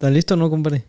¿Estás 0.00 0.14
listo 0.14 0.32
o 0.32 0.36
no, 0.38 0.48
compadre? 0.48 0.82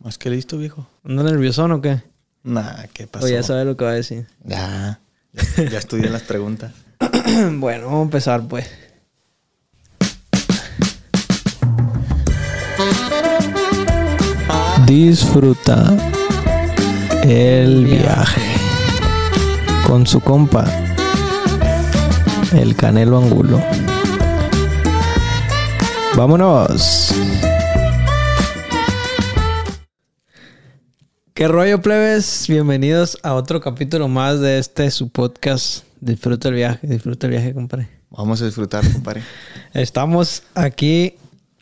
Más 0.00 0.18
que 0.18 0.28
listo, 0.28 0.58
viejo. 0.58 0.88
¿Andas 1.04 1.24
nervioso 1.24 1.64
o 1.66 1.80
qué? 1.80 2.02
Nah, 2.42 2.86
¿qué 2.92 3.06
pasó? 3.06 3.26
O 3.26 3.28
ya 3.28 3.44
sabes 3.44 3.64
lo 3.64 3.76
que 3.76 3.84
va 3.84 3.92
a 3.92 3.94
decir. 3.94 4.26
Ya, 4.42 4.98
ya, 5.32 5.70
ya 5.70 5.78
estudié 5.78 6.10
las 6.10 6.22
preguntas. 6.22 6.72
bueno, 7.58 7.86
vamos 7.86 8.00
a 8.00 8.02
empezar, 8.02 8.42
pues. 8.48 8.68
Disfruta 14.84 15.96
el 17.22 17.84
viaje 17.84 18.42
con 19.86 20.08
su 20.08 20.20
compa, 20.20 20.64
el 22.52 22.74
Canelo 22.74 23.18
Angulo. 23.18 23.62
Vámonos. 26.16 27.14
¿Qué 31.34 31.48
rollo, 31.48 31.80
plebes? 31.80 32.44
Bienvenidos 32.46 33.16
a 33.22 33.32
otro 33.32 33.62
capítulo 33.62 34.06
más 34.06 34.38
de 34.40 34.58
este 34.58 34.90
su 34.90 35.08
podcast. 35.08 35.84
Disfruta 35.98 36.48
el 36.48 36.56
viaje, 36.56 36.86
disfruta 36.86 37.26
el 37.26 37.30
viaje, 37.30 37.54
compadre. 37.54 37.88
Vamos 38.10 38.42
a 38.42 38.44
disfrutar, 38.44 38.84
compadre. 38.92 39.22
Estamos 39.72 40.42
aquí 40.54 41.14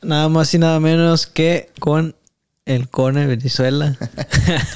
nada 0.02 0.28
más 0.28 0.52
y 0.54 0.58
nada 0.58 0.80
menos 0.80 1.28
que 1.28 1.70
con 1.78 2.16
el 2.64 2.88
Cone 2.88 3.28
Venezuela. 3.28 3.96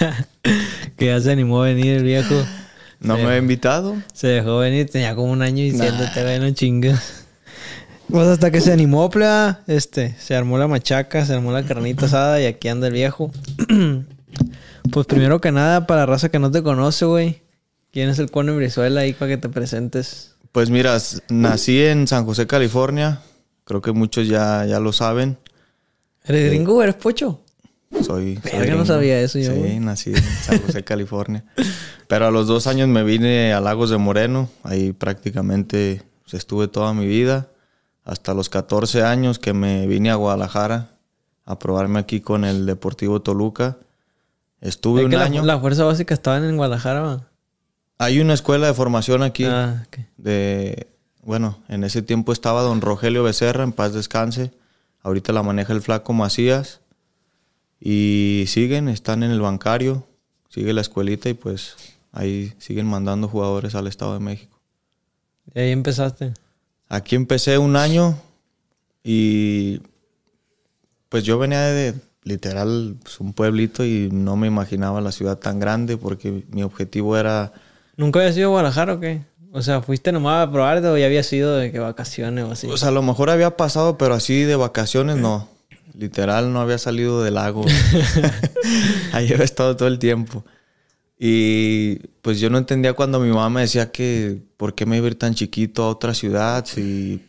que 0.97 1.07
ya 1.07 1.21
se 1.21 1.33
animó 1.33 1.65
a 1.65 1.67
venir 1.67 1.97
el 1.97 2.05
viejo. 2.05 2.37
¿No 3.01 3.17
me 3.17 3.25
había 3.25 3.39
invitado? 3.39 3.97
Se 4.13 4.29
dejó 4.29 4.59
venir, 4.59 4.89
tenía 4.89 5.17
como 5.17 5.33
un 5.33 5.43
año 5.43 5.65
diciéndote, 5.65 6.23
güey, 6.23 6.39
no 6.39 6.49
chingas. 6.53 7.25
Pues 8.09 8.29
hasta 8.29 8.53
que 8.53 8.61
se 8.61 8.73
animó, 8.73 9.11
pleba, 9.11 9.63
este, 9.67 10.15
se 10.21 10.37
armó 10.37 10.57
la 10.57 10.69
machaca, 10.69 11.27
se 11.27 11.35
armó 11.35 11.51
la 11.51 11.65
carnita 11.65 12.07
asada 12.07 12.41
y 12.41 12.47
aquí 12.47 12.69
anda 12.69 12.87
el 12.87 12.93
viejo. 12.93 13.33
pues 14.91 15.07
primero 15.07 15.41
que 15.41 15.53
nada, 15.53 15.87
para 15.87 16.07
raza 16.07 16.29
que 16.29 16.39
no 16.39 16.51
te 16.51 16.63
conoce, 16.63 17.05
güey. 17.05 17.43
¿Quién 17.93 18.09
es 18.09 18.19
el 18.19 18.31
Cone 18.31 18.53
Venezuela 18.53 19.01
ahí 19.03 19.13
para 19.13 19.31
que 19.31 19.37
te 19.37 19.49
presentes? 19.49 20.35
Pues 20.53 20.71
mira, 20.71 20.97
nací 21.29 21.83
en 21.83 22.07
San 22.07 22.25
José, 22.25 22.47
California. 22.47 23.21
Creo 23.65 23.81
que 23.81 23.93
muchos 23.93 24.29
ya, 24.29 24.65
ya 24.67 24.81
lo 24.81 24.93
saben. 24.93 25.39
¿Eres 26.25 26.51
gringo 26.51 26.77
o 26.77 26.83
eres 26.83 26.95
pocho? 26.97 27.41
Soy. 28.03 28.41
Verga, 28.43 28.75
no 28.75 28.85
sabía 28.85 29.21
eso 29.21 29.39
yo, 29.39 29.53
Sí, 29.53 29.59
güey. 29.59 29.79
nací 29.79 30.11
en 30.11 30.23
San 30.23 30.61
José, 30.61 30.83
California. 30.85 31.45
Pero 32.09 32.27
a 32.27 32.31
los 32.31 32.47
dos 32.47 32.67
años 32.67 32.89
me 32.89 33.05
vine 33.05 33.53
a 33.53 33.61
Lagos 33.61 33.91
de 33.91 33.99
Moreno. 33.99 34.49
Ahí 34.65 34.93
prácticamente 34.93 36.03
pues, 36.23 36.35
estuve 36.35 36.69
toda 36.69 36.93
mi 36.95 37.07
vida. 37.07 37.49
Hasta 38.05 38.35
los 38.35 38.49
14 38.49 39.03
años 39.03 39.39
que 39.39 39.53
me 39.55 39.87
vine 39.87 40.11
a 40.11 40.17
Guadalajara 40.17 40.91
a 41.47 41.59
probarme 41.59 42.01
aquí 42.01 42.21
con 42.21 42.45
el 42.45 42.67
Deportivo 42.67 43.23
Toluca. 43.23 43.79
Estuve 44.61 45.01
Es 45.01 45.05
un 45.07 45.11
que 45.11 45.17
año. 45.17 45.43
la 45.45 45.59
fuerza 45.61 45.85
básica 45.85 46.15
estaban 46.15 46.45
en 46.45 46.57
Guadalajara, 46.57 47.01
va. 47.01 47.29
Hay 47.99 48.21
una 48.21 48.35
escuela 48.35 48.67
de 48.67 48.75
formación 48.75 49.23
aquí. 49.23 49.45
Ah, 49.45 49.87
de 50.17 50.89
bueno, 51.23 51.59
en 51.69 51.85
ese 51.85 52.03
tiempo 52.03 52.33
estaba 52.33 52.63
don 52.63 52.81
Rogelio 52.81 53.23
Becerra, 53.23 53.65
en 53.65 53.73
paz 53.73 53.93
descanse. 53.95 54.51
Ahorita 55.03 55.33
la 55.33 55.43
maneja 55.43 55.73
el 55.73 55.81
flaco 55.83 56.13
Macías. 56.13 56.81
Y 57.81 58.45
siguen, 58.47 58.89
están 58.89 59.23
en 59.23 59.31
el 59.31 59.41
bancario, 59.41 60.07
sigue 60.49 60.73
la 60.73 60.81
escuelita 60.81 61.29
y 61.29 61.35
pues 61.35 61.77
ahí 62.13 62.55
siguen 62.59 62.87
mandando 62.87 63.29
jugadores 63.29 63.75
al 63.75 63.87
Estado 63.87 64.15
de 64.15 64.21
México. 64.21 64.59
Y 65.55 65.61
ahí 65.61 65.71
empezaste. 65.71 66.33
Aquí 66.89 67.15
empecé 67.17 67.59
un 67.59 67.77
año 67.77 68.19
y 69.03 69.81
pues 71.11 71.25
yo 71.25 71.39
venía 71.39 71.61
de 71.61 71.95
literal 72.25 72.97
pues, 73.03 73.21
un 73.21 73.33
pueblito 73.33 73.85
y 73.85 74.09
no 74.11 74.37
me 74.37 74.47
imaginaba 74.47 75.01
la 75.01 75.13
ciudad 75.13 75.39
tan 75.39 75.61
grande 75.61 75.97
porque 75.97 76.45
mi 76.51 76.63
objetivo 76.63 77.17
era 77.17 77.53
¿Nunca 77.97 78.19
habías 78.19 78.37
ido 78.37 78.47
a 78.47 78.51
Guadalajara 78.51 78.95
o 78.95 79.01
qué? 79.01 79.23
O 79.53 79.63
sea, 79.63 79.83
¿fuiste 79.83 80.11
nomás 80.11 80.49
a 80.49 80.51
probar 80.51 80.85
o 80.85 80.99
ya 80.99 81.07
habías 81.07 81.33
ido 81.33 81.57
de 81.57 81.71
que 81.71 81.79
vacaciones 81.79 82.45
o 82.45 82.51
así? 82.51 82.67
Pues 82.67 82.83
a 82.83 82.91
lo 82.91 83.03
mejor 83.03 83.31
había 83.31 83.57
pasado, 83.57 83.97
pero 83.97 84.15
así 84.15 84.43
de 84.43 84.57
vacaciones 84.57 85.17
no. 85.17 85.49
Literal 85.97 86.53
no 86.53 86.61
había 86.61 86.79
salido 86.79 87.23
del 87.23 87.35
lago. 87.35 87.65
Ahí 89.13 89.33
había 89.33 89.45
estado 89.45 89.77
todo 89.77 89.87
el 89.87 90.01
tiempo. 90.01 90.45
Y 91.17 91.99
pues 92.23 92.41
yo 92.41 92.51
no 92.51 92.59
entendía 92.59 92.95
cuando 92.95 93.21
mi 93.21 93.29
mamá 93.29 93.49
me 93.49 93.61
decía 93.61 93.93
que 93.93 94.43
por 94.57 94.75
qué 94.75 94.87
me 94.87 94.97
iba 94.97 95.07
a 95.07 95.11
ir 95.11 95.19
tan 95.19 95.35
chiquito 95.35 95.85
a 95.85 95.89
otra 95.89 96.15
ciudad 96.15 96.65
si 96.67 97.25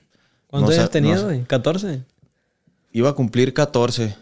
¿Cuántos 0.48 0.72
no 0.76 0.82
años 0.82 0.90
tenías, 0.90 1.22
no- 1.22 1.28
güey? 1.28 1.44
¿14? 1.46 2.04
iba 2.92 3.10
a 3.10 3.14
cumplir 3.14 3.54
14. 3.54 4.16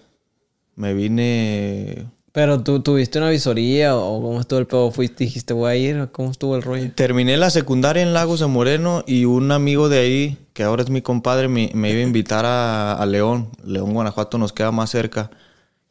Me 0.76 0.94
vine 0.94 2.08
¿Pero 2.34 2.64
tú 2.64 2.80
tuviste 2.82 3.20
una 3.20 3.30
visoría 3.30 3.96
o 3.96 4.20
cómo 4.20 4.42
estuvo 4.42 4.58
el 4.58 4.66
pedo? 4.66 4.90
¿Fuiste 4.90 5.24
dijiste 5.24 5.54
voy 5.54 5.72
a 5.72 5.76
ir 5.76 6.10
cómo 6.12 6.32
estuvo 6.32 6.56
el 6.56 6.64
rollo? 6.64 6.92
Terminé 6.96 7.38
la 7.38 7.52
secundaria 7.52 8.02
en 8.02 8.12
Lagos 8.12 8.40
de 8.40 8.48
Moreno 8.48 9.04
y 9.06 9.26
un 9.26 9.52
amigo 9.52 9.88
de 9.88 10.00
ahí, 10.00 10.38
que 10.54 10.64
ahora 10.64 10.82
es 10.82 10.90
mi 10.90 11.04
compadre, 11.04 11.48
me, 11.48 11.70
me 11.76 11.92
iba 11.92 12.00
a 12.00 12.04
invitar 12.04 12.44
a, 12.46 12.94
a 12.94 13.06
León. 13.06 13.50
León, 13.64 13.94
Guanajuato 13.94 14.40
nos 14.40 14.52
queda 14.52 14.72
más 14.72 14.90
cerca. 14.90 15.30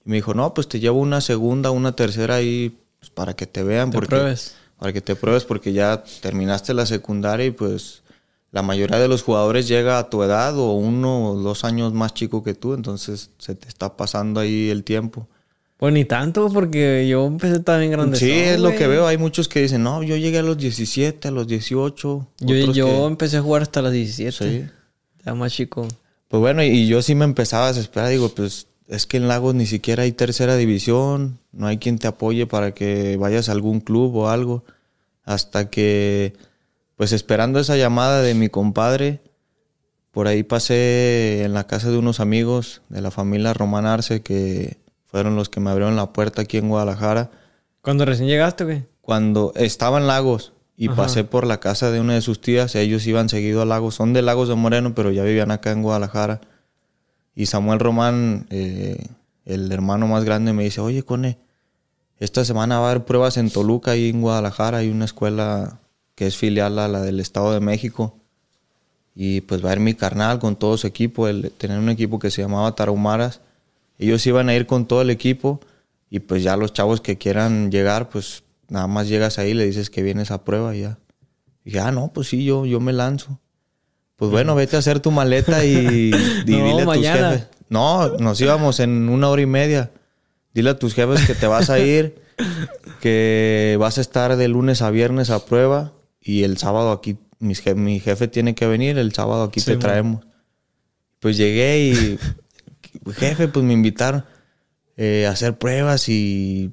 Y 0.05 0.11
me 0.11 0.17
dijo, 0.17 0.35
no, 0.35 0.53
pues 0.53 0.67
te 0.67 0.81
llevo 0.81 0.99
una 0.99 1.21
segunda, 1.21 1.71
una 1.71 1.95
tercera 1.95 2.35
ahí 2.35 2.77
pues, 2.99 3.11
para 3.11 3.35
que 3.35 3.47
te 3.47 3.63
vean. 3.63 3.91
Te 3.91 3.99
porque, 3.99 4.09
pruebes. 4.09 4.57
Para 4.81 4.93
que 4.93 5.01
te 5.01 5.15
pruebes 5.15 5.45
porque 5.45 5.73
ya 5.73 6.03
terminaste 6.23 6.75
la 6.75 6.87
secundaria 6.87 7.47
y 7.47 7.53
pues 7.53 8.02
la 8.53 8.63
mayoría 8.63 8.99
de 8.99 9.09
los 9.09 9.23
jugadores 9.23 9.67
llega 9.67 9.99
a 9.99 10.09
tu 10.11 10.23
edad 10.23 10.57
o 10.59 10.73
uno 10.75 11.31
o 11.31 11.35
dos 11.37 11.65
años 11.65 11.93
más 11.93 12.15
chico 12.15 12.43
que 12.45 12.55
tú. 12.55 12.75
Entonces 12.75 13.31
se 13.39 13.55
te 13.57 13.67
está 13.67 13.97
pasando 13.97 14.39
ahí 14.41 14.69
el 14.71 14.85
tiempo. 14.85 15.27
Pues 15.79 15.93
ni 15.93 16.05
tanto, 16.05 16.49
porque 16.49 17.09
yo 17.09 17.27
empecé 17.27 17.59
también 17.59 17.91
grande. 17.91 18.17
Sí, 18.17 18.31
es 18.31 18.61
lo 18.61 18.71
que 18.71 18.87
veo. 18.87 19.07
Hay 19.09 19.19
muchos 19.19 19.49
que 19.49 19.61
dicen, 19.63 19.83
no, 19.83 20.03
yo 20.05 20.17
llegué 20.17 20.39
a 20.39 20.43
los 20.43 20.57
17, 20.57 21.27
a 21.27 21.31
los 21.33 21.49
18. 21.49 22.29
Yo, 22.41 22.55
yo 22.73 22.87
que- 22.87 23.05
empecé 23.05 23.39
a 23.39 23.43
jugar 23.43 23.63
hasta 23.63 23.83
las 23.83 23.93
17. 23.93 24.33
Sí. 24.65 24.71
Ya 25.25 25.35
más 25.35 25.53
chico. 25.53 25.89
Pues 26.29 26.41
bueno, 26.41 26.63
y 26.63 26.87
yo 26.87 27.03
sí 27.03 27.15
me 27.17 27.25
empezaba 27.25 27.65
a 27.67 27.69
desesperar. 27.73 28.11
Digo, 28.11 28.29
pues 28.29 28.69
es 28.87 29.07
que 29.07 29.17
en 29.17 29.27
Lagos 29.27 29.55
ni 29.57 29.67
siquiera 29.67 30.05
hay 30.05 30.13
tercera 30.13 30.57
división. 30.57 31.39
No 31.51 31.67
hay 31.67 31.79
quien 31.79 31.99
te 31.99 32.07
apoye 32.07 32.47
para 32.47 32.75
que 32.75 33.17
vayas 33.17 33.49
a 33.49 33.53
algún 33.53 33.81
club 33.81 34.15
o 34.17 34.29
algo. 34.29 34.65
Hasta 35.25 35.69
que, 35.69 36.35
pues 36.97 37.13
esperando 37.13 37.59
esa 37.59 37.77
llamada 37.77 38.23
de 38.23 38.35
mi 38.35 38.49
compadre, 38.49 39.21
por 40.13 40.29
ahí 40.29 40.43
pasé 40.43 41.43
en 41.43 41.55
la 41.55 41.67
casa 41.67 41.91
de 41.91 41.97
unos 41.97 42.21
amigos 42.21 42.83
de 42.91 43.01
la 43.01 43.11
familia 43.11 43.55
Román 43.55 43.87
Arce, 43.87 44.23
que 44.23 44.79
fueron 45.07 45.37
los 45.37 45.49
que 45.49 45.61
me 45.61 45.71
abrieron 45.71 45.97
la 45.97 46.13
puerta 46.13 46.43
aquí 46.43 46.59
en 46.59 46.69
Guadalajara. 46.69 47.31
Cuando 47.81 48.05
recién 48.05 48.29
llegaste, 48.29 48.65
güey. 48.65 48.85
Cuando 49.01 49.53
estaba 49.57 49.99
en 49.99 50.07
Lagos 50.07 50.53
y 50.77 50.89
Ajá. 50.89 50.97
pasé 50.97 51.25
por 51.25 51.47
la 51.47 51.61
casa 51.61 51.91
de 51.91 52.01
una 52.01 52.15
de 52.15 52.21
sus 52.21 52.41
tías, 52.41 52.75
ellos 52.75 53.07
iban 53.07 53.29
seguido 53.29 53.63
a 53.63 53.65
Lagos, 53.65 53.95
son 53.95 54.13
de 54.13 54.23
Lagos 54.23 54.49
de 54.49 54.55
Moreno, 54.55 54.95
pero 54.95 55.11
ya 55.11 55.25
vivían 55.25 55.51
acá 55.51 55.73
en 55.73 55.83
Guadalajara. 55.83 56.41
Y 57.35 57.47
Samuel 57.47 57.81
Román, 57.81 58.47
eh, 58.51 59.07
el 59.47 59.73
hermano 59.73 60.07
más 60.07 60.25
grande, 60.25 60.53
me 60.53 60.65
dice, 60.65 60.81
oye, 60.83 61.03
Cone, 61.03 61.39
esta 62.19 62.45
semana 62.45 62.79
va 62.79 62.89
a 62.89 62.91
haber 62.91 63.05
pruebas 63.05 63.39
en 63.39 63.51
Toluca, 63.51 63.93
ahí 63.93 64.11
en 64.11 64.21
Guadalajara, 64.21 64.79
hay 64.79 64.91
una 64.91 65.07
escuela 65.07 65.81
que 66.23 66.29
es 66.29 66.37
filial 66.37 66.79
a 66.79 66.87
la 66.87 67.03
del 67.03 67.19
Estado 67.19 67.53
de 67.53 67.59
México. 67.59 68.17
Y 69.13 69.41
pues 69.41 69.65
va 69.65 69.71
a 69.71 69.73
ir 69.73 69.81
mi 69.81 69.95
carnal 69.95 70.39
con 70.39 70.55
todo 70.55 70.79
su 70.79 70.87
equipo, 70.87 71.27
el, 71.27 71.51
tener 71.51 71.81
un 71.81 71.89
equipo 71.89 72.21
que 72.21 72.31
se 72.31 72.43
llamaba 72.43 72.77
Tarahumaras. 72.77 73.41
Ellos 73.99 74.25
iban 74.25 74.49
a 74.49 74.55
ir 74.55 74.67
con 74.67 74.87
todo 74.87 75.03
el 75.03 75.11
equipo 75.11 75.59
y 76.11 76.21
pues 76.21 76.45
ya 76.45 76.57
los 76.57 76.73
chavos 76.73 77.01
que 77.01 77.19
quieran 77.19 77.73
llegar, 77.73 78.09
pues 78.09 78.45
nada 78.69 78.87
más 78.87 79.09
llegas 79.09 79.41
ahí, 79.41 79.53
le 79.53 79.67
dices 79.67 79.91
que 79.91 80.01
vienes 80.05 80.31
a 80.31 80.45
prueba 80.45 80.77
y 80.77 80.83
ya. 80.83 80.99
Y 81.65 81.71
dije, 81.71 81.81
ah, 81.81 81.91
no, 81.91 82.13
pues 82.13 82.29
sí, 82.29 82.45
yo, 82.45 82.67
yo 82.67 82.79
me 82.79 82.93
lanzo. 82.93 83.41
Pues 84.15 84.31
bueno, 84.31 84.55
vete 84.55 84.77
a 84.77 84.79
hacer 84.79 85.01
tu 85.01 85.11
maleta 85.11 85.65
y, 85.65 86.13
y 86.47 86.53
No, 86.53 86.65
dile 86.65 86.83
a 86.83 86.85
tus 86.85 87.05
jefes. 87.05 87.49
No, 87.69 88.09
nos 88.19 88.41
íbamos 88.41 88.79
en 88.79 89.09
una 89.09 89.29
hora 89.29 89.43
y 89.43 89.47
media. 89.47 89.91
Dile 90.55 90.71
a 90.71 90.79
tus 90.79 90.95
jefes 90.95 91.27
que 91.27 91.35
te 91.35 91.49
vas 91.49 91.69
a 91.69 91.81
ir, 91.81 92.23
que 93.01 93.77
vas 93.81 93.99
a 93.99 94.01
estar 94.01 94.37
de 94.37 94.47
lunes 94.47 94.83
a 94.83 94.91
viernes 94.91 95.29
a 95.29 95.45
prueba 95.45 95.95
y 96.23 96.45
el 96.45 96.57
sábado 96.59 96.93
aquí, 96.93 97.17
mis 97.39 97.65
je- 97.65 97.75
mi 97.75 98.01
jefe 98.01 98.29
tiene 98.29 98.55
que 98.55 98.67
venir, 98.67 98.97
el 98.99 99.13
sábado 99.13 99.45
aquí 99.45 99.61
Sí, 99.61 99.67
te 99.67 99.73
man. 99.73 99.81
traemos. 99.81 100.27
Pues 101.21 101.37
llegué 101.37 101.81
y, 101.85 102.19
jefe, 103.15 103.49
pues 103.49 103.65
me 103.65 103.73
invitaron 103.73 104.25
eh, 104.97 105.27
a 105.27 105.31
hacer 105.31 105.57
pruebas 105.59 106.09
y, 106.09 106.73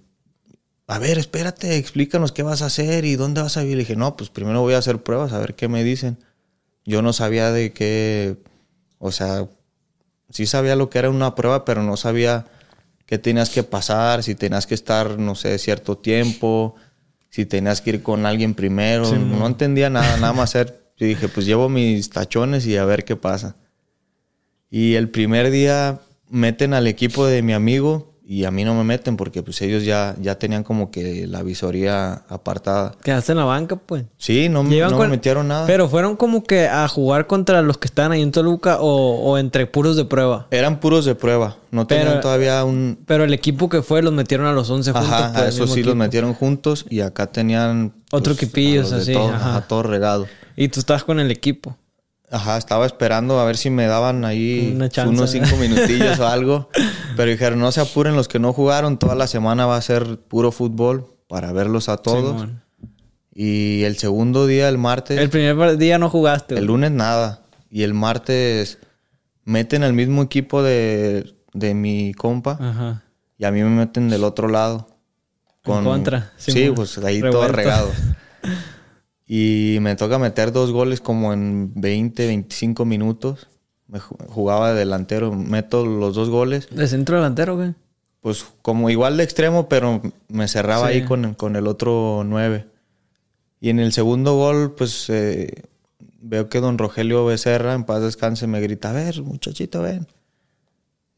a 0.88 1.00
ver, 1.00 1.18
espérate, 1.18 1.78
explícanos 1.78 2.32
qué 2.32 2.44
vas 2.44 2.62
a 2.62 2.66
hacer 2.68 3.06
y 3.06 3.16
dónde 3.16 3.42
vas 3.42 3.58
a 3.58 3.62
vivir. 3.62 3.78
Le 3.78 3.84
dije, 3.84 3.96
no, 3.96 4.16
pues 4.18 4.30
primero 4.30 4.62
voy 4.62 4.74
a 4.74 4.80
hacer 4.80 5.02
pruebas, 5.04 5.34
a 5.34 5.40
ver 5.40 5.56
qué 5.56 5.68
me 5.68 5.84
dicen. 5.84 6.18
Yo 6.86 7.02
no 7.02 7.14
sabía 7.14 7.52
de 7.52 7.72
qué, 7.74 8.38
o 8.98 9.12
sea, 9.12 9.48
sí 10.30 10.46
sabía 10.48 10.76
lo 10.76 10.90
que 10.90 11.00
era 11.00 11.10
una 11.10 11.36
prueba, 11.36 11.64
pero 11.66 11.84
no 11.84 11.98
sabía 11.98 12.46
qué 13.06 13.18
tenías 13.20 13.50
que 13.52 13.64
pasar, 13.64 14.24
si 14.24 14.34
tenías 14.36 14.66
que 14.68 14.74
estar, 14.76 15.20
no 15.20 15.36
sé, 15.36 15.58
cierto 15.60 15.98
tiempo, 15.98 16.76
si 17.30 17.46
tenías 17.46 17.82
que 17.82 17.92
ir 17.92 18.04
con 18.04 18.26
alguien 18.26 18.54
primero. 18.54 19.06
Sí, 19.06 19.16
no 19.18 19.46
entendía 19.48 19.90
nada, 19.90 20.18
nada 20.18 20.34
más 20.34 20.50
hacer. 20.56 20.92
Yo 20.98 21.06
dije, 21.06 21.30
pues 21.30 21.46
llevo 21.46 21.70
mis 21.70 22.10
tachones 22.10 22.66
y 22.66 22.76
a 22.76 22.86
ver 22.86 23.06
qué 23.06 23.16
pasa. 23.16 23.56
Y 24.70 24.96
el 24.96 25.10
primer 25.10 25.50
día 25.50 26.02
meten 26.30 26.74
al 26.74 26.88
equipo 26.88 27.26
de 27.26 27.42
mi 27.42 27.54
amigo 27.54 28.19
y 28.32 28.46
a 28.46 28.52
mí 28.52 28.64
no 28.64 28.76
me 28.76 28.84
meten 28.84 29.18
porque 29.18 29.42
pues 29.42 29.60
ellos 29.64 29.84
ya, 29.84 30.16
ya 30.22 30.38
tenían 30.38 30.62
como 30.64 30.92
que 30.92 31.26
la 31.26 31.42
visoría 31.42 32.22
apartada. 32.30 32.92
Quedaste 33.02 33.32
en 33.32 33.40
la 33.40 33.44
banca, 33.46 33.76
pues. 33.76 34.04
Sí, 34.20 34.50
no, 34.50 34.62
no 34.62 34.90
con- 34.92 35.00
me 35.00 35.08
metieron 35.08 35.48
nada. 35.48 35.66
Pero 35.66 35.90
fueron 35.90 36.16
como 36.16 36.44
que 36.44 36.68
a 36.68 36.88
jugar 36.88 37.26
contra 37.26 37.64
los 37.64 37.80
que 37.80 37.88
estaban 37.88 38.12
ahí 38.12 38.22
en 38.22 38.32
Toluca 38.32 38.82
o, 38.82 39.16
o 39.32 39.40
entre 39.40 39.66
puros 39.66 39.96
de 39.96 40.06
prueba. 40.06 40.46
Eran 40.52 40.80
puros 40.80 41.06
de 41.06 41.16
prueba. 41.16 41.58
No 41.72 41.88
tenían 41.88 42.22
todavía 42.22 42.64
un... 42.66 43.00
Pero 43.08 43.24
el 43.24 43.34
equipo 43.34 43.68
que 43.68 43.82
fue 43.82 44.04
los 44.04 44.14
metieron 44.14 44.46
a 44.46 44.54
los 44.54 44.70
11 44.70 44.92
juntos. 44.92 45.10
Ajá, 45.12 45.34
pues, 45.34 45.56
eso 45.56 45.66
sí 45.66 45.82
los 45.82 45.96
metieron 45.96 46.36
juntos 46.36 46.86
y 46.88 47.02
acá 47.02 47.32
tenían... 47.32 47.94
Otro 48.12 48.34
equipillos, 48.34 48.92
de 48.92 48.98
así, 48.98 49.14
todo, 49.14 49.30
ajá. 49.30 49.50
ajá, 49.58 49.68
todo 49.68 49.82
regado. 49.82 50.28
Y 50.56 50.68
tú 50.68 50.80
estabas 50.82 51.04
con 51.04 51.20
el 51.20 51.32
equipo. 51.32 51.76
Ajá, 52.32 52.58
estaba 52.58 52.86
esperando 52.86 53.40
a 53.40 53.46
ver 53.46 53.58
si 53.58 53.70
me 53.70 53.88
daban 53.88 54.24
ahí 54.24 54.78
chance. 54.92 55.10
unos 55.10 55.32
cinco 55.32 55.56
minutillos 55.58 56.20
o 56.20 56.28
algo. 56.28 56.70
Pero 57.16 57.32
dijeron, 57.32 57.60
no 57.60 57.72
se 57.72 57.82
apuren 57.82 58.16
los 58.16 58.28
que 58.28 58.38
no 58.40 58.54
jugaron. 58.54 59.00
Toda 59.00 59.16
la 59.16 59.28
semana 59.28 59.66
va 59.66 59.78
a 59.78 59.82
ser 59.82 60.20
puro 60.20 60.52
fútbol 60.52 61.08
para 61.28 61.52
verlos 61.52 61.90
a 61.90 61.98
todos. 61.98 62.48
Y 63.34 63.84
el 63.84 63.98
segundo 63.98 64.48
día, 64.48 64.70
el 64.70 64.78
martes, 64.78 65.18
El 65.18 65.24
el, 65.24 65.30
primer 65.30 65.78
día 65.78 65.98
no 65.98 66.10
jugaste. 66.10 66.56
güey. 66.56 66.66
lunes 66.66 66.92
nada. 66.92 67.42
Y 67.72 67.84
el 67.84 67.94
martes 67.94 68.80
meten 69.46 69.84
al 69.84 69.94
mismo 69.94 70.22
equipo 70.22 70.62
de, 70.62 71.36
de 71.54 71.74
mi 71.74 72.14
compa 72.14 72.58
Ajá. 72.60 73.04
y 73.38 73.46
a 73.46 73.52
mí 73.52 73.64
me 73.64 73.70
meten 73.70 74.10
del 74.10 74.24
otro 74.24 74.48
lado. 74.50 74.88
En 75.66 75.84
contra, 75.84 76.32
Sí, 76.38 76.52
Simón. 76.52 76.76
pues 76.76 76.98
ahí 77.00 77.20
todo 77.22 77.48
Revuelto. 77.48 77.56
regado. 77.56 77.92
Y 79.32 79.78
me 79.82 79.96
toca 79.96 80.18
meter 80.18 80.52
dos 80.52 80.72
goles 80.72 81.02
como 81.02 81.34
en 81.34 81.72
20, 81.76 82.26
25 82.26 82.84
minutos. 82.84 83.48
Me 83.88 84.00
ju- 84.00 84.18
jugaba 84.28 84.74
de 84.74 84.80
delantero, 84.80 85.32
meto 85.34 85.86
los 85.86 86.16
dos 86.16 86.30
goles. 86.30 86.68
¿De 86.72 86.88
centro 86.88 87.18
delantero, 87.18 87.56
güey? 87.56 87.76
Pues 88.22 88.44
como 88.64 88.90
igual 88.90 89.18
de 89.18 89.24
extremo, 89.24 89.70
pero 89.70 90.02
me 90.30 90.48
cerraba 90.48 90.88
Sí. 90.88 90.94
ahí 90.96 91.06
con, 91.06 91.36
con 91.36 91.56
el 91.56 91.68
otro 91.68 92.24
nueve. 92.26 92.66
Y 93.62 93.70
en 93.70 93.80
el 93.80 93.94
segundo 93.94 94.34
gol, 94.36 94.74
pues 94.76 95.10
eh, 95.12 95.62
veo 96.22 96.50
que 96.50 96.60
don 96.60 96.80
Rogelio 96.80 97.24
Becerra, 97.26 97.76
en 97.76 97.84
paz 97.84 98.02
descanse, 98.02 98.48
me 98.48 98.60
grita, 98.62 98.90
a 98.90 98.94
ver, 98.94 99.22
muchachito, 99.22 99.84
ven. 99.84 100.08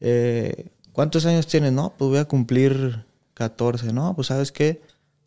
Eh, 0.00 0.66
¿Cuántos 0.92 1.24
años 1.26 1.46
tienes? 1.46 1.72
No, 1.72 1.94
pues 1.96 2.10
voy 2.10 2.18
a 2.18 2.26
cumplir 2.26 3.04
14. 3.34 3.92
No, 3.92 4.14
pues 4.14 4.26
sabes 4.28 4.52
qué, 4.52 4.82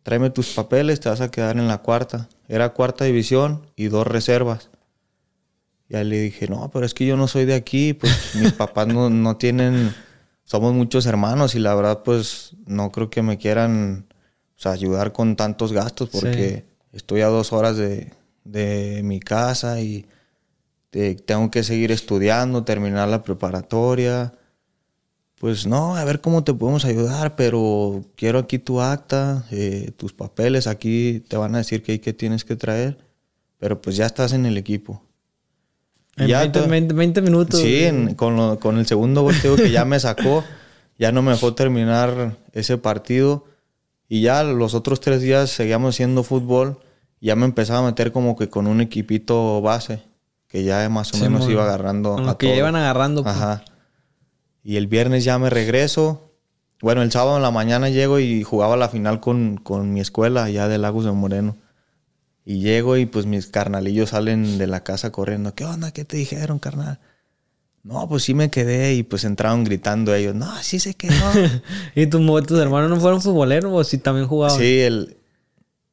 tráeme 0.06 0.30
tus 0.30 0.54
papeles, 0.54 1.00
te 1.00 1.08
vas 1.08 1.20
a 1.20 1.32
quedar 1.32 1.56
en 1.56 1.66
la 1.66 1.78
cuarta. 1.78 2.28
Era 2.46 2.68
cuarta 2.74 3.04
división 3.04 3.66
y 3.74 3.88
dos 3.88 4.06
reservas. 4.06 4.70
Y 5.88 5.96
ahí 5.96 6.04
le 6.04 6.20
dije, 6.20 6.46
no, 6.46 6.70
pero 6.72 6.86
es 6.86 6.94
que 6.94 7.04
yo 7.06 7.16
no 7.16 7.26
soy 7.26 7.44
de 7.44 7.54
aquí, 7.54 7.92
pues 7.92 8.12
mis 8.36 8.52
papás 8.52 8.86
no, 8.86 9.10
no 9.10 9.36
tienen, 9.36 9.92
somos 10.44 10.72
muchos 10.74 11.06
hermanos 11.06 11.56
y 11.56 11.58
la 11.58 11.74
verdad 11.74 12.02
pues 12.04 12.52
no 12.66 12.92
creo 12.92 13.10
que 13.10 13.22
me 13.22 13.36
quieran 13.36 14.06
o 14.56 14.60
sea, 14.60 14.70
ayudar 14.70 15.12
con 15.12 15.34
tantos 15.34 15.72
gastos 15.72 16.08
porque 16.10 16.66
estoy 16.92 17.22
a 17.22 17.26
dos 17.26 17.52
horas 17.52 17.76
de, 17.76 18.12
de 18.44 19.00
mi 19.02 19.18
casa 19.18 19.80
y 19.80 20.06
te- 20.90 21.16
tengo 21.16 21.50
que 21.50 21.64
seguir 21.64 21.90
estudiando, 21.90 22.62
terminar 22.62 23.08
la 23.08 23.24
preparatoria. 23.24 24.34
Pues 25.38 25.66
no, 25.66 25.96
a 25.96 26.04
ver 26.04 26.20
cómo 26.22 26.44
te 26.44 26.54
podemos 26.54 26.84
ayudar, 26.86 27.36
pero 27.36 28.02
quiero 28.16 28.38
aquí 28.38 28.58
tu 28.58 28.80
acta, 28.80 29.44
eh, 29.50 29.90
tus 29.96 30.14
papeles, 30.14 30.66
aquí 30.66 31.22
te 31.28 31.36
van 31.36 31.54
a 31.54 31.58
decir 31.58 31.82
que 31.82 31.92
hay 31.92 31.98
que 31.98 32.14
tienes 32.14 32.44
que 32.44 32.56
traer, 32.56 32.96
pero 33.58 33.80
pues 33.82 33.96
ya 33.96 34.06
estás 34.06 34.32
en 34.32 34.46
el 34.46 34.56
equipo. 34.56 35.02
En 36.16 36.28
ya 36.28 36.40
20, 36.40 36.60
to- 36.60 36.68
20 36.68 36.94
20 36.94 37.20
minutos. 37.22 37.60
Sí, 37.60 37.84
en- 37.84 38.14
con, 38.14 38.34
lo- 38.36 38.58
con 38.58 38.78
el 38.78 38.86
segundo 38.86 39.22
gol 39.22 39.34
te 39.34 39.48
digo 39.50 39.56
que 39.62 39.70
ya 39.70 39.84
me 39.84 40.00
sacó, 40.00 40.42
ya 40.98 41.12
no 41.12 41.20
me 41.20 41.32
dejó 41.32 41.52
terminar 41.54 42.38
ese 42.52 42.78
partido 42.78 43.44
y 44.08 44.22
ya 44.22 44.42
los 44.42 44.72
otros 44.72 45.00
tres 45.00 45.20
días 45.20 45.50
seguíamos 45.50 45.94
haciendo 45.94 46.22
fútbol, 46.22 46.78
ya 47.20 47.36
me 47.36 47.44
empezaba 47.44 47.80
a 47.80 47.90
meter 47.90 48.10
como 48.10 48.36
que 48.36 48.48
con 48.48 48.66
un 48.66 48.80
equipito 48.80 49.60
base, 49.60 50.02
que 50.48 50.64
ya 50.64 50.88
más 50.88 51.12
o 51.12 51.16
Sí, 51.18 51.22
menos 51.24 51.46
iba 51.50 51.64
agarrando 51.64 52.14
Con 52.14 52.24
a 52.24 52.26
lo 52.28 52.38
que 52.38 52.48
ya 52.48 52.56
iban 52.56 52.76
agarrando. 52.76 53.22
pues. 53.22 53.34
Ajá. 53.36 53.62
Y 54.68 54.78
el 54.78 54.88
viernes 54.88 55.22
ya 55.22 55.38
me 55.38 55.48
regreso. 55.48 56.32
Bueno, 56.82 57.02
el 57.02 57.12
sábado 57.12 57.36
en 57.36 57.42
la 57.44 57.52
mañana 57.52 57.88
llego 57.88 58.18
y 58.18 58.42
jugaba 58.42 58.76
la 58.76 58.88
final 58.88 59.20
con, 59.20 59.58
con 59.58 59.94
mi 59.94 60.00
escuela 60.00 60.42
allá 60.42 60.66
de 60.66 60.76
Lagos 60.76 61.04
de 61.04 61.12
Moreno. 61.12 61.56
Y 62.44 62.58
llego 62.58 62.96
y 62.96 63.06
pues 63.06 63.26
mis 63.26 63.46
carnalillos 63.46 64.10
salen 64.10 64.58
de 64.58 64.66
la 64.66 64.82
casa 64.82 65.12
corriendo. 65.12 65.54
¿Qué 65.54 65.64
onda? 65.64 65.92
¿Qué 65.92 66.04
te 66.04 66.16
dijeron, 66.16 66.58
carnal? 66.58 66.98
No, 67.84 68.08
pues 68.08 68.24
sí 68.24 68.34
me 68.34 68.50
quedé 68.50 68.94
y 68.94 69.04
pues 69.04 69.22
entraron 69.22 69.62
gritando 69.62 70.12
ellos. 70.12 70.34
No, 70.34 70.52
sí 70.64 70.80
se 70.80 70.94
quedó. 70.94 71.14
¿Y 71.94 72.08
tus, 72.08 72.20
mo- 72.20 72.42
tus 72.42 72.58
hermanos 72.58 72.90
no 72.90 73.00
fueron 73.00 73.22
futboleros 73.22 73.72
o 73.72 73.84
si 73.84 73.98
también 73.98 74.26
jugaban? 74.26 74.58
sí, 74.58 74.80
el, 74.80 75.16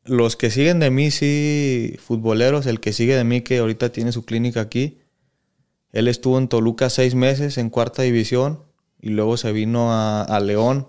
los 0.03 0.35
que 0.35 0.49
siguen 0.49 0.79
de 0.79 0.89
mí, 0.89 1.11
sí, 1.11 1.95
futboleros. 2.03 2.65
El 2.65 2.79
que 2.79 2.91
sigue 2.91 3.15
de 3.15 3.23
mí, 3.23 3.41
que 3.41 3.59
ahorita 3.59 3.91
tiene 3.91 4.11
su 4.11 4.25
clínica 4.25 4.61
aquí. 4.61 4.97
Él 5.94 6.07
estuvo 6.07 6.40
en 6.40 6.48
Toluca 6.48 6.90
seis 6.90 7.13
meses 7.13 7.57
en 7.60 7.69
cuarta 7.69 8.01
división 8.01 8.60
y 9.00 9.10
luego 9.10 9.38
se 9.38 9.51
vino 9.51 9.90
a, 9.92 10.40
León. 10.42 10.88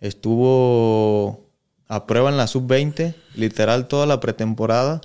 Estuvo 0.00 1.50
a 1.86 2.06
prueba 2.06 2.30
en 2.30 2.38
la 2.38 2.46
sub-20, 2.46 3.14
literal 3.34 3.88
toda 3.88 4.06
la 4.06 4.18
pretemporada. 4.18 5.02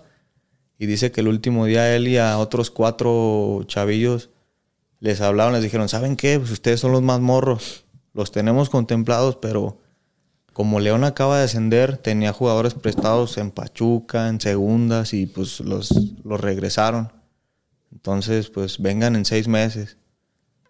Y 0.79 0.85
dice 0.85 1.11
que 1.11 1.21
el 1.21 1.27
último 1.27 1.65
día 1.65 1.93
él 1.93 2.07
y 2.07 2.17
a 2.17 2.37
otros 2.39 2.71
cuatro 2.71 3.63
chavillos 3.67 4.29
les 4.99 5.19
hablaron, 5.19 5.53
les 5.53 5.63
dijeron, 5.63 5.89
¿saben 5.89 6.15
qué? 6.15 6.39
Pues 6.39 6.51
ustedes 6.51 6.79
son 6.79 6.93
los 6.93 7.01
más 7.01 7.19
morros. 7.19 7.83
Los 8.13 8.31
tenemos 8.31 8.69
contemplados, 8.69 9.35
pero 9.35 9.77
como 10.53 10.79
León 10.79 11.03
acaba 11.03 11.37
de 11.37 11.45
ascender, 11.45 11.97
tenía 11.97 12.33
jugadores 12.33 12.75
prestados 12.75 13.37
en 13.37 13.51
Pachuca, 13.51 14.29
en 14.29 14.39
segundas, 14.39 15.13
y 15.13 15.25
pues 15.25 15.59
los, 15.59 15.91
los 16.23 16.39
regresaron. 16.39 17.20
Entonces, 17.91 18.49
pues 18.49 18.79
vengan 18.81 19.15
en 19.15 19.25
seis 19.25 19.47
meses. 19.47 19.97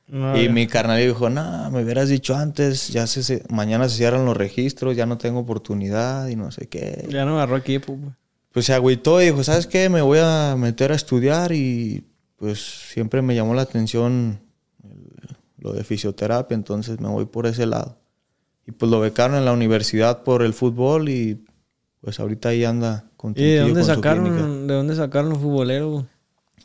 No, 0.07 0.38
y 0.38 0.45
ya. 0.45 0.51
mi 0.51 0.68
carnal 0.68 1.00
dijo, 1.00 1.29
no, 1.29 1.71
me 1.71 1.83
hubieras 1.83 2.09
dicho 2.09 2.35
antes, 2.35 2.89
ya 2.89 3.07
se, 3.07 3.23
se- 3.23 3.44
mañana 3.50 3.88
se 3.88 3.97
cierran 3.97 4.25
los 4.25 4.35
registros, 4.35 4.95
ya 4.97 5.06
no 5.06 5.18
tengo 5.18 5.39
oportunidad 5.39 6.27
y 6.27 6.35
no 6.35 6.51
sé 6.51 6.68
qué. 6.68 7.07
Ya 7.09 7.23
no 7.23 7.35
agarró 7.38 7.57
equipo. 7.57 7.95
pues. 7.97 8.15
Pues 8.51 8.65
se 8.65 8.73
agüitó 8.73 9.21
y 9.21 9.25
dijo, 9.27 9.44
¿sabes 9.44 9.68
qué? 9.68 9.88
Me 9.88 10.01
voy 10.01 10.19
a 10.21 10.56
meter 10.57 10.91
a 10.91 10.95
estudiar 10.95 11.53
y 11.53 12.06
pues 12.35 12.59
siempre 12.91 13.21
me 13.21 13.35
llamó 13.35 13.53
la 13.53 13.62
atención 13.62 14.41
lo 15.59 15.71
de 15.73 15.83
fisioterapia, 15.83 16.56
entonces 16.56 17.00
me 17.00 17.07
voy 17.07 17.25
por 17.25 17.45
ese 17.45 17.65
lado. 17.65 17.97
Y 18.68 18.71
pues 18.71 18.91
lo 18.91 19.00
becaron 19.00 19.37
en 19.37 19.45
la 19.45 19.54
universidad 19.54 20.23
por 20.23 20.42
el 20.42 20.54
fútbol 20.54 21.07
y 21.07 21.45
pues 22.01 22.19
ahorita 22.19 22.49
ahí 22.49 22.66
anda 22.66 23.06
¿Y 23.35 23.44
de 23.44 23.59
dónde 23.59 23.73
con 23.81 23.95
su 23.95 24.01
clínica. 24.01 24.25
sacaron, 24.35 24.68
de 24.68 24.73
dónde 24.73 24.95
sacaron 24.95 25.30
los 25.30 25.37
futboleros? 25.40 26.06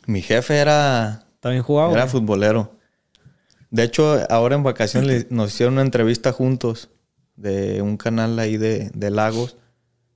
Mi 0.06 0.22
jefe 0.22 0.56
era 0.56 1.26
¿También 1.40 1.62
jugaban? 1.62 1.92
Era 1.92 2.06
futbolero. 2.06 2.72
De 3.70 3.84
hecho, 3.84 4.18
ahora 4.30 4.56
en 4.56 4.62
vacaciones 4.62 5.26
nos 5.30 5.52
hicieron 5.52 5.74
una 5.74 5.82
entrevista 5.82 6.32
juntos 6.32 6.88
de 7.36 7.82
un 7.82 7.96
canal 7.96 8.38
ahí 8.38 8.56
de, 8.56 8.90
de 8.94 9.10
Lagos. 9.10 9.56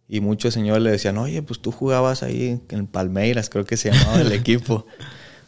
Y 0.08 0.20
muchos 0.20 0.54
señores 0.54 0.82
le 0.82 0.90
decían, 0.90 1.18
oye, 1.18 1.40
pues 1.42 1.60
tú 1.60 1.70
jugabas 1.70 2.24
ahí 2.24 2.60
en 2.68 2.86
Palmeiras, 2.88 3.48
creo 3.48 3.64
que 3.64 3.76
se 3.76 3.92
llamaba 3.92 4.20
el 4.20 4.32
equipo. 4.32 4.86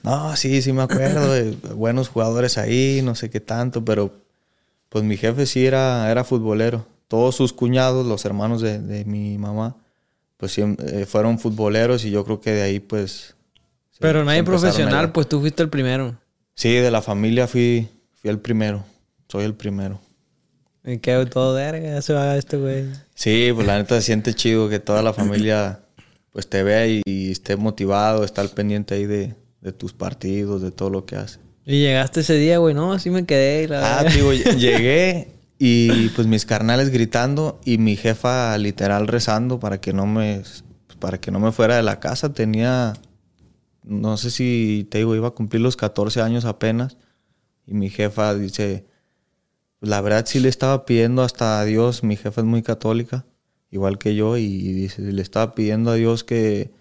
No, 0.04 0.34
sí, 0.34 0.62
sí 0.62 0.72
me 0.72 0.82
acuerdo, 0.82 1.32
de 1.32 1.52
buenos 1.74 2.08
jugadores 2.08 2.58
ahí, 2.58 3.02
no 3.04 3.14
sé 3.14 3.30
qué 3.30 3.38
tanto, 3.38 3.84
pero 3.84 4.12
pues 4.88 5.04
mi 5.04 5.16
jefe 5.16 5.46
sí 5.46 5.64
era, 5.64 6.10
era 6.10 6.24
futbolero. 6.24 6.84
Todos 7.06 7.36
sus 7.36 7.52
cuñados, 7.52 8.04
los 8.04 8.24
hermanos 8.24 8.60
de, 8.60 8.80
de 8.80 9.04
mi 9.04 9.38
mamá, 9.38 9.76
pues 10.38 10.58
eh, 10.58 11.06
fueron 11.06 11.38
futboleros 11.38 12.04
y 12.04 12.10
yo 12.10 12.24
creo 12.24 12.40
que 12.40 12.50
de 12.50 12.62
ahí 12.62 12.80
pues... 12.80 13.36
Pero 14.02 14.20
empezaron 14.20 14.42
a 14.42 14.44
profesional, 14.44 15.12
pues 15.12 15.28
tú 15.28 15.40
fuiste 15.40 15.62
el 15.62 15.68
primero. 15.68 16.18
Sí, 16.54 16.74
de 16.74 16.90
la 16.90 17.00
familia 17.00 17.46
fui, 17.46 17.88
fui 18.20 18.30
el 18.30 18.38
primero. 18.38 18.84
Soy 19.28 19.44
el 19.44 19.54
primero. 19.54 20.00
Me 20.82 21.00
quedo 21.00 21.24
todo 21.26 21.54
verga, 21.54 22.02
se 22.02 22.12
va 22.12 22.36
este 22.36 22.56
güey. 22.56 22.86
Sí, 23.14 23.50
pues 23.54 23.66
la 23.66 23.78
neta 23.78 23.94
se 23.94 24.02
siente 24.02 24.34
chido 24.34 24.68
que 24.68 24.80
toda 24.80 25.02
la 25.02 25.12
familia 25.12 25.80
pues 26.32 26.48
te 26.48 26.62
vea 26.62 26.86
y, 26.86 27.02
y 27.06 27.30
esté 27.30 27.56
motivado, 27.56 28.24
estar 28.24 28.48
pendiente 28.48 28.94
ahí 28.94 29.06
de, 29.06 29.34
de 29.60 29.72
tus 29.72 29.92
partidos, 29.92 30.60
de 30.60 30.72
todo 30.72 30.90
lo 30.90 31.06
que 31.06 31.16
hace. 31.16 31.38
Y 31.64 31.80
llegaste 31.80 32.20
ese 32.20 32.34
día, 32.34 32.58
güey, 32.58 32.74
no, 32.74 32.98
sí 32.98 33.10
me 33.10 33.24
quedé. 33.24 33.68
la 33.68 34.00
Ah, 34.00 34.04
digo, 34.04 34.32
llegué 34.58 35.28
y 35.58 36.08
pues 36.10 36.26
mis 36.26 36.44
carnales 36.44 36.90
gritando 36.90 37.60
y 37.64 37.78
mi 37.78 37.96
jefa 37.96 38.58
literal 38.58 39.06
rezando 39.06 39.60
para 39.60 39.80
que 39.80 39.92
no 39.92 40.06
me 40.06 40.42
para 40.98 41.20
que 41.20 41.30
no 41.30 41.38
me 41.38 41.52
fuera 41.52 41.76
de 41.76 41.82
la 41.84 42.00
casa. 42.00 42.32
Tenía 42.32 42.94
no 43.82 44.16
sé 44.16 44.30
si 44.30 44.86
te 44.90 44.98
digo, 44.98 45.14
iba 45.14 45.28
a 45.28 45.32
cumplir 45.32 45.62
los 45.62 45.76
14 45.76 46.22
años 46.22 46.44
apenas 46.44 46.96
y 47.66 47.74
mi 47.74 47.90
jefa 47.90 48.34
dice, 48.34 48.86
la 49.80 50.00
verdad 50.00 50.24
sí 50.26 50.40
le 50.40 50.48
estaba 50.48 50.84
pidiendo 50.84 51.22
hasta 51.22 51.60
a 51.60 51.64
Dios, 51.64 52.02
mi 52.02 52.16
jefa 52.16 52.40
es 52.40 52.46
muy 52.46 52.62
católica, 52.62 53.26
igual 53.70 53.98
que 53.98 54.14
yo 54.14 54.36
y 54.36 54.72
dice, 54.72 55.02
le 55.02 55.22
estaba 55.22 55.54
pidiendo 55.54 55.90
a 55.90 55.94
Dios 55.94 56.24
que 56.24 56.72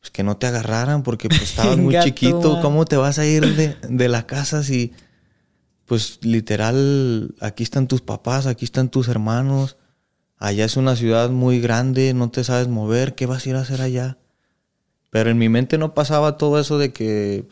pues, 0.00 0.10
que 0.10 0.22
no 0.22 0.36
te 0.36 0.46
agarraran 0.46 1.02
porque 1.02 1.28
pues 1.28 1.42
estabas 1.50 1.76
muy 1.76 1.94
Gato, 1.94 2.06
chiquito, 2.06 2.52
man. 2.54 2.62
¿cómo 2.62 2.84
te 2.84 2.96
vas 2.96 3.18
a 3.18 3.26
ir 3.26 3.54
de, 3.56 3.76
de 3.88 4.08
la 4.08 4.26
casa 4.26 4.62
si 4.62 4.92
pues 5.90 6.20
literal, 6.22 7.34
aquí 7.40 7.64
están 7.64 7.88
tus 7.88 8.00
papás, 8.00 8.46
aquí 8.46 8.64
están 8.64 8.90
tus 8.90 9.08
hermanos, 9.08 9.76
allá 10.38 10.64
es 10.64 10.76
una 10.76 10.94
ciudad 10.94 11.30
muy 11.30 11.60
grande, 11.60 12.14
no 12.14 12.30
te 12.30 12.44
sabes 12.44 12.68
mover, 12.68 13.16
¿qué 13.16 13.26
vas 13.26 13.44
a 13.44 13.48
ir 13.48 13.56
a 13.56 13.62
hacer 13.62 13.82
allá? 13.82 14.16
Pero 15.10 15.30
en 15.30 15.38
mi 15.38 15.48
mente 15.48 15.76
no 15.76 15.92
pasaba 15.94 16.36
todo 16.36 16.58
eso 16.60 16.78
de 16.78 16.92
que 16.92 17.46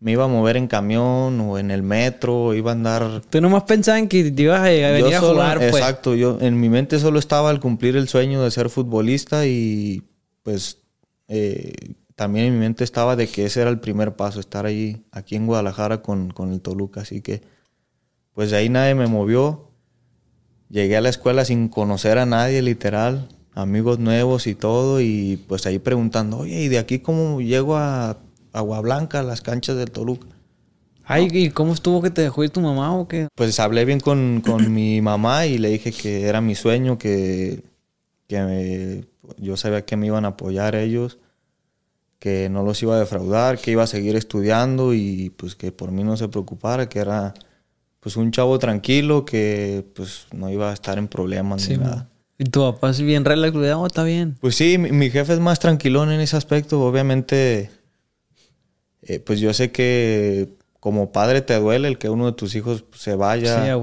me 0.00 0.12
iba 0.12 0.24
a 0.24 0.28
mover 0.28 0.56
en 0.56 0.66
camión 0.66 1.40
o 1.40 1.58
en 1.58 1.70
el 1.70 1.82
metro, 1.82 2.52
iba 2.54 2.72
a 2.72 2.74
andar... 2.74 3.22
Tú 3.30 3.40
nomás 3.40 3.62
pensabas 3.62 4.00
en 4.00 4.08
que 4.08 4.30
te 4.30 4.42
ibas 4.42 4.60
a, 4.60 4.64
venir 4.64 5.14
a 5.14 5.20
jugar, 5.20 5.58
pues. 5.58 5.74
Exacto, 5.74 6.14
yo 6.14 6.38
en 6.40 6.60
mi 6.60 6.68
mente 6.68 6.98
solo 6.98 7.18
estaba 7.18 7.50
al 7.50 7.60
cumplir 7.60 7.96
el 7.96 8.08
sueño 8.08 8.42
de 8.42 8.50
ser 8.50 8.68
futbolista 8.68 9.46
y 9.46 10.02
pues 10.42 10.78
eh, 11.28 11.72
también 12.16 12.46
en 12.46 12.54
mi 12.54 12.60
mente 12.60 12.84
estaba 12.84 13.16
de 13.16 13.28
que 13.28 13.46
ese 13.46 13.62
era 13.62 13.70
el 13.70 13.80
primer 13.80 14.14
paso, 14.14 14.40
estar 14.40 14.66
ahí, 14.66 15.04
aquí 15.10 15.36
en 15.36 15.46
Guadalajara 15.46 16.02
con, 16.02 16.30
con 16.30 16.52
el 16.52 16.60
Toluca, 16.60 17.00
así 17.00 17.22
que 17.22 17.42
pues 18.34 18.50
de 18.50 18.58
ahí 18.58 18.68
nadie 18.68 18.94
me 18.94 19.06
movió. 19.06 19.70
Llegué 20.68 20.96
a 20.96 21.00
la 21.00 21.08
escuela 21.08 21.44
sin 21.44 21.68
conocer 21.68 22.18
a 22.18 22.26
nadie, 22.26 22.60
literal, 22.60 23.28
amigos 23.54 23.98
nuevos 23.98 24.46
y 24.46 24.54
todo, 24.54 25.00
y 25.00 25.42
pues 25.48 25.66
ahí 25.66 25.78
preguntando, 25.78 26.38
oye, 26.38 26.62
¿y 26.62 26.68
de 26.68 26.78
aquí 26.78 26.98
cómo 26.98 27.40
llego 27.40 27.76
a 27.76 28.18
Agua 28.52 28.80
Blanca, 28.80 29.20
a 29.20 29.22
las 29.22 29.40
canchas 29.40 29.76
del 29.76 29.90
Toluca? 29.90 30.26
Ay, 31.04 31.28
¿y 31.30 31.50
cómo 31.50 31.74
estuvo 31.74 32.00
que 32.00 32.10
te 32.10 32.22
dejó 32.22 32.44
ir 32.44 32.50
tu 32.50 32.60
mamá 32.60 32.96
o 32.96 33.06
qué? 33.06 33.28
Pues 33.34 33.60
hablé 33.60 33.84
bien 33.84 34.00
con, 34.00 34.42
con 34.44 34.72
mi 34.74 35.00
mamá 35.00 35.46
y 35.46 35.58
le 35.58 35.68
dije 35.68 35.92
que 35.92 36.26
era 36.26 36.40
mi 36.40 36.54
sueño, 36.54 36.98
que, 36.98 37.62
que 38.26 39.06
yo 39.38 39.56
sabía 39.56 39.84
que 39.84 39.96
me 39.96 40.06
iban 40.06 40.24
a 40.24 40.28
apoyar 40.28 40.74
ellos, 40.74 41.18
que 42.18 42.48
no 42.48 42.62
los 42.62 42.82
iba 42.82 42.96
a 42.96 42.98
defraudar, 42.98 43.58
que 43.58 43.70
iba 43.70 43.82
a 43.82 43.86
seguir 43.86 44.16
estudiando 44.16 44.94
y 44.94 45.30
pues 45.36 45.54
que 45.54 45.72
por 45.72 45.92
mí 45.92 46.04
no 46.04 46.16
se 46.16 46.28
preocupara, 46.28 46.88
que 46.88 47.00
era 47.00 47.34
pues 48.00 48.16
un 48.16 48.30
chavo 48.30 48.58
tranquilo 48.58 49.24
que 49.24 49.84
pues 49.94 50.26
no 50.32 50.50
iba 50.50 50.70
a 50.70 50.74
estar 50.74 50.96
en 50.96 51.08
problemas 51.08 51.68
ni 51.68 51.76
nada. 51.76 52.08
¿Y 52.44 52.50
tu 52.50 52.60
papá 52.60 52.90
es 52.90 53.00
bien 53.00 53.24
relajado? 53.24 53.80
Oh, 53.80 53.86
está 53.86 54.04
bien. 54.04 54.36
Pues 54.38 54.54
sí, 54.54 54.76
mi, 54.76 55.08
jefe 55.08 55.32
es 55.32 55.40
más 55.40 55.60
tranquilón 55.60 56.12
en 56.12 56.20
ese 56.20 56.36
aspecto. 56.36 56.82
Obviamente, 56.82 57.70
eh, 59.00 59.18
pues 59.18 59.40
yo 59.40 59.54
sé 59.54 59.72
que 59.72 60.50
como 60.78 61.10
padre 61.10 61.40
te 61.40 61.58
duele 61.58 61.88
el 61.88 61.96
que 61.96 62.10
uno 62.10 62.26
de 62.26 62.32
tus 62.32 62.54
hijos 62.54 62.84
se 62.94 63.14
vaya. 63.14 63.64
Sí, 63.64 63.70
a. 63.70 63.78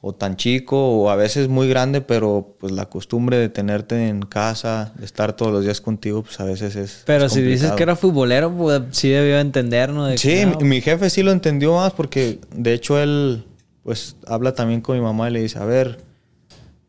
O 0.00 0.14
tan 0.14 0.36
chico, 0.36 0.90
o 0.90 1.10
a 1.10 1.16
veces 1.16 1.48
muy 1.48 1.68
grande, 1.68 2.02
pero 2.02 2.54
pues 2.60 2.72
la 2.72 2.88
costumbre 2.88 3.36
de 3.36 3.48
tenerte 3.48 4.06
en 4.06 4.22
casa, 4.22 4.92
de 4.96 5.06
estar 5.06 5.32
todos 5.34 5.50
los 5.50 5.64
días 5.64 5.80
contigo, 5.80 6.22
pues 6.22 6.38
a 6.38 6.44
veces 6.44 6.76
es. 6.76 7.02
Pero 7.06 7.28
si 7.28 7.42
dices 7.42 7.72
que 7.72 7.82
era 7.82 7.96
futbolero, 7.96 8.52
pues 8.52 8.82
sí 8.92 9.08
debió 9.08 9.40
entender, 9.40 9.90
¿no? 9.90 10.16
sí, 10.16 10.44
mi 10.60 10.80
jefe 10.80 11.10
sí 11.10 11.24
lo 11.24 11.32
entendió 11.32 11.74
más 11.74 11.92
porque 11.92 12.38
de 12.54 12.74
hecho 12.74 13.00
él 13.00 13.44
pues 13.82 14.16
habla 14.28 14.54
también 14.54 14.82
con 14.82 14.96
mi 14.96 15.02
mamá 15.02 15.28
y 15.30 15.32
le 15.32 15.40
dice, 15.40 15.58
a 15.58 15.64
ver, 15.64 16.03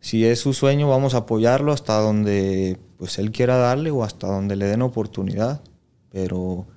si 0.06 0.24
es 0.24 0.40
su 0.40 0.54
sueño, 0.54 0.88
vamos 0.88 1.16
a 1.16 1.20
apoyarlo 1.26 1.72
hasta 1.72 2.00
donde 2.00 2.78
pues 3.00 3.18
él 3.18 3.32
quiera 3.32 3.58
darle 3.58 3.90
o 3.90 4.04
hasta 4.04 4.28
donde 4.28 4.56
le 4.56 4.68
den 4.68 4.84
oportunidad, 4.84 5.62
pero 6.12 6.68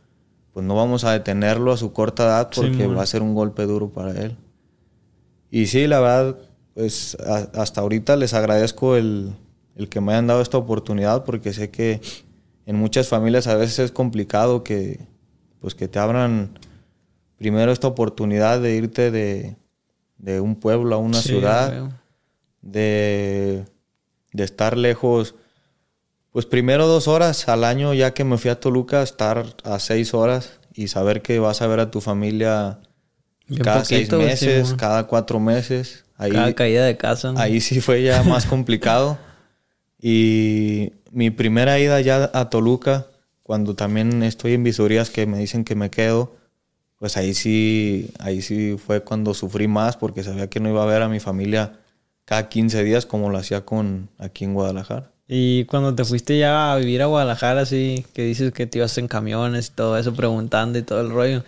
pues 0.55 0.65
no 0.65 0.75
vamos 0.75 1.05
a 1.05 1.13
detenerlo 1.13 1.71
a 1.71 1.77
su 1.77 1.93
corta 1.93 2.25
edad 2.25 2.49
porque 2.55 2.87
va 2.87 3.03
a 3.03 3.07
ser 3.07 3.21
un 3.21 3.35
golpe 3.35 3.67
duro 3.67 3.91
para 3.91 4.13
él. 4.13 4.39
Y 5.51 5.67
sí, 5.67 5.87
la 5.87 6.01
verdad, 6.01 6.39
pues 6.73 7.19
hasta 7.21 7.83
ahorita 7.83 8.17
les 8.17 8.33
agradezco 8.33 8.97
el, 8.97 9.35
el 9.77 9.91
que 9.91 10.01
me 10.01 10.13
hayan 10.13 10.29
dado 10.29 10.41
esta 10.41 10.57
oportunidad 10.57 11.27
porque 11.27 11.53
sé 11.53 11.69
que 11.69 12.01
en 12.65 12.77
muchas 12.77 13.09
familias 13.09 13.47
a 13.47 13.57
veces 13.57 13.79
es 13.79 13.93
complicado 13.93 14.65
que 14.65 15.01
pues 15.61 15.75
que 15.75 15.87
te 15.87 15.99
abran 15.99 16.59
primero 17.37 17.73
esta 17.73 17.89
oportunidad 17.89 18.59
de 18.63 18.75
irte 18.75 19.11
de, 19.11 19.57
de 20.17 20.41
un 20.41 20.57
pueblo 20.57 20.95
a 20.95 20.99
una 20.99 21.21
ciudad, 21.21 21.91
de, 22.73 23.65
de, 24.33 24.45
estar 24.45 24.77
lejos. 24.77 25.35
Pues 26.31 26.47
primero 26.47 26.87
dos 26.87 27.09
horas 27.09 27.49
al 27.49 27.65
año, 27.65 27.95
ya 27.95 28.15
que 28.15 28.25
me 28.25 28.39
fui 28.39 28.51
a 28.51 28.61
Toluca, 28.61 29.03
estar 29.03 29.45
a 29.65 29.79
seis 29.79 30.15
horas 30.15 30.61
y 30.75 30.89
saber 30.89 31.23
que 31.23 31.39
vas 31.39 31.63
a 31.63 31.67
ver 31.67 31.81
a 31.81 31.91
tu 31.91 32.01
familia 32.01 32.81
cada 33.63 33.85
seis 33.85 34.11
meses, 34.13 34.75
cada 34.75 35.07
cuatro 35.07 35.41
meses. 35.41 36.05
Ahí, 36.17 36.33
cada 36.33 36.55
caída 36.55 36.85
de 36.85 36.97
casa. 36.97 37.33
Ahí 37.37 37.61
sí 37.61 37.81
fue 37.81 38.03
ya 38.03 38.23
más 38.23 38.47
complicado. 38.47 39.19
Y 40.01 40.93
mi 41.11 41.31
primera 41.31 41.79
ida 41.79 42.01
ya 42.01 42.31
a 42.33 42.51
Toluca, 42.51 43.07
cuando 43.43 43.75
también 43.75 44.23
estoy 44.23 44.55
en 44.55 44.65
visorías 44.65 45.11
que 45.11 45.27
me 45.27 45.39
dicen 45.39 45.65
que 45.65 45.75
me 45.75 45.91
quedo, 45.91 46.37
pues 46.99 47.17
ahí 47.17 47.35
sí, 47.35 48.11
ahí 48.19 48.43
sí 48.43 48.77
fue 48.77 49.03
cuando 49.03 49.35
sufrí 49.35 49.69
más 49.69 49.97
porque 49.97 50.23
sabía 50.23 50.49
que 50.49 50.61
no 50.61 50.69
iba 50.69 50.83
a 50.83 50.87
ver 50.87 51.03
a 51.03 51.09
mi 51.09 51.21
familia 51.21 51.79
cada 52.29 52.51
15 52.51 52.85
días 52.85 53.07
como 53.07 53.31
lo 53.31 53.39
hacía 53.39 53.65
con 53.65 54.11
aquí 54.19 54.45
en 54.45 54.53
Guadalajara. 54.53 55.13
Y 55.27 55.65
cuando 55.65 55.95
te 55.95 56.05
fuiste 56.05 56.39
ya 56.39 56.73
a 56.73 56.77
vivir 56.77 57.01
a 57.01 57.07
Guadalajara, 57.07 57.63
así 57.63 58.05
que 58.13 58.23
dices 58.23 58.53
que 58.53 58.67
te 58.67 58.79
ibas 58.79 58.99
en 58.99 59.09
camiones 59.09 59.69
y 59.69 59.71
todo 59.71 59.97
eso, 59.97 60.13
preguntando 60.13 60.79
y 60.79 60.83
todo 60.83 61.01
el 61.01 61.11
rollo. 61.11 61.45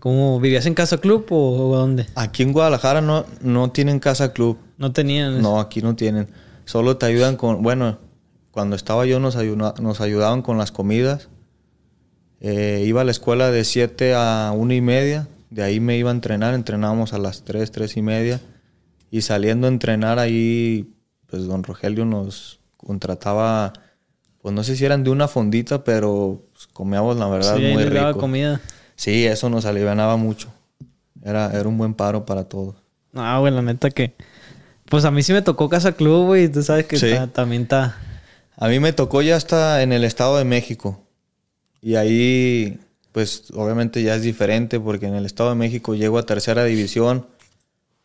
¿Cómo 0.00 0.40
vivías 0.40 0.64
en 0.64 0.74
casa 0.74 0.98
club 0.98 1.26
o, 1.30 1.76
dónde? 1.76 2.06
Aquí 2.14 2.42
en 2.42 2.52
Guadalajara 2.52 3.00
no, 3.00 3.26
no 3.42 3.70
tienen 3.70 3.98
casa 3.98 4.32
club. 4.32 4.58
No 4.78 4.92
tenían. 4.92 5.42
No, 5.42 5.60
aquí 5.60 5.82
no 5.82 5.96
tienen. 5.96 6.28
Solo 6.64 6.96
te 6.96 7.06
ayudan 7.06 7.36
con, 7.36 7.62
bueno, 7.62 7.98
cuando 8.50 8.76
estaba 8.76 9.04
yo 9.06 9.20
nos, 9.20 9.36
nos 9.36 10.00
ayudaban 10.00 10.42
con 10.42 10.56
las 10.56 10.72
comidas 10.72 11.28
eh, 12.40 12.84
iba 12.86 13.00
a 13.00 13.04
la 13.04 13.10
escuela 13.10 13.50
de 13.50 13.64
7 13.64 14.14
a 14.14 14.52
1 14.54 14.74
y 14.74 14.80
media, 14.80 15.28
de 15.50 15.62
ahí 15.62 15.80
me 15.80 15.96
iba 15.96 16.10
a 16.10 16.14
entrenar, 16.14 16.54
entrenábamos 16.54 17.12
a 17.12 17.18
las 17.18 17.44
3, 17.44 17.70
3 17.70 17.96
y 17.96 18.02
media, 18.02 18.40
y 19.10 19.22
saliendo 19.22 19.66
a 19.66 19.70
entrenar 19.70 20.18
ahí, 20.18 20.92
pues 21.26 21.46
don 21.46 21.62
Rogelio 21.62 22.04
nos 22.04 22.60
contrataba, 22.76 23.72
pues 24.42 24.54
no 24.54 24.62
sé 24.64 24.76
si 24.76 24.84
eran 24.84 25.04
de 25.04 25.10
una 25.10 25.28
fondita, 25.28 25.84
pero 25.84 26.44
pues, 26.52 26.66
comíamos 26.68 27.16
la 27.16 27.28
verdad 27.28 27.58
muy 27.58 27.84
rico. 27.84 28.18
comida. 28.18 28.60
Sí, 28.94 29.26
eso 29.26 29.50
nos 29.50 29.66
alivianaba 29.66 30.16
mucho. 30.16 30.52
Era, 31.22 31.50
era 31.52 31.68
un 31.68 31.76
buen 31.76 31.94
paro 31.94 32.24
para 32.24 32.44
todos. 32.44 32.76
Ah, 33.14 33.38
güey, 33.38 33.52
la 33.52 33.62
neta 33.62 33.90
que... 33.90 34.14
Pues 34.88 35.04
a 35.04 35.10
mí 35.10 35.22
sí 35.22 35.32
me 35.32 35.42
tocó 35.42 35.68
Casa 35.68 35.92
Club, 35.92 36.26
güey, 36.26 36.48
tú 36.48 36.62
sabes 36.62 36.86
que 36.86 37.28
también 37.32 37.62
está... 37.62 37.96
A 38.56 38.68
mí 38.68 38.80
me 38.80 38.92
tocó 38.92 39.20
ya 39.20 39.36
hasta 39.36 39.82
en 39.82 39.92
el 39.92 40.04
Estado 40.04 40.38
de 40.38 40.44
México. 40.44 41.02
Y 41.82 41.96
ahí, 41.96 42.78
pues 43.12 43.50
obviamente 43.54 44.02
ya 44.02 44.14
es 44.14 44.22
diferente 44.22 44.80
porque 44.80 45.06
en 45.06 45.14
el 45.14 45.26
Estado 45.26 45.50
de 45.50 45.56
México 45.56 45.94
llego 45.94 46.18
a 46.18 46.24
tercera 46.24 46.64
división, 46.64 47.26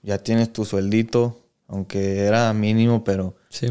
ya 0.03 0.17
tienes 0.17 0.51
tu 0.51 0.65
sueldito, 0.65 1.37
aunque 1.67 2.19
era 2.25 2.51
mínimo, 2.53 3.03
pero 3.03 3.35
sí, 3.49 3.67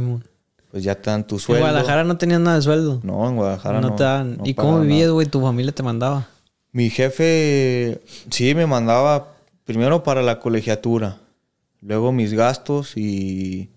pues 0.71 0.85
ya 0.85 0.95
te 0.95 1.11
dan 1.11 1.27
tu 1.27 1.39
sueldo. 1.39 1.67
En 1.67 1.73
Guadalajara 1.73 2.05
no 2.05 2.17
tenías 2.17 2.41
nada 2.41 2.57
de 2.57 2.63
sueldo. 2.63 3.01
No, 3.03 3.29
en 3.29 3.37
Guadalajara 3.37 3.81
no. 3.81 3.95
te 3.95 4.05
dan. 4.05 4.39
¿Y 4.45 4.55
cómo 4.55 4.81
vivías, 4.81 5.11
güey? 5.11 5.27
¿Tu 5.27 5.41
familia 5.41 5.73
te 5.73 5.83
mandaba? 5.83 6.29
Mi 6.73 6.89
jefe, 6.91 8.01
sí, 8.31 8.55
me 8.55 8.67
mandaba 8.67 9.35
primero 9.65 10.03
para 10.05 10.23
la 10.23 10.39
colegiatura, 10.39 11.19
luego 11.81 12.13
mis 12.13 12.33
gastos 12.33 12.97
y 12.97 13.71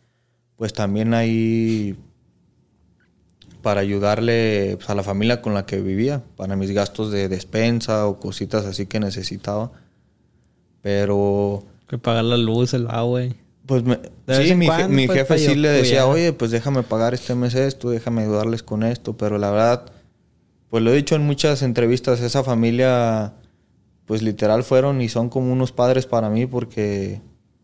pues 0.57 0.74
también 0.74 1.15
ahí 1.15 1.98
para 3.63 3.81
ayudarle 3.81 4.75
pues, 4.75 4.89
a 4.89 4.95
la 4.95 5.03
familia 5.03 5.41
con 5.41 5.55
la 5.55 5.65
que 5.65 5.81
vivía, 5.81 6.22
para 6.36 6.55
mis 6.55 6.72
gastos 6.72 7.12
de 7.12 7.29
despensa 7.29 8.05
o 8.07 8.19
cositas 8.19 8.65
así 8.65 8.86
que 8.86 9.00
necesitaba. 9.00 9.72
Pero... 10.81 11.63
Que 11.93 12.00
pagar 12.00 12.23
la 12.23 12.38
luz, 12.38 12.73
el 12.73 12.88
agua. 12.89 13.21
Pues 13.67 13.83
sí, 14.27 14.55
mi, 14.55 14.67
mi 14.89 15.05
pues, 15.05 15.19
jefe 15.19 15.38
sí 15.38 15.53
le 15.53 15.69
decía, 15.69 16.07
oye, 16.07 16.33
pues 16.33 16.50
déjame 16.50 16.81
pagar 16.81 17.13
este 17.13 17.35
mes 17.35 17.53
esto, 17.53 17.91
déjame 17.91 18.23
ayudarles 18.23 18.63
con 18.63 18.81
esto, 18.81 19.15
pero 19.15 19.38
la 19.38 19.51
verdad, 19.51 19.85
pues 20.71 20.81
lo 20.81 20.91
he 20.91 20.95
dicho 20.95 21.13
en 21.13 21.23
muchas 21.23 21.62
entrevistas, 21.62 22.19
esa 22.21 22.43
familia, 22.43 23.35
pues 24.07 24.23
literal 24.23 24.63
fueron 24.63 25.03
y 25.03 25.07
son 25.07 25.29
como 25.29 25.53
unos 25.53 25.71
padres 25.71 26.07
para 26.07 26.31
mí 26.31 26.47
porque 26.47 27.21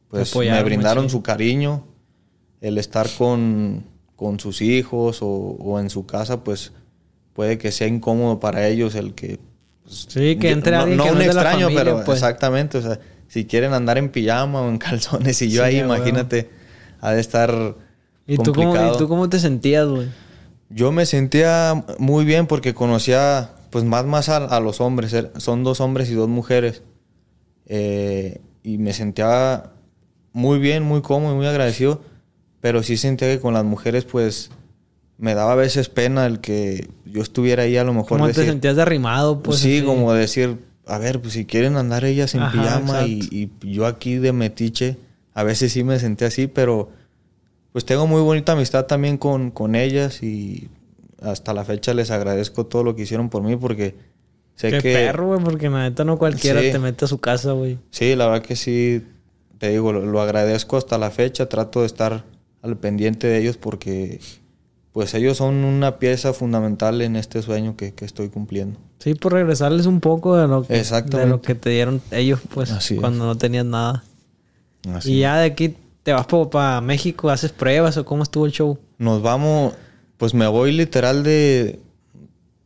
pues 0.10 0.36
me 0.36 0.62
brindaron 0.62 1.10
su 1.10 1.24
cariño, 1.24 1.88
el 2.62 2.78
estar 2.78 3.10
con, 3.18 3.84
con 4.16 4.40
sus 4.40 4.62
hijos 4.62 5.22
o, 5.24 5.80
en 5.80 5.90
su 5.90 6.06
casa, 6.06 6.44
pues 6.44 6.72
puede 7.34 7.58
que 7.58 7.72
sea 7.72 7.88
incómodo 7.88 8.40
para 8.40 8.68
ellos 8.68 8.94
el 8.94 9.16
que... 9.16 9.40
Pues, 9.82 10.06
sí, 10.08 10.36
que 10.36 10.52
entre 10.52 10.74
no, 10.74 10.82
alguien 10.84 10.98
no 11.00 11.06
que 11.06 11.12
un 11.14 11.22
extraño, 11.24 11.70
pero 11.74 12.04
pues. 12.06 12.20
exactamente, 12.20 12.78
o 12.78 12.82
sea, 12.84 13.00
si 13.30 13.46
quieren 13.46 13.74
andar 13.74 13.98
en 13.98 14.10
pijama 14.10 14.62
o 14.62 14.70
en 14.70 14.78
calzones 14.80 15.42
y 15.42 15.50
yo 15.50 15.64
ahí, 15.64 15.80
imagínate, 15.80 16.50
ha 17.00 17.14
de 17.14 17.22
estar 17.22 17.76
¿Y 18.28 18.38
Tú 18.38 18.54
cómo, 18.54 18.76
¿Y 18.76 18.98
tú 18.98 19.08
cómo 19.08 19.30
te 19.30 19.40
sentías, 19.40 19.88
güey? 19.88 20.08
Yo 20.70 20.92
me 20.92 21.08
sentía 21.08 21.86
muy 21.98 22.26
bien 22.26 22.46
porque 22.46 22.74
conocía 22.74 23.52
pues 23.72 23.86
más, 23.86 24.06
más 24.06 24.30
a, 24.30 24.60
los 24.60 24.82
hombres, 24.82 25.14
er, 25.14 25.32
son 25.38 25.64
dos 25.64 25.80
hombres 25.80 26.10
y 26.10 26.14
dos 26.14 26.28
mujeres. 26.28 26.84
Eh, 27.66 28.42
y 28.62 28.78
me 28.78 28.94
sentía 28.94 29.72
muy 30.34 30.60
bien, 30.60 30.84
muy 30.84 31.02
cómodo 31.02 31.34
y 31.34 31.38
muy 31.38 31.48
agradecido 31.48 32.02
pero 32.62 32.84
sí 32.84 32.98
sentía 32.98 33.28
que 33.30 33.40
con 33.40 33.54
las 33.54 33.64
mujeres, 33.64 34.06
pues, 34.06 34.52
me 35.18 35.34
daba 35.34 35.54
a 35.54 35.56
veces 35.56 35.90
pena 35.90 36.26
el 36.26 36.40
que 36.40 36.90
yo 37.06 37.22
estuviera 37.22 37.64
ahí 37.64 37.78
a 37.78 37.84
lo 37.84 37.94
mejor. 37.94 38.20
¿Cómo 38.20 38.28
te 38.28 38.46
sentías 38.46 38.76
derrimado? 38.76 39.42
Pues, 39.42 39.60
sí, 39.60 39.82
como 39.84 40.14
decir, 40.14 40.58
a 40.90 40.98
ver, 40.98 41.22
pues 41.22 41.34
si 41.34 41.46
quieren 41.46 41.78
andar 41.78 42.04
ellas 42.04 42.34
en 42.36 42.42
Ajá, 42.42 42.52
pijama 42.52 43.06
y, 43.06 43.50
yo 43.62 43.86
aquí 43.86 44.16
de 44.16 44.34
metiche, 44.34 44.98
a 45.34 45.44
veces 45.44 45.72
sí 45.72 45.84
me 45.84 46.00
sentí 46.00 46.26
así, 46.26 46.48
pero 46.48 46.90
pues 47.72 47.86
tengo 47.86 48.08
muy 48.08 48.22
bonita 48.22 48.54
amistad 48.54 48.86
también 48.86 49.18
con, 49.18 49.52
con 49.52 49.76
ellas 49.76 50.24
y 50.24 50.70
hasta 51.22 51.54
la 51.54 51.64
fecha 51.64 51.94
les 51.94 52.12
agradezco 52.12 52.66
todo 52.66 52.84
lo 52.84 52.96
que 52.96 53.04
hicieron 53.04 53.30
por 53.30 53.44
mí 53.44 53.56
porque 53.56 53.96
sé 54.56 54.72
Qué 54.72 54.80
que... 54.80 54.94
perro, 54.94 55.28
güey, 55.28 55.40
porque 55.44 55.70
la 55.70 55.84
neta 55.84 56.04
no 56.04 56.18
cualquiera 56.18 56.62
Sí. 56.62 56.72
te 56.72 56.80
mete 56.80 57.06
a 57.06 57.08
su 57.08 57.20
casa, 57.20 57.52
güey. 57.52 57.78
Sí, 57.92 58.16
la 58.16 58.28
verdad 58.28 58.42
que 58.46 58.56
sí, 58.56 59.06
te 59.60 59.70
digo, 59.70 59.94
lo, 59.94 60.06
lo 60.06 60.22
agradezco 60.22 60.78
hasta 60.78 60.98
la 60.98 61.12
fecha, 61.12 61.48
trato 61.48 61.82
de 61.82 61.86
estar 61.86 62.26
al 62.62 62.78
pendiente 62.78 63.28
de 63.28 63.38
ellos 63.40 63.58
porque 63.58 64.20
pues 65.00 65.14
ellos 65.14 65.38
son 65.38 65.64
una 65.64 65.98
pieza 65.98 66.34
fundamental 66.34 67.02
en 67.02 67.16
este 67.16 67.42
sueño 67.42 67.78
que, 67.78 67.94
que 67.94 68.04
estoy 68.04 68.28
cumpliendo. 68.28 68.78
Sí, 69.00 69.14
por 69.14 69.32
regresarles 69.32 69.86
un 69.86 70.02
poco 70.02 70.36
de 70.36 70.46
lo 70.46 70.64
que, 70.68 70.74
de 70.84 71.26
lo 71.26 71.42
que 71.42 71.56
te 71.56 71.70
dieron 71.70 72.02
ellos, 72.12 72.42
pues, 72.54 72.70
Así 72.70 72.96
es. 72.96 73.00
cuando 73.00 73.26
no 73.26 73.38
tenías 73.38 73.64
nada. 73.64 74.04
Así. 74.94 75.14
Y 75.14 75.20
ya 75.22 75.38
de 75.38 75.46
aquí 75.46 75.74
te 76.04 76.12
vas 76.12 76.28
para 76.52 76.82
México, 76.82 77.30
haces 77.30 77.54
pruebas 77.54 77.96
o 77.96 78.04
cómo 78.04 78.24
estuvo 78.24 78.46
el 78.46 78.52
show. 78.52 78.78
Nos 78.98 79.22
vamos, 79.22 79.74
pues 80.18 80.34
me 80.34 80.48
voy 80.48 80.74
literal 80.74 81.24
de, 81.24 81.80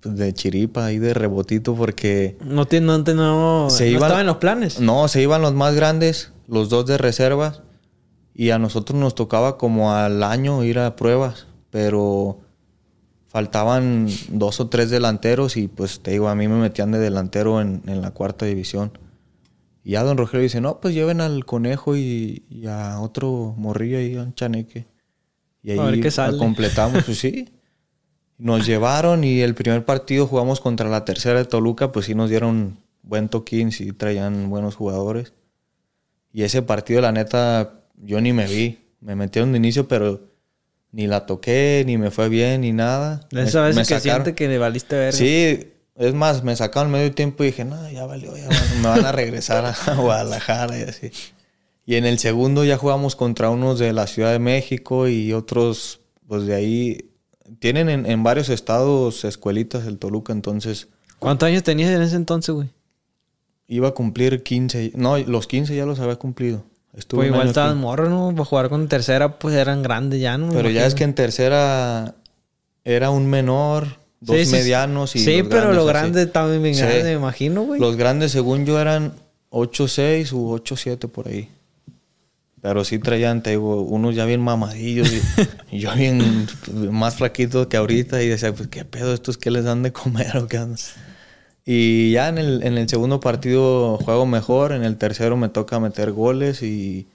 de 0.04 0.34
chiripa 0.34 0.92
y 0.92 0.98
de 0.98 1.14
rebotito 1.14 1.76
porque 1.76 2.36
No, 2.44 2.66
te, 2.66 2.82
no, 2.82 3.04
te- 3.04 3.14
no, 3.14 3.68
Se 3.70 3.84
no 3.86 3.90
iban- 3.92 4.02
estaba 4.06 4.22
en 4.22 4.26
los 4.28 4.38
planes. 4.38 4.80
no, 4.80 5.08
se 5.08 5.22
iban 5.22 5.44
los 5.44 5.54
más 5.54 5.76
grandes, 5.76 6.32
los 6.48 6.70
dos 6.70 6.88
de 6.88 6.98
reservas 6.98 7.62
y 8.34 8.50
a 8.50 8.58
nosotros 8.58 9.00
nos 9.00 9.14
tocaba 9.14 9.60
como 9.60 9.94
al 9.94 10.24
año 10.24 10.64
ir 10.64 10.80
a 10.80 10.96
pruebas, 10.96 11.46
pero 11.74 12.40
faltaban 13.26 14.08
dos 14.30 14.60
o 14.60 14.70
tres 14.70 14.92
delanteros 14.92 15.58
y 15.58 15.68
pues 15.68 16.02
te 16.02 16.12
digo, 16.12 16.30
a 16.30 16.36
mí 16.36 16.48
me 16.48 16.58
metían 16.60 16.92
de 16.92 17.00
delantero 17.00 17.62
en, 17.62 17.82
en 17.88 18.00
la 18.00 18.12
cuarta 18.12 18.46
división. 18.46 18.96
Y 19.84 19.94
ya 19.94 20.04
don 20.04 20.20
Rogelio 20.20 20.44
dice, 20.44 20.62
no, 20.62 20.80
pues 20.80 20.94
lleven 20.94 21.20
al 21.20 21.46
conejo 21.46 21.98
y, 21.98 22.44
y 22.48 22.68
a 22.68 23.00
otro 23.00 23.56
morrillo 23.58 23.98
ahí, 23.98 24.16
a 24.16 24.22
un 24.22 24.36
chaneque. 24.36 24.86
Y 25.64 25.72
ahí 25.72 25.80
A 25.80 25.86
ver 25.86 26.00
qué 26.00 26.12
sale. 26.12 26.38
completamos, 26.38 27.06
pues 27.06 27.18
sí. 27.18 27.50
Nos 28.38 28.68
llevaron 28.68 29.24
y 29.24 29.40
el 29.42 29.56
primer 29.56 29.84
partido 29.84 30.28
jugamos 30.28 30.60
contra 30.62 30.88
la 30.90 31.06
tercera 31.06 31.40
de 31.40 31.46
Toluca, 31.46 31.92
pues 31.92 32.06
sí 32.06 32.14
nos 32.14 32.30
dieron 32.30 32.78
buen 33.02 33.30
toquín, 33.30 33.72
sí 33.72 33.94
traían 33.94 34.48
buenos 34.52 34.76
jugadores. 34.76 35.34
Y 36.32 36.44
ese 36.44 36.62
partido, 36.62 37.02
la 37.02 37.12
neta, 37.12 37.82
yo 37.98 38.22
ni 38.22 38.32
me 38.32 38.46
vi. 38.46 38.78
Me 39.02 39.16
metieron 39.16 39.54
de 39.54 39.58
inicio, 39.58 39.88
pero 39.88 40.33
ni 40.94 41.08
la 41.08 41.26
toqué, 41.26 41.84
ni 41.86 41.98
me 41.98 42.10
fue 42.10 42.30
bien, 42.30 42.62
ni 42.62 42.72
nada. 42.72 43.28
Esa 43.32 43.64
vez 43.64 43.76
me 43.76 43.82
que 43.82 43.96
sacaron- 43.96 44.02
siente 44.24 44.36
que 44.36 44.48
le 44.48 44.58
valiste 44.60 44.96
ver. 44.96 45.14
Sí, 45.14 45.68
es 45.96 46.14
más, 46.14 46.44
me 46.44 46.56
sacaron 46.56 46.92
medio 46.92 47.12
tiempo 47.14 47.44
y 47.44 47.48
dije, 47.48 47.66
no, 47.66 47.90
ya 47.92 48.06
valió, 48.06 48.36
ya 48.38 48.48
van- 48.48 48.82
me 48.82 48.88
van 48.88 49.06
a 49.06 49.12
regresar 49.12 49.66
a 49.66 49.74
Guadalajara 49.96 50.80
y 50.80 50.84
así. 50.84 51.12
Y 51.86 51.96
en 51.96 52.06
el 52.06 52.18
segundo 52.20 52.64
ya 52.64 52.78
jugamos 52.78 53.18
contra 53.18 53.50
unos 53.50 53.78
de 53.80 53.92
la 53.92 54.08
Ciudad 54.08 54.32
de 54.32 54.40
México 54.40 55.10
y 55.10 55.34
otros, 55.34 56.00
pues 56.28 56.46
de 56.46 56.56
ahí. 56.56 57.10
Tienen 57.60 57.90
en, 57.90 58.06
en 58.06 58.24
varios 58.24 58.48
estados 58.50 59.26
escuelitas 59.26 59.86
el 59.86 59.98
Toluca, 59.98 60.32
entonces 60.32 60.88
¿Cuántos 61.20 61.48
años 61.48 61.64
tenías 61.64 61.90
en 61.92 62.02
ese 62.02 62.16
entonces, 62.16 62.54
güey? 62.56 62.70
iba 63.68 63.88
a 63.90 63.92
cumplir 63.92 64.44
15. 64.44 64.92
No, 64.96 65.18
los 65.18 65.48
15 65.48 65.76
ya 65.76 65.86
los 65.86 66.00
había 66.00 66.16
cumplido. 66.18 66.64
Pues 66.94 67.08
igual 67.28 67.42
año 67.42 67.50
estabas 67.50 67.72
aquí. 67.72 67.80
morro, 67.82 68.10
¿no? 68.10 68.32
Para 68.36 68.46
jugar 68.46 68.70
con 68.70 68.88
tercera, 68.88 69.40
pues 69.40 69.56
eran 69.56 69.82
grandes 69.82 70.22
ya, 70.22 70.38
¿no? 70.38 70.48
Me 70.48 70.54
Pero 70.54 70.70
ya 70.70 70.86
es 70.86 70.94
que 70.94 71.04
en 71.04 71.16
tercera 71.16 72.14
era 72.86 73.10
un 73.10 73.26
menor, 73.28 73.88
dos 74.22 74.38
Sí, 74.38 74.46
sí, 74.46 74.52
medianos 74.52 75.16
y. 75.16 75.20
Sí, 75.20 75.40
los 75.40 75.48
pero 75.48 75.74
los 75.74 75.88
grandes 75.88 76.32
también 76.32 76.62
bien 76.62 76.76
Sí. 76.76 76.82
grandes, 76.82 77.04
me 77.06 77.14
imagino, 77.14 77.64
güey. 77.64 77.80
Los 77.82 77.96
grandes, 77.96 78.32
según 78.32 78.66
yo, 78.66 78.80
eran 78.80 79.14
8-6 79.50 80.32
u 80.34 80.52
8-7 80.56 81.08
por 81.10 81.28
ahí. 81.28 81.50
Pero 82.62 82.86
sí 82.86 82.98
traían, 83.00 83.44
te 83.44 83.50
digo, 83.52 83.82
unos 83.82 84.16
ya 84.16 84.26
bien 84.26 84.40
mamadillos 84.40 85.12
y, 85.12 85.22
y 85.76 85.80
yo 85.80 85.94
bien 85.96 86.48
más 86.92 87.16
flaquito 87.16 87.68
que 87.68 87.76
ahorita. 87.78 88.22
Y 88.22 88.30
decía, 88.30 88.54
pues, 88.54 88.70
¿qué 88.70 88.86
pedo? 88.86 89.14
¿Estos 89.14 89.38
qué 89.38 89.52
les 89.52 89.64
dan 89.66 89.84
de 89.84 89.92
comer 89.92 90.38
o 90.38 90.48
qué 90.48 90.58
andan? 90.58 90.78
Y 91.66 92.12
ya 92.12 92.30
en 92.30 92.38
el, 92.38 92.64
en 92.64 92.78
el 92.78 92.90
segundo 92.90 93.20
partido 93.20 93.98
juego 93.98 94.26
mejor. 94.26 94.72
En 94.74 94.84
el 94.84 94.98
tercero 94.98 95.38
me 95.38 95.50
toca 95.50 95.80
meter 95.80 96.12
goles. 96.12 96.62
Y 96.62 97.08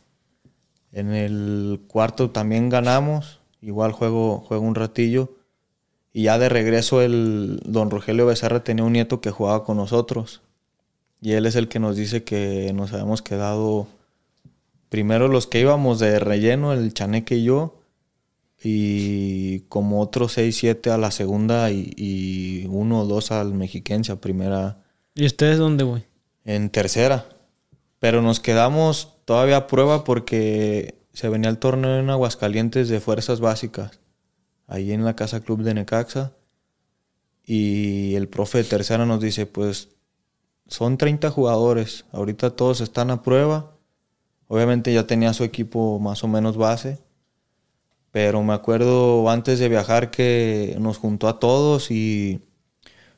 en 0.92 1.12
el 1.12 1.80
cuarto 1.88 2.30
también 2.30 2.68
ganamos. 2.68 3.40
Igual 3.60 3.92
juego, 3.92 4.38
juego 4.40 4.64
un 4.64 4.74
ratillo. 4.74 5.30
Y 6.12 6.24
ya 6.24 6.38
de 6.38 6.48
regreso 6.48 7.02
el 7.02 7.60
don 7.64 7.90
Rogelio 7.90 8.26
Becerra 8.26 8.64
tenía 8.64 8.84
un 8.84 8.92
nieto 8.92 9.20
que 9.20 9.30
jugaba 9.30 9.64
con 9.64 9.76
nosotros. 9.76 10.40
Y 11.20 11.32
él 11.32 11.46
es 11.46 11.56
el 11.56 11.68
que 11.68 11.78
nos 11.78 11.96
dice 11.96 12.24
que 12.24 12.72
nos 12.72 12.92
habíamos 12.92 13.22
quedado 13.22 13.86
primero 14.88 15.28
los 15.28 15.46
que 15.46 15.60
íbamos 15.60 15.98
de 15.98 16.18
relleno, 16.18 16.72
el 16.72 16.94
Chaneque 16.94 17.36
y 17.36 17.44
yo, 17.44 17.77
y 18.62 19.60
como 19.68 20.00
otros 20.00 20.32
6, 20.32 20.56
7 20.56 20.90
a 20.90 20.98
la 20.98 21.10
segunda 21.10 21.70
y, 21.70 21.92
y 21.96 22.66
uno 22.68 23.00
o 23.02 23.04
dos 23.06 23.30
al 23.30 23.54
Mexiquense 23.54 24.12
a 24.12 24.20
primera, 24.20 24.82
¿Y 25.14 25.26
ustedes 25.26 25.58
dónde, 25.58 25.84
güey? 25.84 26.04
en 26.44 26.70
tercera. 26.70 27.26
Pero 27.98 28.22
nos 28.22 28.40
quedamos 28.40 29.16
todavía 29.24 29.56
a 29.56 29.66
prueba 29.66 30.04
porque 30.04 30.94
se 31.12 31.28
venía 31.28 31.50
el 31.50 31.58
torneo 31.58 31.98
en 31.98 32.10
Aguascalientes 32.10 32.88
de 32.88 33.00
fuerzas 33.00 33.40
básicas, 33.40 34.00
ahí 34.66 34.92
en 34.92 35.04
la 35.04 35.16
Casa 35.16 35.40
Club 35.40 35.62
de 35.62 35.74
Necaxa. 35.74 36.32
Y 37.44 38.14
el 38.14 38.28
profe 38.28 38.58
de 38.58 38.64
tercera 38.64 39.06
nos 39.06 39.20
dice, 39.20 39.46
pues 39.46 39.88
son 40.68 40.98
30 40.98 41.30
jugadores, 41.30 42.04
ahorita 42.12 42.50
todos 42.50 42.80
están 42.80 43.10
a 43.10 43.22
prueba. 43.22 43.72
Obviamente 44.46 44.92
ya 44.92 45.06
tenía 45.06 45.32
su 45.32 45.44
equipo 45.44 45.98
más 45.98 46.22
o 46.24 46.28
menos 46.28 46.56
base. 46.56 46.98
Pero 48.10 48.42
me 48.42 48.54
acuerdo 48.54 49.28
antes 49.30 49.58
de 49.58 49.68
viajar 49.68 50.10
que 50.10 50.76
nos 50.80 50.96
juntó 50.98 51.28
a 51.28 51.38
todos 51.38 51.90
y 51.90 52.40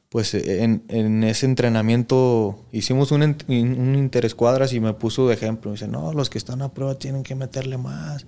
pues 0.09 0.35
en, 0.35 0.83
en 0.89 1.23
ese 1.23 1.47
entrenamiento 1.47 2.65
hicimos 2.73 3.13
un, 3.13 3.23
un 3.23 3.95
interescuadras 3.95 4.73
y 4.73 4.81
me 4.81 4.93
puso 4.95 5.29
de 5.29 5.35
ejemplo. 5.35 5.71
Dice, 5.71 5.87
no, 5.87 6.13
los 6.13 6.29
que 6.29 6.39
están 6.39 6.63
a 6.63 6.75
prueba 6.75 6.97
tienen 6.99 7.23
que 7.23 7.37
meterle 7.37 7.79
más. 7.79 8.27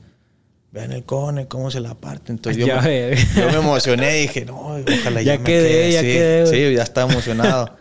Vean 0.70 0.92
el 0.92 1.05
cone, 1.05 1.48
cómo 1.48 1.70
se 1.70 1.81
la 1.81 1.94
parte. 1.96 2.33
Entonces 2.33 2.64
yo, 2.64 2.81
me, 2.81 3.14
yo 3.37 3.51
me 3.51 3.59
emocioné 3.59 4.18
y 4.18 4.22
dije, 4.22 4.44
no, 4.44 4.77
ojalá 4.77 5.20
ya, 5.22 5.35
Ya 5.35 5.38
me 5.38 5.44
quedé, 5.44 5.68
quede. 5.68 5.92
ya 5.92 6.01
sí, 6.01 6.07
quedé. 6.07 6.46
Sí, 6.70 6.75
ya 6.77 6.83
estaba 6.85 7.11
emocionado. 7.12 7.77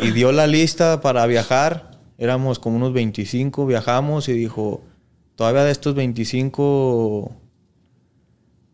y 0.00 0.12
dio 0.12 0.30
la 0.32 0.46
lista 0.46 1.00
para 1.00 1.26
viajar. 1.26 1.90
Éramos 2.16 2.60
como 2.60 2.76
unos 2.76 2.92
25, 2.92 3.66
viajamos 3.66 4.28
y 4.28 4.32
dijo, 4.34 4.82
todavía 5.34 5.64
de 5.64 5.72
estos 5.72 5.96
25 5.96 7.32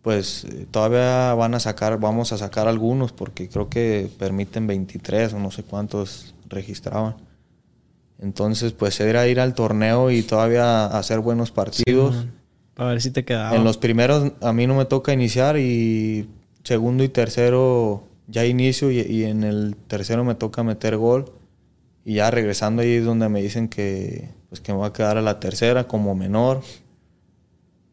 pues 0.02 0.44
eh, 0.44 0.66
todavía 0.70 1.34
van 1.34 1.54
a 1.54 1.60
sacar, 1.60 1.98
vamos 2.00 2.32
a 2.32 2.38
sacar 2.38 2.68
algunos 2.68 3.12
porque 3.12 3.48
creo 3.48 3.68
que 3.68 4.10
permiten 4.18 4.66
23 4.66 5.34
o 5.34 5.38
no 5.38 5.50
sé 5.50 5.62
cuántos 5.62 6.34
registraban. 6.48 7.16
Entonces, 8.18 8.72
pues 8.72 9.00
era 9.00 9.26
ir 9.28 9.40
al 9.40 9.54
torneo 9.54 10.10
y 10.10 10.22
todavía 10.22 10.86
hacer 10.86 11.20
buenos 11.20 11.50
partidos. 11.50 12.26
Para 12.74 12.90
ver 12.90 13.02
si 13.02 13.10
te 13.10 13.24
quedaba. 13.24 13.56
en 13.56 13.64
los 13.64 13.78
primeros 13.78 14.32
a 14.40 14.52
mí 14.52 14.66
no 14.66 14.74
me 14.74 14.84
toca 14.84 15.12
iniciar 15.12 15.58
y 15.58 16.28
segundo 16.62 17.04
y 17.04 17.08
tercero 17.08 18.04
ya 18.26 18.44
inicio 18.46 18.90
y, 18.90 19.00
y 19.00 19.24
en 19.24 19.44
el 19.44 19.76
tercero 19.86 20.24
me 20.24 20.34
toca 20.34 20.62
meter 20.62 20.96
gol. 20.96 21.32
Y 22.04 22.14
ya 22.14 22.30
regresando 22.30 22.82
ahí 22.82 22.94
es 22.94 23.04
donde 23.04 23.28
me 23.28 23.42
dicen 23.42 23.68
que, 23.68 24.30
pues, 24.48 24.60
que 24.60 24.72
me 24.72 24.78
voy 24.78 24.88
a 24.88 24.92
quedar 24.92 25.18
a 25.18 25.22
la 25.22 25.40
tercera 25.40 25.86
como 25.86 26.14
menor. 26.14 26.62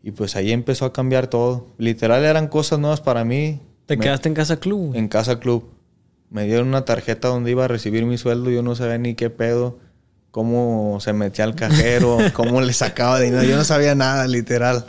Y 0.08 0.12
pues 0.12 0.38
ahí 0.38 0.54
empezó 0.54 0.86
a 0.86 0.94
cambiar 0.94 1.28
todo. 1.28 1.68
Literal 1.78 2.24
eran 2.24 2.48
cosas 2.48 2.80
nuevas 2.80 3.02
para 3.02 3.26
mí. 3.26 3.60
Te 3.88 3.98
Me- 3.98 4.04
quedaste 4.06 4.30
en 4.30 4.36
casa 4.36 4.56
club, 4.58 4.96
en 4.96 5.10
Casa 5.10 5.38
Club. 5.42 5.66
Me 6.30 6.46
dieron 6.46 6.70
una 6.70 6.86
tarjeta 6.86 7.28
donde 7.28 7.52
iba 7.52 7.66
a 7.66 7.68
recibir 7.68 8.06
mi 8.06 8.18
sueldo. 8.18 8.50
Yo 8.50 8.64
no 8.64 8.74
sabía 8.74 8.98
ni 8.98 9.16
qué 9.16 9.30
pedo. 9.30 9.80
Cómo 10.32 11.00
se 11.02 11.12
metía 11.12 11.44
al 11.44 11.56
cajero. 11.56 12.20
cómo 12.34 12.62
le 12.62 12.72
sacaba 12.72 13.20
dinero. 13.20 13.44
Yo 13.44 13.58
no 13.58 13.66
sabía 13.66 13.96
nada, 13.96 14.28
literal. 14.28 14.86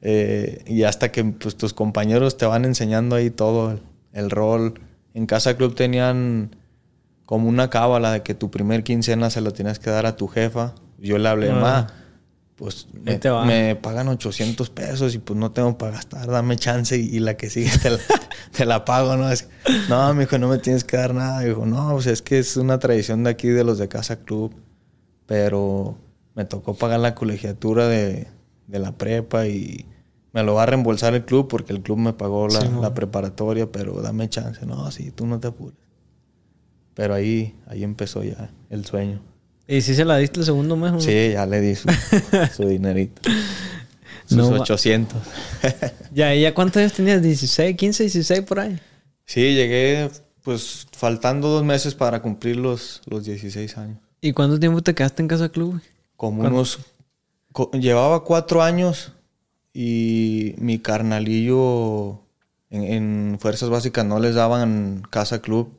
Eh, 0.00 0.64
y 0.66 0.82
hasta 0.82 1.12
que 1.12 1.22
pues, 1.22 1.56
tus 1.56 1.72
compañeros 1.72 2.36
te 2.36 2.44
van 2.44 2.64
enseñando 2.64 3.14
ahí 3.14 3.30
todo 3.30 3.70
el, 3.70 3.82
el 4.12 4.28
rol. 4.28 4.74
En 5.14 5.26
Casa 5.26 5.56
Club 5.56 5.76
tenían 5.76 6.56
como 7.26 7.48
una 7.48 7.70
cábala 7.70 8.10
de 8.12 8.22
que 8.24 8.34
tu 8.34 8.50
primer 8.50 8.82
quincena 8.82 9.30
se 9.30 9.40
lo 9.40 9.52
tienes 9.52 9.78
que 9.78 9.90
dar 9.90 10.06
a 10.06 10.16
tu 10.16 10.26
jefa. 10.26 10.74
Yo 10.98 11.18
le 11.18 11.28
hablé, 11.28 11.50
Ah. 11.50 11.54
ma, 11.54 11.86
pues 12.62 12.86
me, 12.92 13.74
pagan 13.74 14.06
800 14.06 14.70
pesos 14.70 15.16
y 15.16 15.18
pues 15.18 15.36
no 15.36 15.50
tengo 15.50 15.76
para 15.76 15.94
gastar, 15.94 16.28
dame 16.28 16.54
chance 16.54 16.96
y, 16.96 17.08
y 17.16 17.18
la 17.18 17.36
que 17.36 17.50
sigue 17.50 17.76
te 17.76 17.90
la, 17.90 17.98
te 18.56 18.64
la 18.64 18.84
pago, 18.84 19.16
¿no? 19.16 19.32
Es- 19.32 19.48
no, 19.88 20.14
me 20.14 20.20
dijo, 20.20 20.38
no 20.38 20.46
me 20.46 20.58
tienes 20.58 20.84
que 20.84 20.96
dar 20.96 21.12
nada. 21.12 21.40
Dijo, 21.40 21.66
no, 21.66 21.90
pues 21.94 22.06
es 22.06 22.22
que 22.22 22.38
es 22.38 22.56
una 22.56 22.78
tradición 22.78 23.24
de 23.24 23.30
aquí 23.30 23.48
de 23.48 23.64
los 23.64 23.78
de 23.78 23.88
Casa 23.88 24.20
Club, 24.20 24.54
pero 25.26 25.98
me 26.36 26.44
tocó 26.44 26.74
pagar 26.74 27.00
la 27.00 27.16
colegiatura 27.16 27.88
de, 27.88 28.28
de 28.68 28.78
la 28.78 28.92
prepa 28.92 29.48
y 29.48 29.84
me 30.32 30.44
lo 30.44 30.54
va 30.54 30.62
a 30.62 30.66
reembolsar 30.66 31.14
el 31.14 31.24
club 31.24 31.48
porque 31.48 31.72
el 31.72 31.82
club 31.82 31.98
me 31.98 32.12
pagó 32.12 32.46
la, 32.46 32.60
Sí, 32.60 32.68
la 32.80 32.94
preparatoria, 32.94 33.72
pero 33.72 34.00
dame 34.02 34.28
chance. 34.28 34.64
No, 34.66 34.88
sí, 34.92 35.10
tú 35.10 35.26
no 35.26 35.40
te 35.40 35.48
apures. 35.48 35.76
Pero 36.94 37.14
ahí, 37.14 37.56
ahí 37.66 37.82
empezó 37.82 38.22
ya 38.22 38.52
el 38.70 38.84
sueño. 38.84 39.20
¿Y 39.74 39.80
si 39.80 39.94
se 39.94 40.04
la 40.04 40.16
diste 40.18 40.40
el 40.40 40.46
segundo 40.46 40.76
mes? 40.76 40.92
no? 40.92 41.00
Sí, 41.00 41.30
ya 41.32 41.46
le 41.46 41.60
di 41.60 41.74
su, 41.74 41.88
su 42.56 42.66
dinerito. 42.68 43.22
Sus 44.26 44.36
No 44.38 44.50
ma- 44.50 44.60
800. 44.60 45.16
Ya, 46.12 46.34
¿y 46.34 46.42
ya 46.42 46.52
cuántos 46.54 46.78
años 46.80 46.92
tenías? 46.92 47.22
¿16, 47.22 47.76
15, 47.76 48.02
16 48.04 48.40
por 48.42 48.60
ahí? 48.60 48.78
sí, 49.24 49.54
llegué 49.54 50.10
pues 50.42 50.86
faltando 50.92 51.48
dos 51.48 51.64
meses 51.64 51.94
para 51.94 52.20
cumplir 52.20 52.56
los, 52.56 53.00
los 53.06 53.24
16 53.24 53.78
años. 53.78 53.98
¿Y 54.20 54.32
cuánto 54.32 54.58
tiempo 54.60 54.82
te 54.82 54.94
quedaste 54.94 55.22
en 55.22 55.28
Casa 55.28 55.48
Club? 55.48 55.80
Como 56.16 56.42
unos... 56.42 56.78
co- 57.52 57.70
llevaba 57.72 58.24
cuatro 58.24 58.62
años 58.62 59.12
y 59.72 60.54
mi 60.58 60.78
carnalillo 60.80 62.20
en, 62.70 62.82
en 62.84 63.38
Fuerzas 63.40 63.70
Básicas 63.70 64.04
no 64.04 64.18
les 64.20 64.34
daban 64.34 65.02
casa 65.10 65.40
club. 65.40 65.72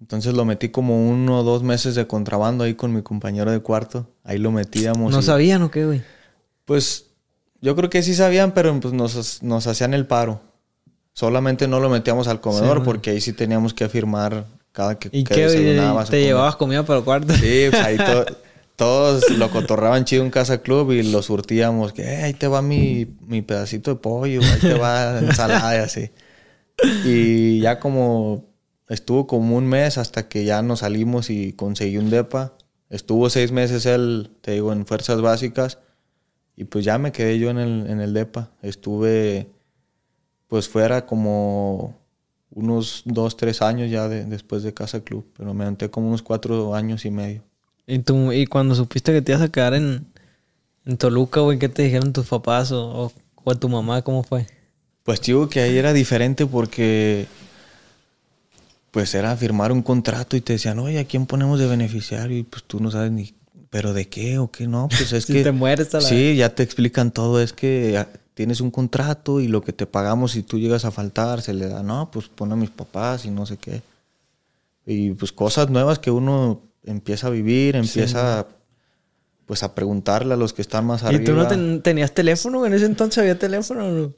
Entonces 0.00 0.34
lo 0.34 0.44
metí 0.44 0.68
como 0.68 1.08
uno 1.08 1.40
o 1.40 1.42
dos 1.42 1.62
meses 1.62 1.94
de 1.94 2.06
contrabando 2.06 2.64
ahí 2.64 2.74
con 2.74 2.92
mi 2.92 3.02
compañero 3.02 3.50
de 3.50 3.60
cuarto. 3.60 4.08
Ahí 4.24 4.38
lo 4.38 4.52
metíamos. 4.52 5.12
¿No 5.12 5.20
y- 5.20 5.22
sabían 5.22 5.62
o 5.62 5.70
qué, 5.70 5.86
güey? 5.86 6.02
Pues 6.64 7.06
yo 7.60 7.74
creo 7.76 7.88
que 7.88 8.02
sí 8.02 8.14
sabían, 8.14 8.52
pero 8.52 8.78
pues 8.80 8.92
nos, 8.92 9.42
nos 9.42 9.66
hacían 9.66 9.94
el 9.94 10.06
paro. 10.06 10.40
Solamente 11.14 11.66
no 11.66 11.80
lo 11.80 11.88
metíamos 11.88 12.28
al 12.28 12.40
comedor 12.42 12.78
Sí, 12.78 12.84
porque 12.84 13.10
ahí 13.10 13.20
sí 13.22 13.32
teníamos 13.32 13.72
que 13.72 13.88
firmar 13.88 14.44
cada 14.72 14.98
que, 14.98 15.08
¿Y 15.10 15.24
que 15.24 15.34
qué, 15.34 15.46
güey? 15.46 15.64
desayunabas 15.64 16.10
¿Te 16.10 16.20
llevabas 16.20 16.56
comida 16.56 16.84
para 16.84 16.98
el 16.98 17.04
cuarto? 17.06 17.32
Sí, 17.34 17.66
pues 17.70 17.82
ahí 17.82 17.96
to- 17.96 18.26
todos 18.76 19.30
lo 19.30 19.50
cotorraban 19.50 20.04
chido 20.04 20.22
en 20.24 20.30
Casa 20.30 20.58
Club 20.60 20.92
y 20.92 21.02
lo 21.04 21.22
surtíamos. 21.22 21.94
Que 21.94 22.02
"Eh, 22.02 22.22
ahí 22.24 22.34
te 22.34 22.46
va 22.48 22.60
mi, 22.60 23.06
mi 23.26 23.40
pedacito 23.40 23.92
de 23.92 23.96
pollo, 23.96 24.42
ahí 24.42 24.60
te 24.60 24.74
va 24.74 25.18
ensalada 25.20 25.74
y 25.76 25.78
así. 25.78 26.10
Y 27.04 27.60
ya 27.60 27.80
como 27.80 28.44
estuvo 28.88 29.26
como 29.26 29.56
un 29.56 29.66
mes 29.66 29.98
hasta 29.98 30.28
que 30.28 30.44
ya 30.44 30.62
nos 30.62 30.80
salimos 30.80 31.30
y 31.30 31.52
conseguí 31.52 31.98
un 31.98 32.10
depa. 32.10 32.54
Estuvo 32.90 33.28
seis 33.30 33.50
meses 33.52 33.86
él, 33.86 34.30
te 34.42 34.52
digo, 34.52 34.72
en 34.72 34.86
Fuerzas 34.86 35.20
Básicas. 35.20 35.78
Y 36.56 36.64
pues 36.64 36.84
ya 36.84 36.98
me 36.98 37.12
quedé 37.12 37.38
yo 37.38 37.50
en 37.50 37.58
el, 37.58 37.86
en 37.90 38.00
el 38.00 38.14
depa. 38.14 38.50
Estuve 38.62 39.48
pues 40.48 40.68
fuera 40.68 41.04
como 41.06 41.96
unos 42.50 43.02
dos, 43.04 43.36
tres 43.36 43.60
años 43.60 43.90
ya 43.90 44.08
de- 44.08 44.24
después 44.24 44.62
de 44.62 44.72
Casa 44.72 45.00
Club. 45.00 45.26
Pero 45.36 45.52
me 45.54 45.64
aventé 45.64 45.90
como 45.90 46.08
unos 46.08 46.22
cuatro 46.22 46.74
años 46.74 47.04
y 47.04 47.10
medio. 47.10 47.42
¿Y, 47.86 47.98
tú, 48.00 48.32
¿Y 48.32 48.46
cuando 48.46 48.74
supiste 48.74 49.12
que 49.12 49.22
te 49.22 49.32
ibas 49.32 49.42
a 49.42 49.48
quedar 49.50 49.74
en, 49.74 50.06
en 50.86 50.96
Toluca, 50.96 51.40
güey, 51.40 51.58
qué 51.58 51.68
te 51.68 51.82
dijeron 51.82 52.12
tus 52.12 52.26
papás 52.26 52.72
o, 52.72 53.06
o, 53.06 53.12
o 53.44 53.54
tu 53.56 53.68
mamá? 53.68 54.02
¿Cómo 54.02 54.22
fue? 54.22 54.46
Pues 55.02 55.20
digo 55.20 55.48
que 55.48 55.60
ahí 55.60 55.76
era 55.76 55.92
diferente 55.92 56.46
porque 56.46 57.26
pues 58.96 59.14
era 59.14 59.36
firmar 59.36 59.72
un 59.72 59.82
contrato 59.82 60.38
y 60.38 60.40
te 60.40 60.54
decían, 60.54 60.78
oye, 60.78 60.98
¿a 60.98 61.04
quién 61.04 61.26
ponemos 61.26 61.58
de 61.58 61.66
beneficiario? 61.66 62.38
Y 62.38 62.44
pues 62.44 62.64
tú 62.64 62.80
no 62.80 62.90
sabes 62.90 63.12
ni, 63.12 63.34
¿pero 63.68 63.92
de 63.92 64.08
qué 64.08 64.38
o 64.38 64.50
qué? 64.50 64.66
No, 64.66 64.88
pues 64.88 65.12
es 65.12 65.24
Si 65.26 65.34
que... 65.34 65.42
te 65.44 65.52
mueres 65.52 65.94
a 65.94 65.98
la 66.00 66.08
Sí, 66.08 66.34
ya 66.34 66.54
te 66.54 66.62
explican 66.62 67.10
todo. 67.10 67.42
Es 67.42 67.52
que 67.52 67.98
ah, 67.98 68.08
tienes 68.32 68.62
un 68.62 68.70
contrato 68.70 69.38
y 69.42 69.48
lo 69.48 69.60
que 69.60 69.74
te 69.74 69.84
pagamos 69.84 70.32
si 70.32 70.42
tú 70.42 70.58
llegas 70.58 70.86
a 70.86 70.90
faltar 70.90 71.42
se 71.42 71.52
le 71.52 71.68
da, 71.68 71.82
no, 71.82 72.10
pues 72.10 72.28
pon 72.28 72.50
a 72.52 72.56
mis 72.56 72.70
papás 72.70 73.26
y 73.26 73.30
no 73.30 73.44
sé 73.44 73.58
qué. 73.58 73.82
Y 74.86 75.10
pues 75.10 75.30
cosas 75.30 75.68
nuevas 75.68 75.98
que 75.98 76.10
uno 76.10 76.62
empieza 76.82 77.26
a 77.26 77.30
vivir, 77.30 77.76
empieza 77.76 78.46
pues 79.44 79.62
a 79.62 79.74
preguntarle 79.74 80.32
a 80.32 80.36
los 80.38 80.54
que 80.54 80.62
están 80.62 80.86
más 80.86 81.02
arriba. 81.02 81.20
¿Y 81.22 81.26
tú 81.26 81.34
no 81.34 81.46
ten- 81.46 81.82
tenías 81.82 82.12
teléfono? 82.12 82.64
¿En 82.64 82.72
ese 82.72 82.86
entonces 82.86 83.18
había 83.18 83.38
teléfono 83.38 83.90
no? 83.90 84.12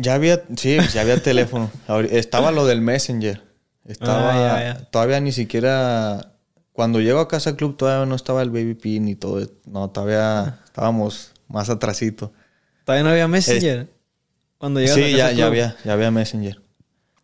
Ya 0.00 0.14
había, 0.14 0.42
sí, 0.56 0.78
ya 0.94 1.00
había 1.02 1.20
teléfono. 1.22 1.70
Estaba 2.10 2.52
lo 2.52 2.64
del 2.66 2.80
Messenger. 2.80 3.42
Estaba, 3.84 4.32
Ah, 4.32 4.60
ya, 4.60 4.74
ya. 4.78 4.84
todavía 4.90 5.18
ni 5.20 5.32
siquiera, 5.32 6.32
cuando 6.72 7.00
llego 7.00 7.18
a 7.20 7.26
Casa 7.28 7.56
Club 7.56 7.76
todavía 7.76 8.06
no 8.06 8.14
estaba 8.14 8.42
el 8.42 8.50
Baby 8.50 8.74
Pin 8.74 9.04
ni 9.06 9.14
todo. 9.16 9.44
No, 9.66 9.90
todavía 9.90 10.60
estábamos 10.64 11.32
más 11.48 11.68
atrasito. 11.68 12.32
Todavía 12.84 13.02
no 13.04 13.10
había 13.10 13.26
Messenger. 13.28 13.88
Cuando 14.58 14.80
llegas 14.80 14.96
a 14.96 15.00
Sí, 15.00 15.12
Casa 15.12 15.16
ya, 15.16 15.28
Club. 15.30 15.38
ya 15.38 15.46
había, 15.46 15.76
ya 15.84 15.92
había 15.94 16.10
Messenger. 16.10 16.60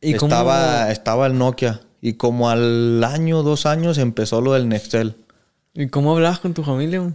¿Y 0.01 0.15
cómo- 0.15 0.33
estaba, 0.33 0.91
estaba 0.91 1.27
el 1.27 1.39
Nokia. 1.39 1.81
Y 2.01 2.15
como 2.15 2.51
al 2.51 3.03
año, 3.05 3.43
dos 3.43 3.65
años 3.67 3.97
empezó 3.99 4.41
lo 4.41 4.53
del 4.55 4.69
Nextel. 4.69 5.17
¿Y 5.75 5.89
cómo 5.89 6.13
hablabas 6.13 6.39
con 6.41 6.53
tu 6.55 6.63
familia? 6.65 7.15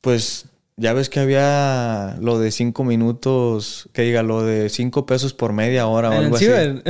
Pues 0.00 0.46
ya 0.76 0.92
ves 0.92 1.08
que 1.08 1.20
había 1.20 2.16
lo 2.20 2.38
de 2.38 2.50
cinco 2.50 2.84
minutos, 2.84 3.88
que 3.92 4.02
diga, 4.02 4.22
lo 4.22 4.42
de 4.44 4.68
cinco 4.68 5.06
pesos 5.06 5.32
por 5.34 5.52
media 5.52 5.86
hora 5.86 6.12
o 6.12 6.12
¿En 6.12 6.20
el 6.20 6.24
algo 6.24 6.36
así. 6.36 6.46
ciber? 6.46 6.82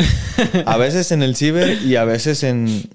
A 0.66 0.76
veces 0.76 1.12
en 1.12 1.22
el 1.22 1.36
ciber 1.36 1.80
y 1.82 1.96
a 1.96 2.04
veces 2.04 2.42
en, 2.42 2.90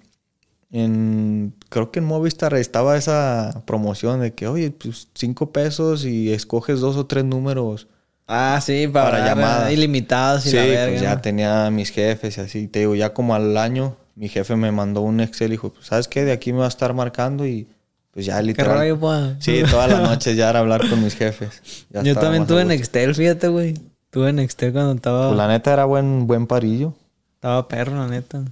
en 0.72 1.54
creo 1.70 1.92
que 1.92 2.00
en 2.00 2.06
Movistar 2.06 2.54
estaba 2.56 2.98
esa 2.98 3.64
promoción 3.66 4.22
de 4.22 4.34
que, 4.34 4.48
oye, 4.48 4.72
pues 4.72 5.10
cinco 5.16 5.52
pesos 5.52 6.06
y 6.06 6.32
escoges 6.32 6.80
dos 6.80 6.96
o 6.98 7.06
tres 7.06 7.26
números. 7.26 7.88
ah, 8.28 8.60
sí, 8.64 8.88
para, 8.88 9.12
Para 9.12 9.26
llamadas. 9.26 9.72
ilimitadas 9.72 10.46
y 10.46 10.52
sí, 10.52 10.56
la 10.56 10.64
verga. 10.66 10.88
pues 10.90 11.02
ya 11.02 11.16
¿no? 11.16 11.22
tenía 11.22 11.70
mis 11.72 11.90
jefes 11.92 12.38
y 12.38 12.42
así. 12.42 12.68
Te 12.68 12.80
digo, 12.80 12.96
ya 12.96 13.14
como 13.14 13.36
al 13.36 13.58
año, 13.58 13.98
mi 14.16 14.30
jefe 14.30 14.56
me 14.56 14.72
mandó 14.72 15.02
un 15.02 15.20
Excel 15.22 15.50
y 15.50 15.52
dijo, 15.52 15.74
pues, 15.74 15.88
¿sabes 15.88 16.08
qué? 16.08 16.24
De 16.26 16.32
aquí 16.32 16.54
me 16.54 16.60
va 16.60 16.66
a 16.66 16.70
estar 16.70 16.94
marcando 16.94 17.46
y 17.48 17.68
pues 18.12 18.26
ya 18.26 18.38
¿Qué 18.38 18.44
literal. 18.44 18.78
rollo, 18.78 19.00
pa? 19.00 19.36
Sí, 19.40 19.62
todas 19.70 19.90
las 19.92 20.02
noches 20.02 20.36
ya 20.36 20.50
era 20.50 20.60
hablar 20.60 20.88
con 20.90 21.04
mis 21.04 21.16
jefes. 21.16 21.62
Ya 21.90 22.04
Yo 22.04 22.16
también 22.16 22.46
tuve. 22.46 22.66
Nextel, 22.66 23.16
fíjate, 23.16 23.48
güey. 23.48 23.74
Tuve 24.10 24.34
Nextel 24.34 24.74
cuando 24.74 24.94
estaba... 24.94 25.28
Pues 25.28 25.38
la 25.38 25.48
neta 25.48 25.72
era 25.72 25.86
buen, 25.86 26.28
buen 26.28 26.46
parillo. 26.48 26.94
Estaba 27.36 27.68
perro, 27.68 27.96
la 27.96 28.08
neta. 28.08 28.44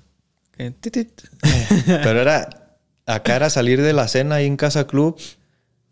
Que. 0.55 0.73
Pero 1.85 2.21
era, 2.21 2.77
acá 3.05 3.35
era 3.35 3.49
salir 3.49 3.81
de 3.81 3.93
la 3.93 4.07
cena 4.07 4.35
ahí 4.35 4.45
en 4.45 4.55
Casa 4.57 4.87
Club 4.87 5.17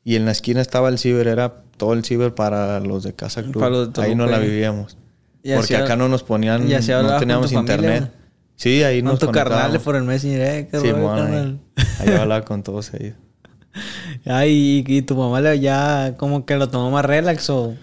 y 0.03 0.15
en 0.15 0.25
la 0.25 0.31
esquina 0.31 0.61
estaba 0.61 0.87
el 0.89 0.97
ciber, 0.97 1.27
era 1.27 1.63
todo 1.75 1.93
el 1.93 2.03
ciber 2.05 2.33
para 2.33 2.79
los 2.79 3.03
de 3.03 3.13
Casa 3.13 3.43
Club. 3.43 3.59
Para 3.59 3.69
los 3.69 3.93
de 3.93 4.01
ahí 4.01 4.15
no 4.15 4.25
la 4.25 4.39
vivíamos. 4.39 4.97
Y 5.43 5.53
Porque 5.53 5.75
acá 5.77 5.95
no 5.95 6.07
nos 6.09 6.23
ponían, 6.23 6.67
no 6.67 7.19
teníamos 7.19 7.51
familia, 7.53 7.59
internet. 7.75 8.01
¿no? 8.03 8.09
Sí, 8.55 8.83
ahí 8.83 9.01
Con 9.01 9.11
nos 9.11 9.19
tu 9.19 9.27
carnal 9.27 9.43
conectábamos. 9.69 9.83
por 9.83 9.95
el 9.95 10.03
Messenger, 10.03 10.41
eh, 10.41 10.67
qué 10.71 10.79
Sí, 10.79 10.91
rollo, 10.91 11.07
carnal. 11.15 11.59
ahí, 11.75 11.85
ahí 12.09 12.15
hablaba 12.15 12.43
con 12.43 12.63
todos 12.63 12.93
ellos. 12.95 13.15
Ay, 14.25 14.83
y, 14.87 14.97
y 14.97 15.01
tu 15.01 15.15
mamá 15.15 15.53
ya 15.55 16.15
como 16.17 16.45
que 16.45 16.55
lo 16.55 16.69
tomó 16.69 16.91
más 16.91 17.05
relax 17.05 17.49
o, 17.49 17.75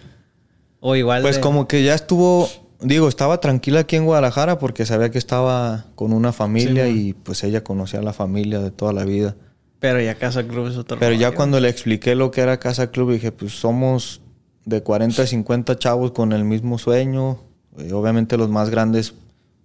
o 0.80 0.96
igual. 0.96 1.22
Pues 1.22 1.36
de- 1.36 1.40
como 1.40 1.66
que 1.68 1.82
ya 1.82 1.94
estuvo, 1.94 2.48
digo, 2.80 3.08
estaba 3.08 3.40
tranquila 3.40 3.80
aquí 3.80 3.96
en 3.96 4.04
Guadalajara 4.04 4.58
porque 4.58 4.86
sabía 4.86 5.10
que 5.10 5.18
estaba 5.18 5.86
con 5.94 6.12
una 6.12 6.32
familia 6.32 6.86
Sí, 6.86 7.08
y 7.08 7.12
pues 7.14 7.42
ella 7.44 7.64
conocía 7.64 8.00
a 8.00 8.02
la 8.02 8.12
familia 8.12 8.60
de 8.60 8.70
toda 8.70 8.92
la 8.92 9.04
vida. 9.04 9.36
Pero 9.80 10.00
ya 10.00 10.14
Casa 10.14 10.44
Club 10.44 10.68
es 10.68 10.76
otro 10.78 10.98
Pero 10.98 11.14
ya 11.14 11.32
cuando 11.32 11.60
le 11.60 11.68
expliqué 11.68 12.14
lo 12.14 12.30
que 12.30 12.40
era 12.40 12.58
Casa 12.58 12.90
Club, 12.90 13.12
dije, 13.12 13.32
pues 13.32 13.52
somos 13.52 14.22
de 14.64 14.82
40 14.82 15.22
a 15.22 15.26
50 15.26 15.78
chavos 15.78 16.12
con 16.12 16.32
el 16.32 16.44
mismo 16.44 16.78
sueño. 16.78 17.38
Eh, 17.76 17.92
obviamente 17.92 18.38
los 18.38 18.48
más 18.48 18.70
grandes 18.70 19.12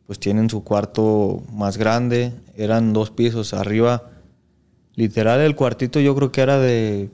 pues 0.08 0.20
tienen 0.20 0.50
su 0.50 0.64
cuarto 0.64 1.44
más 1.54 1.78
grande. 1.78 2.34
Eran 2.58 2.92
dos 2.92 3.12
pisos 3.12 3.54
arriba. 3.54 4.10
Literal 5.00 5.40
el 5.40 5.56
cuartito 5.56 6.02
yo 6.02 6.14
creo 6.16 6.32
que 6.32 6.42
era 6.42 6.60
de 6.60 7.10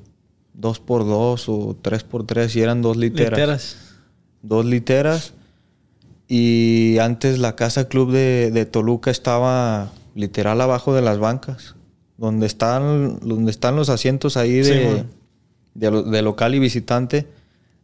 2 0.56 0.80
por 0.80 1.06
2 1.06 1.50
o 1.50 1.78
3 1.82 2.04
por 2.04 2.26
3 2.26 2.56
y 2.56 2.62
eran 2.62 2.82
dos 2.82 2.98
literas. 2.98 3.32
Literas. 3.40 3.78
Dos 4.42 4.66
literas. 4.66 5.34
Y 6.28 6.98
antes 7.00 7.38
la 7.38 7.56
Casa 7.56 7.88
Club 7.88 8.12
de, 8.12 8.50
de 8.52 8.66
Toluca 8.66 9.12
estaba 9.12 9.92
literal 10.16 10.60
abajo 10.62 10.96
de 10.96 11.02
las 11.02 11.20
bancas. 11.20 11.76
Donde 12.18 12.48
están, 12.48 13.20
donde 13.22 13.52
están 13.52 13.76
los 13.76 13.90
asientos 13.90 14.36
ahí 14.38 14.54
de, 14.62 15.04
de, 15.76 15.92
lo- 15.92 16.02
de 16.04 16.22
local 16.22 16.56
y 16.56 16.60
visitante. 16.60 17.28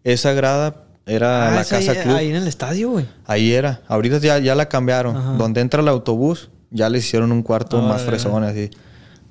Esa 0.03 0.33
grada 0.33 0.85
era 1.05 1.49
Ah, 1.49 1.55
la 1.57 1.65
Casa 1.65 1.91
ahí, 1.91 1.97
Club. 1.99 2.15
ahí 2.15 2.29
en 2.29 2.35
el 2.37 2.47
estadio, 2.47 2.89
güey. 2.91 3.05
Ahí 3.27 3.51
era. 3.51 3.81
Ahorita 3.87 4.17
ya, 4.17 4.39
ya 4.39 4.55
la 4.55 4.67
cambiaron. 4.69 5.15
Ajá. 5.15 5.31
Donde 5.33 5.61
entra 5.61 5.81
el 5.81 5.87
autobús, 5.89 6.49
ya 6.71 6.89
le 6.89 6.97
hicieron 6.97 7.31
un 7.31 7.43
cuarto 7.43 7.77
Ah, 7.77 7.87
más 7.87 8.01
fresón 8.01 8.43
así. 8.43 8.71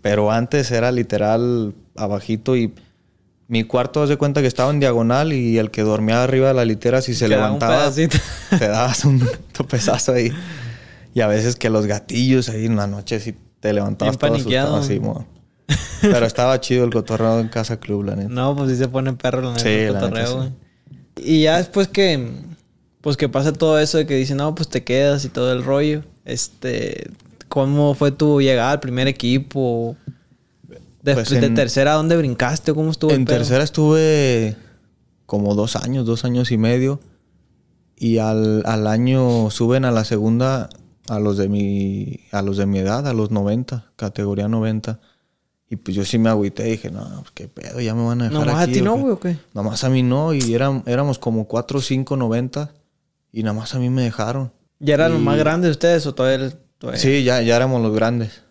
Pero 0.02 0.30
antes 0.30 0.70
era 0.70 0.92
literal 0.92 1.74
abajito 1.96 2.56
y 2.56 2.72
mi 3.48 3.64
cuarto, 3.64 4.02
haz 4.02 4.08
de 4.08 4.16
cuenta 4.16 4.40
que 4.40 4.46
estaba 4.46 4.70
en 4.70 4.78
diagonal 4.80 5.32
y 5.32 5.58
el 5.58 5.70
que 5.70 5.82
dormía 5.82 6.22
arriba 6.22 6.48
de 6.48 6.54
la 6.54 6.64
litera, 6.64 7.02
si 7.02 7.14
se 7.14 7.28
levantaba, 7.28 7.90
te 8.58 8.68
dabas 8.68 9.04
un 9.04 9.28
topezazo 9.52 10.12
ahí. 10.12 10.32
Y 11.14 11.20
a 11.20 11.26
veces 11.26 11.56
que 11.56 11.68
los 11.68 11.86
gatillos 11.86 12.48
ahí 12.48 12.66
en 12.66 12.76
la 12.76 12.86
noche, 12.86 13.18
si 13.18 13.34
te 13.58 13.72
levantabas 13.72 14.16
Bien 14.18 14.30
todo 14.30 14.36
asustado 14.36 14.76
así, 14.76 15.00
mo. 15.00 15.26
Pero 16.00 16.26
estaba 16.26 16.60
chido 16.60 16.84
el 16.84 16.90
cotorreo 16.90 17.40
en 17.40 17.48
Casa 17.48 17.78
Club, 17.78 18.04
la 18.04 18.16
neta. 18.16 18.28
No, 18.28 18.56
pues 18.56 18.70
sí 18.70 18.76
se 18.76 18.88
pone 18.88 19.12
perro 19.14 19.42
la 19.42 19.50
neta 19.50 19.62
Sí, 19.62 19.68
el 19.68 19.92
la 19.92 20.00
cotorreo, 20.00 20.24
neta, 20.24 20.36
güey. 20.36 20.50
Y 21.16 21.42
ya 21.42 21.58
después 21.58 21.88
que 21.88 22.30
pues 23.00 23.16
que 23.16 23.28
pasa 23.28 23.52
todo 23.52 23.78
eso 23.78 23.98
de 23.98 24.06
que 24.06 24.14
dicen, 24.14 24.36
"No, 24.36 24.54
pues 24.54 24.68
te 24.68 24.84
quedas 24.84 25.24
y 25.24 25.28
todo 25.28 25.52
el 25.52 25.64
rollo." 25.64 26.04
Este, 26.24 27.10
¿cómo 27.50 27.92
fue 27.94 28.12
tu 28.12 28.40
llegada 28.40 28.70
al 28.72 28.80
primer 28.80 29.06
equipo? 29.08 29.96
De, 31.02 31.14
Pues 31.14 31.28
de 31.28 31.50
tercera, 31.50 31.92
¿a 31.92 31.96
dónde 31.96 32.16
brincaste? 32.16 32.72
¿Cómo 32.72 32.90
estuvo 32.90 33.10
el 33.10 33.16
En 33.18 33.24
pedo? 33.26 33.36
tercera 33.38 33.62
estuve 33.64 34.56
como 35.26 35.54
dos 35.54 35.76
años, 35.76 36.06
dos 36.06 36.24
años 36.24 36.50
y 36.52 36.56
medio. 36.56 37.00
Y 37.96 38.16
al, 38.18 38.62
al 38.64 38.86
año 38.86 39.50
suben 39.50 39.84
a 39.84 39.90
la 39.92 40.04
segunda 40.04 40.70
a 41.08 41.18
los 41.18 41.36
de 41.36 41.48
mi, 41.48 42.20
a 42.32 42.40
los 42.40 42.56
de 42.56 42.66
mi 42.66 42.78
edad, 42.78 43.06
a 43.06 43.12
los 43.12 43.30
90, 43.30 43.92
categoría 43.96 44.48
90. 44.48 45.00
Y 45.68 45.76
pues 45.76 45.94
yo 45.96 46.04
sí 46.04 46.18
me 46.18 46.30
agüité 46.30 46.66
y 46.68 46.72
dije, 46.72 46.90
no, 46.90 47.04
pues 47.20 47.30
qué 47.34 47.48
pedo, 47.48 47.80
ya 47.80 47.94
me 47.94 48.04
van 48.04 48.22
a 48.22 48.24
dejar 48.28 48.46
¿Nomás 48.46 48.62
aquí. 48.62 48.70
a 48.70 48.74
ti 48.74 48.80
¿o 48.80 48.84
no, 48.84 48.94
qué?". 48.96 49.00
güey, 49.02 49.12
o 49.12 49.20
qué? 49.20 49.38
Nomás 49.54 49.84
a 49.84 49.88
mí 49.90 50.02
no, 50.02 50.32
y 50.34 50.54
eran, 50.54 50.82
éramos 50.86 51.18
como 51.18 51.46
4, 51.46 51.80
5, 51.80 52.16
90. 52.16 52.70
Y 53.32 53.42
nada 53.42 53.54
más 53.58 53.74
a 53.74 53.78
mí 53.78 53.88
me 53.90 54.02
dejaron. 54.02 54.52
¿Ya 54.80 54.94
eran 54.94 55.12
los 55.12 55.20
Y- 55.20 55.24
más 55.24 55.38
grandes 55.38 55.70
ustedes 55.72 56.06
o 56.06 56.14
todavía? 56.14 56.46
eres- 56.46 56.56
todavía? 56.80 57.00
Sí, 57.00 57.22
ya, 57.22 57.40
ya 57.42 57.54
éramos 57.54 57.80
los 57.80 57.94
grandes. 57.94 58.42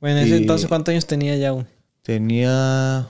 Bueno, 0.00 0.18
en 0.18 0.26
ese 0.26 0.34
Y- 0.36 0.38
entonces, 0.42 0.68
¿cuántos 0.68 0.92
años 0.92 1.06
tenía 1.06 1.34
ya, 1.36 1.52
güey? 1.52 1.64
Tenía, 2.02 3.08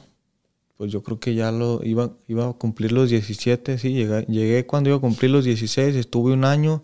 pues 0.77 0.93
yo 0.93 1.03
creo 1.03 1.19
que 1.19 1.35
ya 1.35 1.51
lo 1.51 1.81
iba, 1.85 2.13
iba 2.29 2.49
a 2.49 2.53
cumplir 2.53 2.93
los 2.93 3.11
17, 3.11 3.79
sí, 3.79 3.93
llegué, 3.93 4.25
llegué 4.29 4.65
cuando 4.67 4.91
iba 4.91 4.97
a 4.99 5.01
cumplir 5.01 5.31
los 5.33 5.45
16, 5.45 5.97
estuve 5.97 6.33
un 6.33 6.45
año 6.45 6.83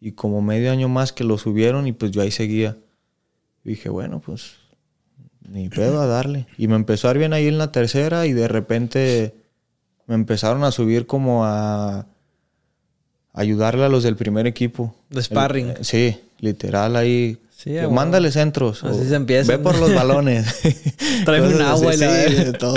y 0.00 0.12
como 0.12 0.40
medio 0.42 0.70
año 0.72 0.88
más 0.88 1.12
que 1.12 1.24
lo 1.24 1.36
subieron 1.38 1.86
y 1.86 1.92
pues 1.92 2.10
yo 2.10 2.22
ahí 2.22 2.30
seguía. 2.30 2.76
Y 3.64 3.70
dije, 3.70 3.88
bueno, 3.90 4.20
pues 4.24 4.54
ni 5.48 5.68
pedo 5.68 6.00
a 6.00 6.06
darle. 6.06 6.46
Y 6.56 6.68
me 6.68 6.76
empezó 6.76 7.08
a 7.08 7.10
ir 7.12 7.18
bien 7.18 7.32
ahí 7.32 7.48
en 7.48 7.58
la 7.58 7.72
tercera 7.72 8.26
y 8.26 8.32
de 8.32 8.48
repente 8.48 9.34
me 10.06 10.14
empezaron 10.14 10.64
a 10.64 10.70
subir 10.70 11.06
como 11.06 11.44
a 11.44 12.06
ayudarle 13.32 13.84
a 13.84 13.88
los 13.88 14.02
del 14.02 14.16
primer 14.16 14.46
equipo. 14.46 14.94
De 15.10 15.22
sparring. 15.22 15.70
El- 15.70 15.84
sí, 15.84 16.16
literal 16.40 16.96
ahí. 16.96 17.38
Sí, 17.56 17.70
huevo. 17.70 17.92
Mándale 17.92 18.32
centros. 18.32 18.82
Así 18.84 19.06
se 19.06 19.14
empieza. 19.14 19.52
Ve 19.52 19.58
por 19.58 19.78
los 19.78 19.94
balones. 19.94 20.46
Tráeme 21.24 21.54
un 21.54 21.62
agua 21.62 21.94
y 21.94 21.98
la 21.98 22.28
sí, 22.28 22.34
de 22.34 22.52
todo. 22.54 22.74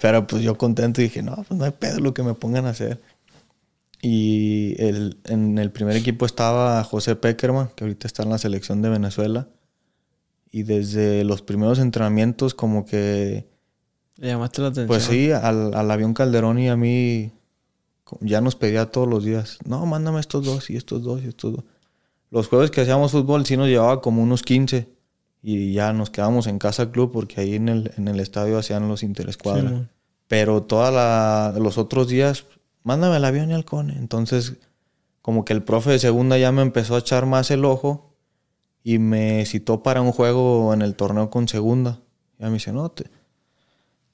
Pero 0.00 0.26
pues 0.26 0.42
yo 0.42 0.56
contento 0.56 1.00
dije, 1.00 1.22
no, 1.22 1.44
pues 1.48 1.58
no 1.58 1.64
hay 1.64 1.72
pedo 1.72 1.98
lo 2.00 2.14
que 2.14 2.22
me 2.22 2.34
pongan 2.34 2.66
a 2.66 2.70
hacer. 2.70 3.00
Y 4.00 4.74
el, 4.82 5.18
en 5.24 5.58
el 5.58 5.70
primer 5.70 5.96
equipo 5.96 6.26
estaba 6.26 6.82
José 6.84 7.16
Peckerman, 7.16 7.70
que 7.74 7.84
ahorita 7.84 8.06
está 8.06 8.22
en 8.22 8.30
la 8.30 8.38
selección 8.38 8.82
de 8.82 8.88
Venezuela. 8.88 9.48
Y 10.50 10.64
desde 10.64 11.24
los 11.24 11.42
primeros 11.42 11.78
entrenamientos 11.78 12.54
como 12.54 12.84
que 12.84 13.46
Le 14.16 14.28
llamaste 14.28 14.60
la 14.60 14.68
atención. 14.68 14.86
pues 14.86 15.04
sí, 15.04 15.30
al, 15.32 15.74
al 15.74 15.90
avión 15.90 16.14
Calderón 16.14 16.58
y 16.58 16.68
a 16.68 16.76
mí 16.76 17.32
ya 18.20 18.40
nos 18.40 18.56
pedía 18.56 18.86
todos 18.86 19.08
los 19.08 19.24
días, 19.24 19.58
no, 19.64 19.86
mándame 19.86 20.20
estos 20.20 20.44
dos 20.44 20.70
y 20.70 20.76
estos 20.76 21.02
dos 21.02 21.22
y 21.22 21.28
estos 21.28 21.52
dos. 21.54 21.64
Los 22.32 22.48
jueves 22.48 22.70
que 22.70 22.80
hacíamos 22.80 23.12
fútbol 23.12 23.44
sí 23.44 23.58
nos 23.58 23.68
llevaba 23.68 24.00
como 24.00 24.22
unos 24.22 24.42
15 24.42 24.88
y 25.42 25.74
ya 25.74 25.92
nos 25.92 26.08
quedábamos 26.08 26.46
en 26.46 26.58
casa 26.58 26.90
club 26.90 27.12
porque 27.12 27.42
ahí 27.42 27.56
en 27.56 27.68
el, 27.68 27.92
en 27.98 28.08
el 28.08 28.20
estadio 28.20 28.56
hacían 28.56 28.88
los 28.88 29.02
interescuadras. 29.02 29.70
Sí. 29.70 29.86
Pero 30.28 30.62
todos 30.62 31.54
los 31.60 31.76
otros 31.76 32.08
días, 32.08 32.46
mándame 32.84 33.18
el 33.18 33.24
avión 33.26 33.50
y 33.50 33.52
al 33.52 33.66
cone. 33.66 33.96
Entonces, 33.98 34.54
como 35.20 35.44
que 35.44 35.52
el 35.52 35.62
profe 35.62 35.90
de 35.90 35.98
segunda 35.98 36.38
ya 36.38 36.52
me 36.52 36.62
empezó 36.62 36.94
a 36.94 37.00
echar 37.00 37.26
más 37.26 37.50
el 37.50 37.66
ojo 37.66 38.16
y 38.82 38.98
me 38.98 39.44
citó 39.44 39.82
para 39.82 40.00
un 40.00 40.12
juego 40.12 40.72
en 40.72 40.80
el 40.80 40.94
torneo 40.94 41.28
con 41.28 41.48
segunda. 41.48 42.00
Ya 42.38 42.46
me 42.46 42.54
dice, 42.54 42.72
no, 42.72 42.88
te, 42.88 43.10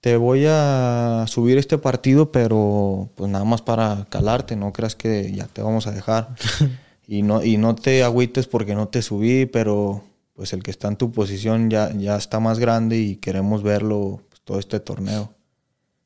te 0.01 0.17
voy 0.17 0.45
a 0.49 1.25
subir 1.29 1.57
este 1.57 1.79
partido, 1.79 2.33
pero 2.33 3.11
pues 3.15 3.31
nada 3.31 3.45
más 3.45 3.63
para 3.63 4.07
calarte, 4.11 4.57
no 4.57 4.73
creas 4.73 4.97
que 4.97 5.33
ya 5.33 5.47
te 5.47 5.63
vamos 5.63 5.87
a 5.87 5.93
dejar. 5.93 6.35
y, 7.09 7.23
no, 7.23 7.43
y 7.43 7.57
no 7.57 7.75
te 7.75 8.05
agüites 8.05 8.47
porque 8.47 8.77
no 8.77 8.87
te 8.89 9.03
subí, 9.03 9.47
pero 9.47 10.05
pues 10.35 10.53
el 10.53 10.63
que 10.63 10.71
está 10.71 10.87
en 10.89 10.97
tu 10.97 11.11
posición 11.11 11.71
ya, 11.71 11.91
ya 11.93 12.17
está 12.17 12.39
más 12.39 12.61
grande 12.61 12.99
y 12.99 13.17
queremos 13.17 13.65
verlo 13.65 14.23
pues, 14.29 14.41
todo 14.43 14.59
este 14.61 14.79
torneo. 14.79 15.35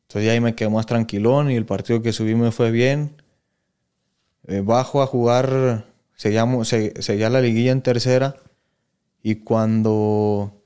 Entonces 0.08 0.30
ahí 0.30 0.40
me 0.40 0.54
quedé 0.54 0.70
más 0.70 0.86
tranquilón 0.86 1.50
y 1.50 1.56
el 1.56 1.66
partido 1.66 2.00
que 2.00 2.12
subí 2.14 2.34
me 2.34 2.52
fue 2.52 2.70
bien. 2.70 3.20
Eh, 4.46 4.60
bajo 4.64 5.02
a 5.02 5.06
jugar, 5.06 5.86
seguíamos, 6.16 6.68
se- 6.68 7.02
seguía 7.02 7.28
la 7.30 7.40
liguilla 7.40 7.72
en 7.72 7.82
tercera 7.82 8.36
y 9.22 9.36
cuando 9.36 10.62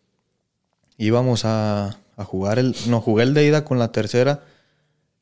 íbamos 0.98 1.44
a, 1.44 1.98
a 2.16 2.24
jugar, 2.24 2.58
el, 2.58 2.74
no, 2.88 3.00
jugué 3.00 3.24
el 3.24 3.34
de 3.34 3.46
ida 3.46 3.64
con 3.64 3.78
la 3.78 3.90
tercera 3.92 4.44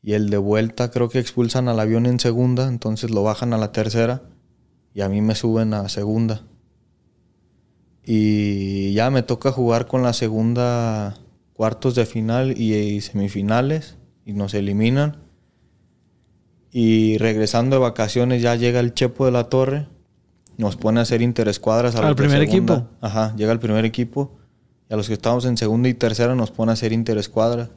y 0.02 0.12
el 0.12 0.28
de 0.30 0.38
vuelta 0.38 0.90
creo 0.90 1.08
que 1.08 1.18
expulsan 1.18 1.68
al 1.68 1.80
avión 1.80 2.06
en 2.06 2.20
segunda, 2.20 2.68
entonces 2.68 3.10
lo 3.10 3.22
bajan 3.22 3.52
a 3.54 3.58
la 3.58 3.72
tercera 3.72 4.22
y 4.94 5.00
a 5.02 5.08
mí 5.08 5.20
me 5.20 5.34
suben 5.34 5.74
a 5.74 5.88
segunda. 5.88 6.42
Y 8.04 8.92
ya 8.92 9.10
me 9.10 9.22
toca 9.22 9.50
jugar 9.52 9.86
con 9.86 10.02
la 10.02 10.12
segunda 10.12 11.16
cuartos 11.54 11.94
de 11.94 12.04
final 12.06 12.58
y, 12.60 12.74
y 12.74 13.00
semifinales 13.00 13.96
y 14.26 14.32
nos 14.34 14.54
eliminan. 14.54 15.18
Y 16.70 17.18
regresando 17.18 17.76
de 17.76 17.82
vacaciones 17.82 18.42
ya 18.42 18.56
llega 18.56 18.80
el 18.80 18.94
Chepo 18.94 19.24
de 19.26 19.32
la 19.32 19.44
Torre, 19.48 19.86
nos 20.58 20.76
pone 20.76 20.98
a 21.00 21.04
hacer 21.04 21.22
interescuadras 21.22 21.94
a 21.94 22.00
¿Al 22.00 22.08
los 22.08 22.16
primer 22.16 22.46
segunda. 22.46 22.74
equipo? 22.74 22.88
Ajá, 23.00 23.34
llega 23.36 23.52
el 23.52 23.60
primer 23.60 23.84
equipo 23.84 24.32
y 24.90 24.94
a 24.94 24.96
los 24.96 25.06
que 25.08 25.14
estábamos 25.14 25.44
en 25.46 25.56
segunda 25.56 25.88
y 25.88 25.94
tercera 25.94 26.34
nos 26.34 26.50
pone 26.50 26.70
a 26.70 26.74
hacer 26.74 26.92
interescuadras. 26.92 27.70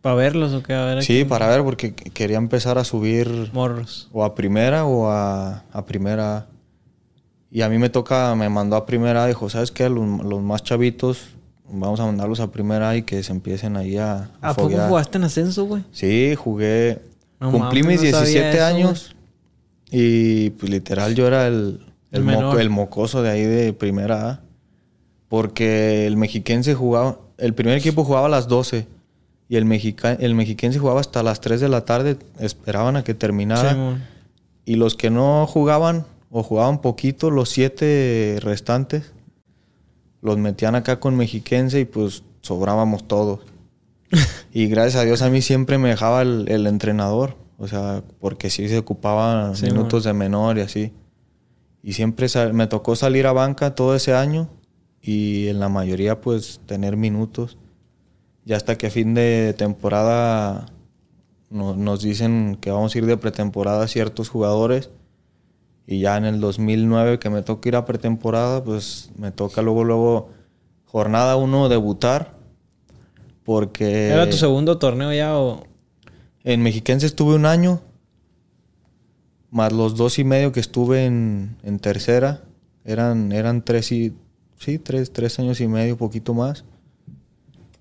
¿Para 0.00 0.14
verlos 0.14 0.52
o 0.54 0.62
qué? 0.62 0.74
A 0.74 0.84
ver 0.84 0.98
aquí. 0.98 1.06
Sí, 1.06 1.24
para 1.24 1.48
ver 1.48 1.64
porque 1.64 1.94
qu- 1.94 2.12
quería 2.12 2.36
empezar 2.38 2.78
a 2.78 2.84
subir 2.84 3.50
Morros. 3.52 4.08
o 4.12 4.24
a 4.24 4.34
primera 4.36 4.84
o 4.86 5.10
a, 5.10 5.64
a 5.72 5.84
primera 5.84 6.36
A. 6.38 6.46
Y 7.50 7.62
a 7.62 7.68
mí 7.68 7.78
me 7.78 7.88
toca, 7.88 8.34
me 8.34 8.48
mandó 8.48 8.76
a 8.76 8.86
primera 8.86 9.26
dijo, 9.26 9.48
¿sabes 9.48 9.70
qué? 9.70 9.88
Los, 9.88 10.04
los 10.24 10.42
más 10.42 10.62
chavitos, 10.62 11.28
vamos 11.70 12.00
a 12.00 12.06
mandarlos 12.06 12.40
a 12.40 12.50
primera 12.50 12.96
y 12.96 13.02
que 13.02 13.22
se 13.22 13.32
empiecen 13.32 13.76
ahí 13.76 13.96
a, 13.96 14.30
a 14.40 14.50
¿A 14.50 14.54
poco 14.54 14.68
foguear". 14.70 14.88
jugaste 14.88 15.18
en 15.18 15.24
ascenso, 15.24 15.64
güey? 15.64 15.84
Sí, 15.92 16.34
jugué, 16.36 17.00
No 17.40 17.52
cumplí 17.52 17.82
mis 17.82 18.02
no 18.02 18.10
sabía 18.10 18.50
17 18.50 18.56
eso, 18.56 18.64
años 18.64 19.16
y 19.90 20.50
pues 20.50 20.70
literal 20.70 21.14
yo 21.14 21.26
era 21.26 21.46
el, 21.46 21.80
El 22.10 22.28
el, 22.28 22.58
el 22.60 22.70
mocoso 22.70 23.22
de 23.22 23.30
ahí 23.30 23.44
de 23.44 23.72
primera 23.72 24.30
A. 24.30 24.40
Porque 25.28 26.06
el 26.06 26.16
mexiquense 26.16 26.74
jugaba, 26.74 27.18
el 27.38 27.54
primer 27.54 27.76
equipo 27.78 28.04
jugaba 28.04 28.26
a 28.26 28.30
las 28.30 28.46
12 28.48 28.86
y 29.48 29.56
el, 29.56 29.64
mexica, 29.64 30.12
el 30.12 30.34
mexiquense 30.34 30.78
jugaba 30.78 31.00
hasta 31.00 31.22
las 31.22 31.40
3 31.40 31.60
de 31.60 31.68
la 31.68 31.84
tarde, 31.84 32.16
esperaban 32.38 32.96
a 32.96 33.04
que 33.04 33.14
terminara. 33.14 33.70
Simón. 33.70 34.04
Y 34.64 34.76
los 34.76 34.94
que 34.96 35.10
no 35.10 35.46
jugaban 35.46 36.04
o 36.30 36.42
jugaban 36.42 36.80
poquito, 36.80 37.30
los 37.30 37.48
siete 37.50 38.38
restantes, 38.42 39.12
los 40.22 40.38
metían 40.38 40.74
acá 40.74 40.98
con 41.00 41.16
mexiquense 41.16 41.80
y 41.80 41.84
pues 41.84 42.22
sobrábamos 42.40 43.06
todos. 43.08 43.40
y 44.52 44.66
gracias 44.68 45.02
a 45.02 45.04
Dios 45.04 45.22
a 45.22 45.30
mí 45.30 45.42
siempre 45.42 45.78
me 45.78 45.88
dejaba 45.90 46.22
el, 46.22 46.48
el 46.48 46.66
entrenador, 46.66 47.36
o 47.58 47.68
sea, 47.68 48.02
porque 48.20 48.50
sí 48.50 48.68
se 48.68 48.78
ocupaba 48.78 49.54
Sí, 49.54 49.66
minutos 49.66 50.04
de 50.04 50.12
menor 50.12 50.58
y 50.58 50.62
así. 50.62 50.92
Y 51.82 51.92
siempre 51.92 52.26
me 52.52 52.66
tocó 52.66 52.96
salir 52.96 53.26
a 53.26 53.32
banca 53.32 53.74
todo 53.74 53.94
ese 53.94 54.14
año 54.14 54.48
y 55.00 55.46
en 55.48 55.60
la 55.60 55.68
mayoría 55.68 56.20
pues 56.20 56.60
tener 56.66 56.96
minutos. 56.96 57.58
Ya 58.44 58.56
hasta 58.56 58.76
que 58.76 58.88
a 58.88 58.90
fin 58.90 59.14
de 59.14 59.54
temporada 59.56 60.66
no- 61.50 61.76
nos 61.76 62.02
dicen 62.02 62.58
que 62.60 62.70
vamos 62.72 62.94
a 62.94 62.98
ir 62.98 63.06
de 63.06 63.16
pretemporada 63.16 63.86
ciertos 63.88 64.28
jugadores. 64.28 64.90
Y 65.86 66.00
ya 66.00 66.16
en 66.16 66.24
el 66.24 66.40
2009 66.40 67.18
que 67.18 67.30
me 67.30 67.42
toca 67.42 67.68
ir 67.68 67.76
a 67.76 67.84
pretemporada, 67.84 68.62
pues 68.64 69.10
me 69.16 69.30
toca 69.30 69.62
luego, 69.62 69.84
luego, 69.84 70.30
jornada 70.84 71.36
uno 71.36 71.68
debutar. 71.68 72.36
Porque 73.44 74.08
¿Era 74.08 74.28
tu 74.28 74.36
segundo 74.36 74.78
torneo 74.78 75.12
ya 75.12 75.38
o...? 75.38 75.64
en 76.42 76.62
Mexiquense 76.62 77.06
estuve 77.06 77.34
un 77.34 77.44
año, 77.46 77.80
más 79.50 79.72
los 79.72 79.96
dos 79.96 80.18
y 80.20 80.24
medio 80.24 80.52
que 80.52 80.60
estuve 80.60 81.04
en, 81.06 81.56
en 81.62 81.78
tercera. 81.80 82.42
Eran, 82.84 83.32
eran 83.32 83.64
tres 83.64 83.90
y... 83.92 84.12
Sí, 84.58 84.78
tres, 84.78 85.12
tres 85.12 85.38
años 85.38 85.60
y 85.60 85.66
medio, 85.68 85.96
poquito 85.96 86.34
más. 86.34 86.64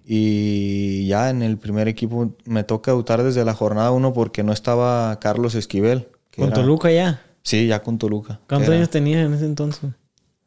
Y 0.06 1.08
ya 1.08 1.30
en 1.30 1.42
el 1.42 1.58
primer 1.58 1.88
equipo 1.88 2.34
me 2.46 2.64
toca 2.64 2.92
debutar 2.92 3.24
desde 3.24 3.44
la 3.46 3.54
jornada 3.56 3.92
uno 3.92 4.14
porque 4.14 4.44
no 4.44 4.52
estaba 4.52 5.20
Carlos 5.20 5.56
Esquivel. 5.56 6.08
¿Con 6.36 6.46
era- 6.48 6.56
Toluca 6.56 6.92
ya? 6.92 7.22
Sí, 7.46 7.68
ya 7.68 7.82
con 7.82 7.98
Toluca. 8.00 8.42
¿Cuántos 8.50 8.68
Era 8.70 8.78
años 8.78 8.90
tenías 8.90 9.24
en 9.26 9.34
ese 9.36 9.46
entonces? 9.46 9.92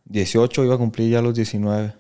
18, 0.07 0.65
iba 0.65 0.75
a 0.75 0.79
cumplir 0.79 1.11
ya 1.11 1.23
los 1.23 1.33
19. 1.35 1.95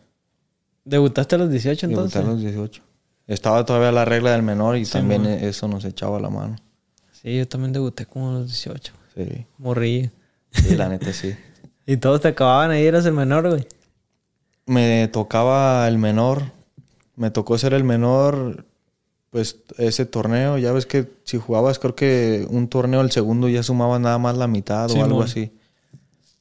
¿Debutaste 0.85 1.37
a 1.37 1.39
los 1.39 1.51
18 1.51 1.87
entonces? 1.87 2.15
Debuté 2.15 2.31
a 2.31 2.33
los 2.35 2.41
18. 2.43 2.83
Estaba 3.29 3.65
todavía 3.65 3.93
la 3.93 4.05
regla 4.05 4.33
del 4.33 4.43
menor 4.43 4.77
y 4.77 4.85
Sí, 4.85 4.93
también 4.93 5.25
eso 5.27 5.69
nos 5.69 5.85
echaba 5.85 6.19
la 6.19 6.31
mano. 6.31 6.57
Sí, 7.13 7.37
yo 7.37 7.47
también 7.47 7.73
debuté 7.73 8.07
como 8.07 8.31
a 8.31 8.33
los 8.41 8.47
18. 8.49 8.93
Sí, 9.15 9.47
Morrillo. 9.59 10.11
sí 10.51 10.75
la 10.75 10.89
neta 10.89 11.13
sí. 11.13 11.35
Y 11.87 11.97
todos 11.97 12.21
te 12.21 12.29
acababan 12.29 12.71
ahí, 12.71 12.85
eras 12.85 13.07
el 13.07 13.15
menor, 13.15 13.49
güey. 13.49 13.67
Me 14.67 15.09
tocaba 15.09 15.89
el 15.89 15.97
menor. 15.97 16.53
Me 17.17 17.31
tocó 17.31 17.57
ser 17.57 17.73
el 17.73 17.83
menor, 17.85 18.67
pues 19.31 19.57
ese 19.77 20.07
torneo. 20.07 20.59
Ya 20.59 20.73
ves 20.73 20.87
que 20.87 21.09
si 21.25 21.38
jugabas, 21.38 21.79
creo 21.79 21.95
que 21.95 22.47
un 22.51 22.69
torneo, 22.69 23.01
el 23.01 23.11
segundo 23.11 23.49
ya 23.49 23.62
sumaba 23.62 23.99
nada 23.99 24.19
más 24.19 24.37
la 24.37 24.47
mitad 24.47 24.88
Sí, 24.88 24.99
o 24.99 25.05
algo 25.05 25.23
así. 25.23 25.53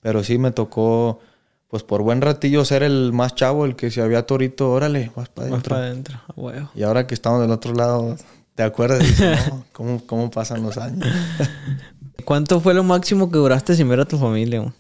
Pero 0.02 0.24
sí 0.24 0.38
me 0.38 0.52
tocó, 0.52 1.20
pues 1.68 1.84
por 1.84 2.02
buen 2.02 2.22
ratillo, 2.22 2.64
ser 2.66 2.84
el 2.84 3.12
más 3.14 3.36
chavo, 3.36 3.66
el 3.66 3.76
que 3.76 3.92
si 3.92 4.00
había 4.00 4.26
torito, 4.26 4.72
órale, 4.72 5.12
vas 5.16 5.30
para 5.30 5.50
adentro. 5.50 5.76
para 5.76 5.86
adentro, 5.88 6.20
huevo. 6.36 6.70
Y 6.76 6.84
ahora 6.84 7.08
que 7.08 7.14
estamos 7.14 7.42
del 7.42 7.52
otro 7.52 7.74
lado, 7.74 8.16
¿te 8.56 8.64
acuerdas? 8.64 9.00
Dices, 9.00 9.50
"No, 9.50 9.66
¿cómo, 9.74 10.02
¿Cómo 10.06 10.32
pasan 10.32 10.64
los 10.64 10.78
años? 10.78 11.06
¿Cuánto 12.26 12.60
fue 12.60 12.74
lo 12.74 12.84
máximo 12.84 13.32
que 13.32 13.38
duraste 13.38 13.76
sin 13.76 13.88
ver 13.90 14.00
a 14.02 14.06
tu 14.06 14.18
familia, 14.18 14.60
güey? 14.60 14.72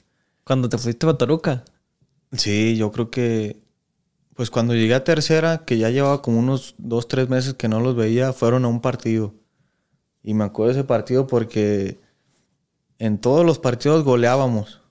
Cuando 0.43 0.69
te 0.69 0.77
fuiste 0.77 1.07
a 1.07 1.13
Toluca. 1.13 1.63
Sí, 2.33 2.75
yo 2.77 2.91
creo 2.91 3.09
que, 3.09 3.57
pues 4.37 4.51
cuando 4.51 4.75
llegué 4.75 4.93
a 4.93 5.03
tercera, 5.03 5.65
que 5.65 5.79
ya 5.79 5.89
llevaba 5.89 6.21
como 6.21 6.37
unos 6.37 6.75
dos, 6.77 7.07
tres 7.07 7.27
meses 7.27 7.55
que 7.55 7.67
no 7.67 7.79
los 7.79 7.95
veía, 7.95 8.33
fueron 8.33 8.65
a 8.65 8.67
un 8.67 8.81
partido. 8.81 9.33
Y 10.21 10.35
me 10.35 10.43
acuerdo 10.43 10.73
de 10.73 10.79
ese 10.79 10.87
partido 10.87 11.25
porque 11.25 11.99
en 12.99 13.17
todos 13.17 13.43
los 13.43 13.57
partidos 13.57 14.03
goleábamos 14.03 14.83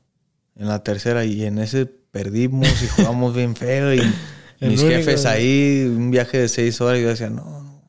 en 0.57 0.67
la 0.67 0.83
tercera 0.83 1.25
y 1.25 1.45
en 1.45 1.61
ese 1.61 1.87
perdimos 1.87 2.83
y 2.83 2.89
jugamos 2.89 3.37
bien 3.37 3.55
feo 3.55 3.95
y 3.95 4.01
mis 4.61 4.83
jefes 4.83 5.27
ahí, 5.27 5.95
un 5.97 6.11
viaje 6.11 6.39
de 6.39 6.49
seis 6.49 6.81
horas 6.81 6.99
y 6.99 7.03
yo 7.03 7.09
decía, 7.09 7.31
no, 7.31 7.45
no. 7.63 7.89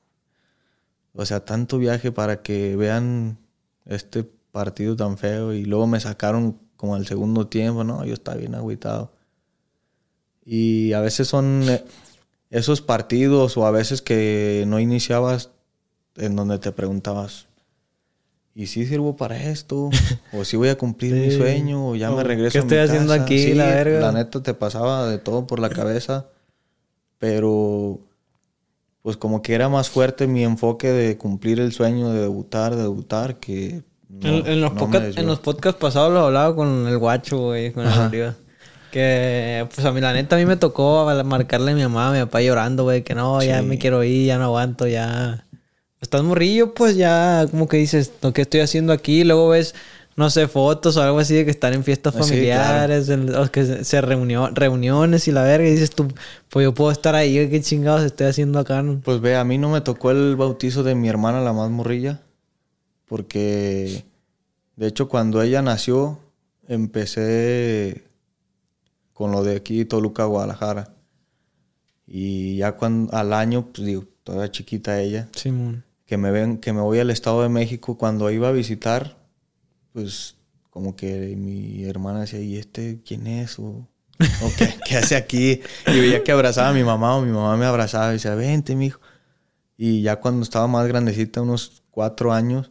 O 1.14 1.26
sea, 1.26 1.44
tanto 1.44 1.80
viaje 1.80 2.12
para 2.12 2.44
que 2.44 2.76
vean 2.76 3.40
este 3.86 4.30
partido 4.52 4.96
tan 4.96 5.18
feo 5.18 5.54
y 5.54 5.66
luego 5.66 5.88
me 5.88 6.00
sacaron 6.00 6.60
como 6.76 6.94
al 6.94 7.08
segundo 7.08 7.48
tiempo, 7.48 7.84
no, 7.84 8.06
yo 8.06 8.14
estaba 8.14 8.38
bien 8.38 8.54
agüitado. 8.54 9.17
Y 10.50 10.94
a 10.94 11.02
veces 11.02 11.28
son 11.28 11.66
eh, 11.68 11.84
esos 12.50 12.80
partidos 12.80 13.58
o 13.58 13.66
a 13.66 13.72
veces 13.72 14.02
que 14.02 14.64
no 14.66 14.80
iniciabas 14.80 15.50
en 16.16 16.38
donde 16.38 16.58
te 16.58 16.72
preguntabas, 16.72 17.48
¿y 18.56 18.68
si 18.68 18.86
sirvo 18.86 19.18
para 19.18 19.44
esto? 19.44 19.90
¿O 20.32 20.46
si 20.46 20.56
voy 20.56 20.70
a 20.70 20.78
cumplir 20.78 21.14
mi 21.16 21.32
sueño? 21.32 21.90
¿O 21.90 21.96
ya 21.98 22.12
me 22.12 22.24
regreso 22.24 22.54
¿Qué 22.54 22.60
estoy 22.60 22.78
haciendo 22.78 23.12
aquí, 23.12 23.54
la 23.54 23.66
verga? 23.66 24.00
La 24.00 24.14
neta 24.14 24.42
te 24.42 24.54
pasaba 24.54 25.10
de 25.10 25.18
todo 25.18 25.46
por 25.46 25.60
la 25.60 25.70
cabeza, 25.70 26.28
pero 27.18 28.00
pues 29.02 29.18
como 29.18 29.42
que 29.42 29.54
era 29.54 29.68
más 29.68 29.90
fuerte 29.90 30.28
mi 30.28 30.46
enfoque 30.46 30.88
de 30.88 31.18
cumplir 31.18 31.60
el 31.60 31.74
sueño 31.74 32.12
de 32.14 32.22
debutar, 32.22 32.74
de 32.78 32.84
debutar, 32.84 33.42
que... 33.42 33.84
en, 34.22 34.62
los 34.62 34.72
podcast, 34.72 35.18
en, 35.18 35.28
los 35.28 35.40
podcasts 35.40 35.80
pasados 35.80 36.14
lo 36.14 36.22
hablaba 36.22 36.56
con 36.56 36.88
el 36.88 36.98
guacho, 36.98 37.38
güey, 37.48 37.74
con 37.74 37.86
el 37.86 37.92
arriba. 37.92 38.36
Que, 38.98 39.68
pues 39.76 39.86
a 39.86 39.92
mí, 39.92 40.02
la 40.02 40.12
neta, 40.12 40.38
a 40.38 40.40
mí 40.40 40.48
me 40.48 40.58
tocó 40.58 41.06
marcarle 41.24 41.74
a 41.74 41.76
mi 41.76 41.84
mamá, 41.84 42.10
a 42.10 42.14
mi 42.14 42.20
papá 42.22 42.42
llorando, 42.42 42.82
güey, 42.82 43.04
que 43.04 43.14
no, 43.14 43.44
ya 43.44 43.62
me 43.62 43.78
quiero 43.78 44.04
ir, 44.04 44.26
ya 44.26 44.40
no 44.40 44.46
aguanto, 44.46 44.88
ya. 44.88 45.46
Estás 46.02 46.24
morrillo, 46.24 46.74
pues 46.74 46.96
ya, 46.96 47.46
como 47.52 47.68
que 47.68 47.78
dices, 47.78 48.12
¿lo 48.24 48.34
que 48.34 48.42
estoy 48.42 48.62
haciendo 48.62 48.94
aquí? 48.94 49.24
Luego 49.24 49.50
ves, 49.50 49.76
no 50.16 50.32
sé, 50.32 50.48
fotos 50.48 50.98
o 50.98 51.04
algo 51.04 51.20
así 51.20 51.36
de 51.36 51.46
que 51.46 51.52
están 51.52 51.76
en 51.76 51.84
fiestas 51.84 52.16
ah, 52.16 52.24
familiares, 52.24 53.08
o 53.08 53.52
que 53.52 53.84
se, 53.84 54.02
reunió, 54.02 54.50
reuniones 54.52 55.28
y 55.28 55.32
la 55.32 55.44
verga, 55.44 55.68
y 55.68 55.74
dices 55.74 55.92
tú, 55.92 56.08
pues 56.50 56.64
yo 56.64 56.74
puedo 56.74 56.90
estar 56.90 57.14
ahí, 57.14 57.48
¿qué 57.50 57.62
chingados 57.62 58.02
estoy 58.02 58.26
haciendo 58.26 58.58
acá? 58.58 58.84
Pues 59.04 59.22
ve, 59.22 59.36
a 59.36 59.44
mí 59.44 59.60
no 59.60 59.70
me 59.70 59.82
tocó 59.82 60.10
el 60.10 60.36
bautizo 60.36 60.82
de 60.82 60.96
mi 60.96 61.08
hermana, 61.08 61.40
la 61.42 61.54
más 61.54 61.70
morrilla, 61.70 62.22
porque 63.08 64.06
de 64.76 64.88
hecho 64.88 65.08
cuando 65.08 65.44
ella 65.44 65.62
nació, 65.62 66.18
empecé 66.68 68.07
con 69.18 69.32
lo 69.32 69.44
de 69.44 69.56
aquí, 69.56 69.84
Toluca, 69.84 70.26
Guadalajara. 70.26 70.94
Y 72.06 72.58
ya 72.58 72.74
cuando 72.74 73.12
al 73.18 73.34
año, 73.34 73.66
pues 73.74 73.88
digo, 73.88 74.06
todavía 74.24 74.52
chiquita 74.52 75.02
ella. 75.02 75.28
Que 76.06 76.18
me 76.18 76.30
ven, 76.30 76.60
que 76.60 76.72
me 76.72 76.82
voy 76.82 77.00
al 77.00 77.10
Estado 77.10 77.42
de 77.42 77.50
México 77.50 77.98
cuando 77.98 78.30
iba 78.30 78.50
a 78.50 78.52
visitar, 78.52 79.18
pues 79.92 80.36
como 80.70 80.96
que 80.96 81.36
mi 81.36 81.84
hermana 81.86 82.22
decía, 82.22 82.42
¿y 82.42 82.58
este 82.58 83.02
quién 83.04 83.26
es? 83.26 83.58
¿O, 83.58 83.88
qué, 84.88 84.98
hace 84.98 85.16
aquí? 85.16 85.62
Y 85.88 86.00
veía 86.00 86.24
que 86.24 86.32
abrazaba 86.32 86.70
a 86.70 86.74
mi 86.74 86.84
mamá 86.84 87.16
o 87.16 87.24
mi 87.24 87.32
mamá 87.32 87.58
me 87.58 87.66
abrazaba 87.66 88.10
y 88.10 88.14
decía, 88.14 88.36
vente, 88.36 88.76
mijo. 88.76 89.00
Y 89.80 90.04
ya 90.04 90.18
cuando 90.18 90.44
estaba 90.44 90.68
más 90.68 90.88
grandecita, 90.88 91.42
unos 91.42 91.82
cuatro 91.90 92.34
años, 92.34 92.70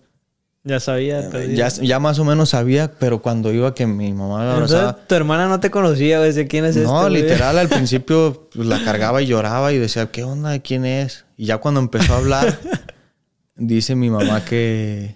ya 0.66 0.81
sabía. 0.81 1.20
Eh, 1.33 1.55
ya, 1.55 1.68
ya, 1.68 2.00
más 2.00 2.18
o 2.18 2.24
menos 2.24 2.48
sabía, 2.48 2.90
pero 2.98 3.22
cuando 3.22 3.52
iba 3.52 3.72
que 3.72 3.87
mi 3.87 4.12
mamá 4.12 4.44
la 4.44 4.55
abrazaba... 4.55 4.96
tu 5.07 5.14
hermana 5.14 5.46
no 5.46 5.61
te 5.61 5.70
conocía, 5.70 6.18
güey. 6.18 6.48
¿Quién 6.48 6.64
es 6.64 6.74
este? 6.74 6.88
No, 6.88 7.09
literal, 7.09 7.57
al 7.57 7.68
principio 7.70 8.48
pues, 8.52 8.66
la 8.66 8.83
cargaba 8.83 9.22
y 9.22 9.26
lloraba 9.26 9.72
y 9.72 9.79
decía, 9.79 10.11
¿qué 10.11 10.24
onda? 10.24 10.59
¿Quién 10.59 10.85
es? 10.85 11.24
Y 11.37 11.46
ya 11.46 11.59
cuando 11.59 11.79
empezó 11.79 12.14
a 12.14 12.16
hablar, 12.16 12.59
dice 13.55 13.94
mi 13.94 14.11
mamá 14.11 14.44
que... 14.44 15.14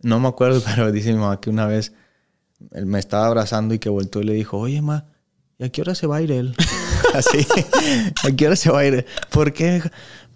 No 0.00 0.18
me 0.18 0.28
acuerdo, 0.28 0.62
pero 0.64 0.90
dice 0.92 1.12
mi 1.12 1.18
mamá 1.18 1.40
que 1.40 1.50
una 1.50 1.66
vez 1.66 1.92
él 2.72 2.86
me 2.86 2.98
estaba 2.98 3.26
abrazando 3.26 3.74
y 3.74 3.78
que 3.78 3.90
voltó 3.90 4.22
y 4.22 4.24
le 4.24 4.32
dijo, 4.32 4.56
oye, 4.56 4.80
ma, 4.80 5.04
¿y 5.58 5.64
a 5.64 5.68
qué 5.68 5.82
hora 5.82 5.94
se 5.94 6.06
va 6.06 6.16
a 6.16 6.22
ir 6.22 6.32
él? 6.32 6.54
Así, 7.14 7.46
¿a 8.24 8.30
qué 8.34 8.46
hora 8.46 8.56
se 8.56 8.70
va 8.70 8.80
a 8.80 8.86
ir? 8.86 9.04
¿Por 9.30 9.52
qué? 9.52 9.82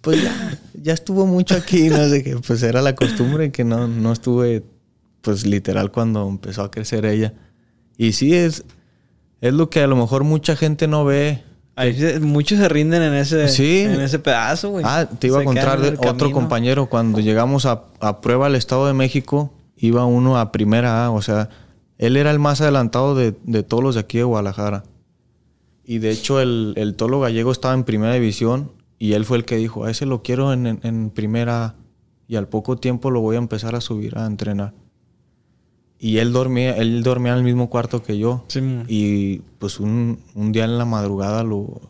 Pues 0.01 0.23
ya, 0.23 0.59
ya 0.73 0.93
estuvo 0.93 1.25
mucho 1.25 1.55
aquí, 1.55 1.89
no 1.89 2.09
sé 2.09 2.23
qué, 2.23 2.35
pues 2.35 2.61
era 2.63 2.81
la 2.81 2.95
costumbre 2.95 3.51
que 3.51 3.63
no, 3.63 3.87
no 3.87 4.11
estuve, 4.11 4.63
pues 5.21 5.45
literal 5.45 5.91
cuando 5.91 6.27
empezó 6.27 6.63
a 6.63 6.71
crecer 6.71 7.05
ella. 7.05 7.33
Y 7.97 8.13
sí, 8.13 8.33
es, 8.33 8.65
es 9.41 9.53
lo 9.53 9.69
que 9.69 9.81
a 9.81 9.87
lo 9.87 9.95
mejor 9.95 10.23
mucha 10.23 10.55
gente 10.55 10.87
no 10.87 11.05
ve. 11.05 11.43
muchos 12.21 12.57
se 12.57 12.67
rinden 12.67 13.03
en 13.03 13.13
ese, 13.13 13.43
en 13.83 14.01
ese 14.01 14.17
pedazo, 14.17 14.71
güey. 14.71 14.83
Ah, 14.87 15.07
te 15.07 15.27
iba 15.27 15.39
a 15.39 15.43
contar 15.43 15.79
otro 15.99 16.31
compañero. 16.31 16.87
Cuando 16.89 17.19
llegamos 17.19 17.67
a, 17.67 17.83
a, 17.99 18.21
prueba 18.21 18.47
al 18.47 18.55
Estado 18.55 18.87
de 18.87 18.93
México, 18.93 19.53
iba 19.77 20.05
uno 20.05 20.39
a 20.39 20.51
primera 20.51 21.05
A. 21.05 21.11
O 21.11 21.21
sea, 21.21 21.49
él 21.99 22.17
era 22.17 22.31
el 22.31 22.39
más 22.39 22.61
adelantado 22.61 23.13
de, 23.13 23.35
de 23.43 23.61
todos 23.61 23.83
los 23.83 23.95
de 23.95 24.01
aquí 24.01 24.17
de 24.17 24.23
Guadalajara. 24.23 24.83
Y 25.85 25.99
de 25.99 26.09
hecho, 26.09 26.41
el, 26.41 26.73
el 26.75 26.95
Tolo 26.95 27.19
Gallego 27.19 27.51
estaba 27.51 27.75
en 27.75 27.83
primera 27.83 28.13
división 28.13 28.71
y 29.01 29.13
él 29.13 29.25
fue 29.25 29.37
el 29.37 29.45
que 29.45 29.55
dijo, 29.55 29.85
a 29.85 29.89
ese 29.89 30.05
lo 30.05 30.21
quiero 30.21 30.53
en, 30.53 31.09
primera 31.09 31.73
y 32.27 32.35
al 32.35 32.47
poco 32.47 32.77
tiempo 32.77 33.09
lo 33.09 33.19
voy 33.19 33.35
a 33.35 33.39
empezar 33.39 33.73
a 33.73 33.81
subir 33.81 34.15
a 34.15 34.27
entrenar. 34.27 34.75
Y 35.97 36.19
él 36.19 36.31
dormía, 36.31 36.77
él 36.77 37.01
dormía 37.01 37.31
en 37.31 37.39
el 37.39 37.43
mismo 37.43 37.67
cuarto 37.67 38.03
que 38.03 38.19
yo. 38.19 38.45
y 38.87 39.39
pues 39.57 39.79
un, 39.79 40.19
día 40.51 40.65
en 40.65 40.77
la 40.77 40.85
madrugada 40.85 41.43
lo 41.43 41.81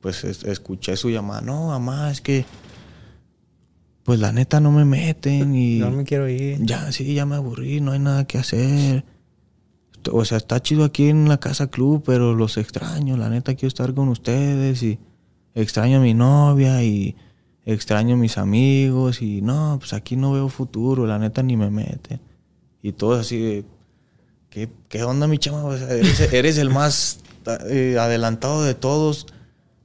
pues 0.00 0.22
escuché 0.24 0.94
su 0.98 1.08
llamada. 1.08 1.40
No, 1.40 1.68
mamá, 1.68 2.10
es 2.10 2.20
que 2.20 2.44
pues 4.02 4.20
la 4.20 4.30
neta 4.30 4.60
no 4.60 4.72
me 4.72 4.84
meten 4.84 5.54
y 5.54 5.78
no 5.78 5.90
me 5.90 6.04
quiero 6.04 6.28
ir. 6.28 6.58
Ya, 6.60 6.92
sí, 6.92 7.14
ya 7.14 7.24
me 7.24 7.36
aburrí, 7.36 7.80
no 7.80 7.92
hay 7.92 7.98
nada 7.98 8.26
que 8.26 8.36
hacer. 8.36 9.06
O 10.12 10.26
sea, 10.26 10.36
está 10.36 10.60
chido 10.60 10.84
aquí 10.84 11.08
en 11.08 11.30
la 11.30 11.40
casa 11.40 11.70
club, 11.70 12.02
pero 12.04 12.34
los 12.34 12.58
extraño, 12.58 13.16
la 13.16 13.30
neta 13.30 13.54
quiero 13.54 13.68
estar 13.68 13.94
con 13.94 14.10
ustedes 14.10 14.82
y 14.82 14.98
extraño 15.54 15.98
a 15.98 16.00
mi 16.00 16.14
novia 16.14 16.82
y 16.82 17.16
extraño 17.66 18.14
a 18.14 18.18
mis 18.18 18.38
amigos 18.38 19.22
y 19.22 19.42
no, 19.42 19.76
pues 19.78 19.92
aquí 19.92 20.16
no 20.16 20.32
veo 20.32 20.48
futuro, 20.48 21.06
la 21.06 21.18
neta 21.18 21.42
ni 21.42 21.56
me 21.56 21.70
mete. 21.70 22.20
Y 22.82 22.92
todo 22.92 23.14
así 23.14 23.38
de, 23.38 23.64
¿qué, 24.88 25.02
onda 25.02 25.26
mi 25.26 25.38
chama? 25.38 25.76
eres, 26.32 26.58
el 26.58 26.70
más 26.70 27.20
eh, 27.68 27.96
adelantado 27.98 28.62
de 28.62 28.74
todos. 28.74 29.26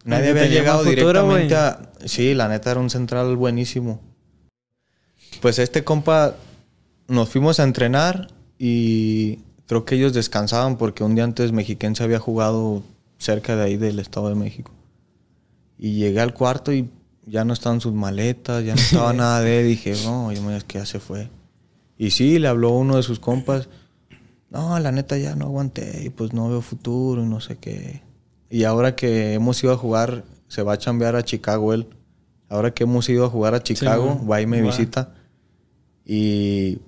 Nadie 0.03 0.29
había 0.29 0.45
llegado 0.45 0.83
directamente 0.83 1.55
a... 1.55 1.91
Sí, 2.05 2.33
la 2.33 2.47
neta 2.47 2.71
era 2.71 2.79
un 2.79 2.89
central 2.89 3.35
buenísimo. 3.35 3.99
Pues 5.41 5.59
este 5.59 5.83
compa 5.83 6.35
nos 7.07 7.29
fuimos 7.29 7.59
a 7.59 7.63
entrenar 7.63 8.29
y 8.57 9.39
creo 9.67 9.83
que 9.85 9.95
ellos 9.95 10.13
descansaban 10.13 10.77
porque 10.77 11.03
un 11.03 11.15
día 11.15 11.23
antes 11.23 11.51
Mexiquense 11.51 12.03
había 12.03 12.19
jugado 12.19 12.83
cerca 13.17 13.55
de 13.55 13.63
ahí 13.63 13.77
del 13.77 13.99
Estado 13.99 14.29
de 14.29 14.35
México. 14.35 14.71
Y 15.77 15.95
llegué 15.95 16.21
al 16.21 16.33
cuarto 16.33 16.71
y 16.71 16.89
ya 17.25 17.43
no 17.43 17.53
estaban 17.53 17.81
sus 17.81 17.93
maletas, 17.93 18.63
ya 18.63 18.75
no 18.75 18.81
estaba 18.81 19.13
nada 19.13 19.41
de 19.41 19.61
él. 19.61 19.67
Dije, 19.67 19.95
no, 20.03 20.31
yo 20.31 20.41
me 20.41 20.55
es 20.55 20.63
que 20.63 20.79
ya 20.79 20.85
se 20.85 20.99
fue. 20.99 21.29
Y 21.97 22.11
sí, 22.11 22.39
le 22.39 22.47
habló 22.47 22.71
uno 22.71 22.97
de 22.97 23.03
sus 23.03 23.19
compas. 23.19 23.69
No, 24.49 24.79
la 24.79 24.91
neta 24.91 25.17
ya 25.17 25.35
no 25.35 25.45
aguanté 25.45 26.03
y 26.05 26.09
pues 26.09 26.33
no 26.33 26.49
veo 26.49 26.61
futuro 26.61 27.23
y 27.23 27.25
no 27.25 27.41
sé 27.41 27.57
qué. 27.57 28.01
Y 28.49 28.63
ahora 28.63 28.95
que 28.95 29.33
hemos 29.33 29.61
ido 29.63 29.73
a 29.73 29.77
jugar, 29.77 30.23
se 30.47 30.61
va 30.61 30.73
a 30.73 30.77
chambear 30.77 31.15
a 31.15 31.23
Chicago 31.23 31.73
él. 31.73 31.87
Ahora 32.47 32.71
que 32.71 32.83
hemos 32.83 33.09
ido 33.09 33.25
a 33.25 33.29
jugar 33.29 33.55
a 33.55 33.63
Chicago, 33.63 34.21
va 34.29 34.41
y 34.41 34.45
me 34.45 34.61
visita. 34.61 35.13
Y 36.05 36.79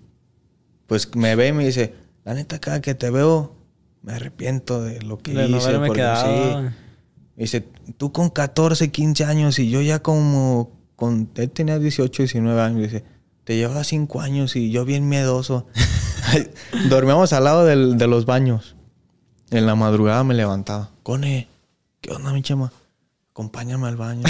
pues 0.85 1.13
me 1.15 1.35
ve 1.35 1.47
y 1.47 1.53
me 1.53 1.65
dice, 1.65 1.93
la 2.23 2.35
neta 2.35 2.59
cada 2.59 2.79
que 2.79 2.93
te 2.93 3.09
veo, 3.09 3.55
me 4.03 4.13
arrepiento 4.13 4.81
de 4.83 5.01
lo 5.01 5.17
que 5.17 5.31
hice. 5.33 5.79
porque 5.79 6.03
sí 6.23 6.86
dice, 7.43 7.67
tú 7.97 8.11
con 8.11 8.29
14, 8.29 8.91
15 8.91 9.25
años 9.25 9.59
y 9.59 9.69
yo 9.69 9.81
ya 9.81 9.99
como, 9.99 10.71
con, 10.95 11.29
él 11.35 11.49
tenía 11.51 11.79
18, 11.79 12.23
19 12.23 12.61
años, 12.61 12.81
dice, 12.81 13.03
te 13.43 13.55
llevaba 13.55 13.83
5 13.83 14.21
años 14.21 14.55
y 14.55 14.71
yo 14.71 14.83
bien 14.83 15.07
miedoso. 15.07 15.67
Dormíamos 16.89 17.31
al 17.33 17.45
lado 17.45 17.65
del, 17.65 17.97
de 17.97 18.07
los 18.07 18.25
baños. 18.25 18.75
En 19.49 19.65
la 19.65 19.75
madrugada 19.75 20.23
me 20.25 20.33
levantaba. 20.33 20.91
Cone, 21.03 21.47
¿qué 22.01 22.11
onda 22.11 22.33
mi 22.33 22.41
chema? 22.41 22.73
Acompáñame 23.31 23.87
al 23.87 23.95
baño. 23.95 24.23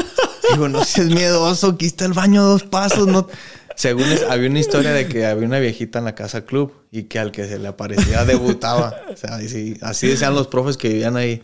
Digo, 0.52 0.68
no 0.68 0.84
seas 0.84 1.06
miedoso, 1.08 1.68
aquí 1.70 1.86
está 1.86 2.06
el 2.06 2.12
baño 2.12 2.40
a 2.40 2.44
dos 2.44 2.64
pasos, 2.64 3.06
no... 3.06 3.28
Según 3.76 4.04
había 4.30 4.48
una 4.48 4.60
historia 4.60 4.92
de 4.92 5.08
que 5.08 5.26
había 5.26 5.46
una 5.46 5.58
viejita 5.58 5.98
en 5.98 6.04
la 6.04 6.14
casa 6.14 6.44
club 6.44 6.72
y 6.92 7.04
que 7.04 7.18
al 7.18 7.32
que 7.32 7.46
se 7.48 7.58
le 7.58 7.68
aparecía 7.68 8.24
debutaba. 8.24 8.94
O 9.12 9.16
sea, 9.16 9.34
así, 9.36 9.76
así 9.80 10.06
decían 10.06 10.34
los 10.34 10.46
profes 10.46 10.76
que 10.76 10.88
vivían 10.88 11.16
ahí. 11.16 11.42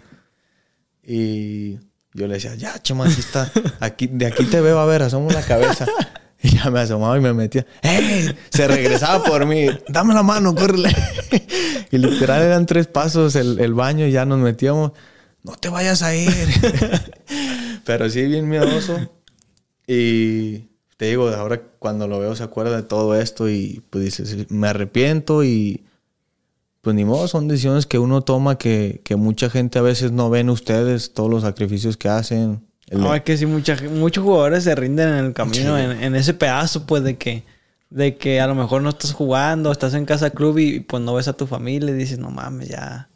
Y 1.03 1.75
yo 2.13 2.27
le 2.27 2.35
decía, 2.35 2.55
ya, 2.55 2.81
chema, 2.83 3.07
aquí 3.07 3.21
está. 3.21 3.51
Aquí, 3.81 4.09
de 4.09 4.27
aquí 4.27 4.45
te 4.45 4.61
veo, 4.61 4.79
a 4.79 4.87
ver, 4.87 5.03
asomos 5.03 5.35
la 5.35 5.43
cabeza. 5.43 5.87
Y 6.43 6.57
ya 6.57 6.71
me 6.71 6.81
asomaba 6.81 7.19
y 7.19 7.21
me 7.21 7.35
metía. 7.35 7.67
¡Ey! 7.83 8.35
Se 8.49 8.67
regresaba 8.67 9.23
por 9.23 9.45
mí. 9.45 9.67
Dame 9.89 10.15
la 10.15 10.23
mano, 10.23 10.55
córrele. 10.55 10.89
y 11.91 11.99
literal 11.99 12.41
eran 12.41 12.65
tres 12.65 12.87
pasos 12.87 13.37
el, 13.37 13.61
el 13.61 13.75
baño 13.75 14.07
y 14.07 14.13
ya 14.13 14.25
nos 14.25 14.39
metíamos. 14.39 14.93
No 15.43 15.53
te 15.57 15.69
vayas 15.69 16.01
a 16.03 16.15
ir. 16.15 16.31
Pero 17.85 18.09
sí, 18.09 18.23
bien 18.27 18.49
miedoso. 18.49 18.99
Y 19.87 20.71
te 20.97 21.07
digo, 21.07 21.29
ahora 21.29 21.63
cuando 21.79 22.07
lo 22.09 22.21
veo 22.21 22.37
se 22.37 22.43
acuerda 22.43 22.77
de 22.77 22.83
todo 22.85 23.19
esto 23.19 23.49
y 23.49 23.83
pues 23.91 24.05
dices, 24.05 24.51
me 24.51 24.69
arrepiento 24.69 25.45
y 25.45 25.85
pues 26.81 26.97
ni 26.97 27.05
modo, 27.05 27.29
son 27.29 27.47
decisiones 27.49 27.87
que 27.87 27.99
uno 27.99 28.23
toma 28.23 28.57
que, 28.59 29.01
que 29.05 29.17
mucha 29.17 29.51
gente 29.51 29.79
a 29.79 29.83
veces 29.83 30.13
no 30.13 30.31
ven 30.31 30.49
ustedes, 30.51 31.13
todos 31.13 31.29
los 31.31 31.43
sacrificios 31.43 31.97
que 31.97 32.09
hacen. 32.09 32.67
El- 32.89 33.01
No, 33.01 33.15
es 33.15 33.23
que 33.23 33.37
sí, 33.37 33.47
mucha, 33.47 33.77
muchos 33.91 34.25
jugadores 34.25 34.65
se 34.65 34.75
rinden 34.75 35.09
en 35.11 35.25
el 35.27 35.33
camino, 35.33 35.77
Sí. 35.77 35.83
en, 35.83 35.91
en 36.03 36.15
ese 36.15 36.35
pedazo, 36.35 36.87
pues, 36.87 37.03
de 37.05 37.17
que, 37.19 37.45
de 37.91 38.17
que 38.17 38.41
a 38.41 38.47
lo 38.47 38.55
mejor 38.55 38.83
no 38.83 38.91
estás 38.91 39.13
jugando, 39.13 39.71
estás 39.71 39.95
en 39.95 40.07
casa 40.07 40.31
club 40.31 40.59
y 40.59 40.81
pues 40.81 41.03
no 41.03 41.15
ves 41.15 41.29
a 41.29 41.33
tu 41.35 41.47
familia 41.47 41.91
y 41.91 41.95
dices, 41.95 42.19
no 42.19 42.31
mames, 42.31 42.69
ya. 42.69 43.09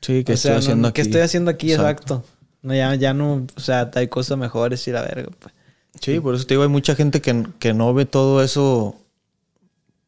sí, 0.00 0.24
que 0.24 0.32
o 0.32 0.34
estoy 0.34 0.52
no- 0.52 0.58
haciendo 0.58 0.88
aquí. 0.88 0.94
¿Qué 0.94 1.02
estoy 1.02 1.20
haciendo 1.20 1.50
aquí? 1.50 1.72
Exacto. 1.72 2.14
Exacto. 2.14 2.36
No, 2.62 2.74
ya, 2.74 2.94
ya 2.94 3.12
no, 3.14 3.46
o 3.56 3.60
sea, 3.60 3.90
hay 3.94 4.08
cosas 4.08 4.36
mejores 4.38 4.86
y 4.88 4.92
la 4.92 5.02
verga, 5.02 5.28
pues. 5.38 5.54
Sí, 6.00 6.20
por 6.20 6.34
eso 6.34 6.44
te 6.46 6.54
digo, 6.54 6.62
hay 6.62 6.68
mucha 6.68 6.94
gente 6.94 7.20
que, 7.20 7.44
que 7.58 7.74
no 7.74 7.92
ve 7.92 8.04
todo 8.06 8.42
eso, 8.42 8.96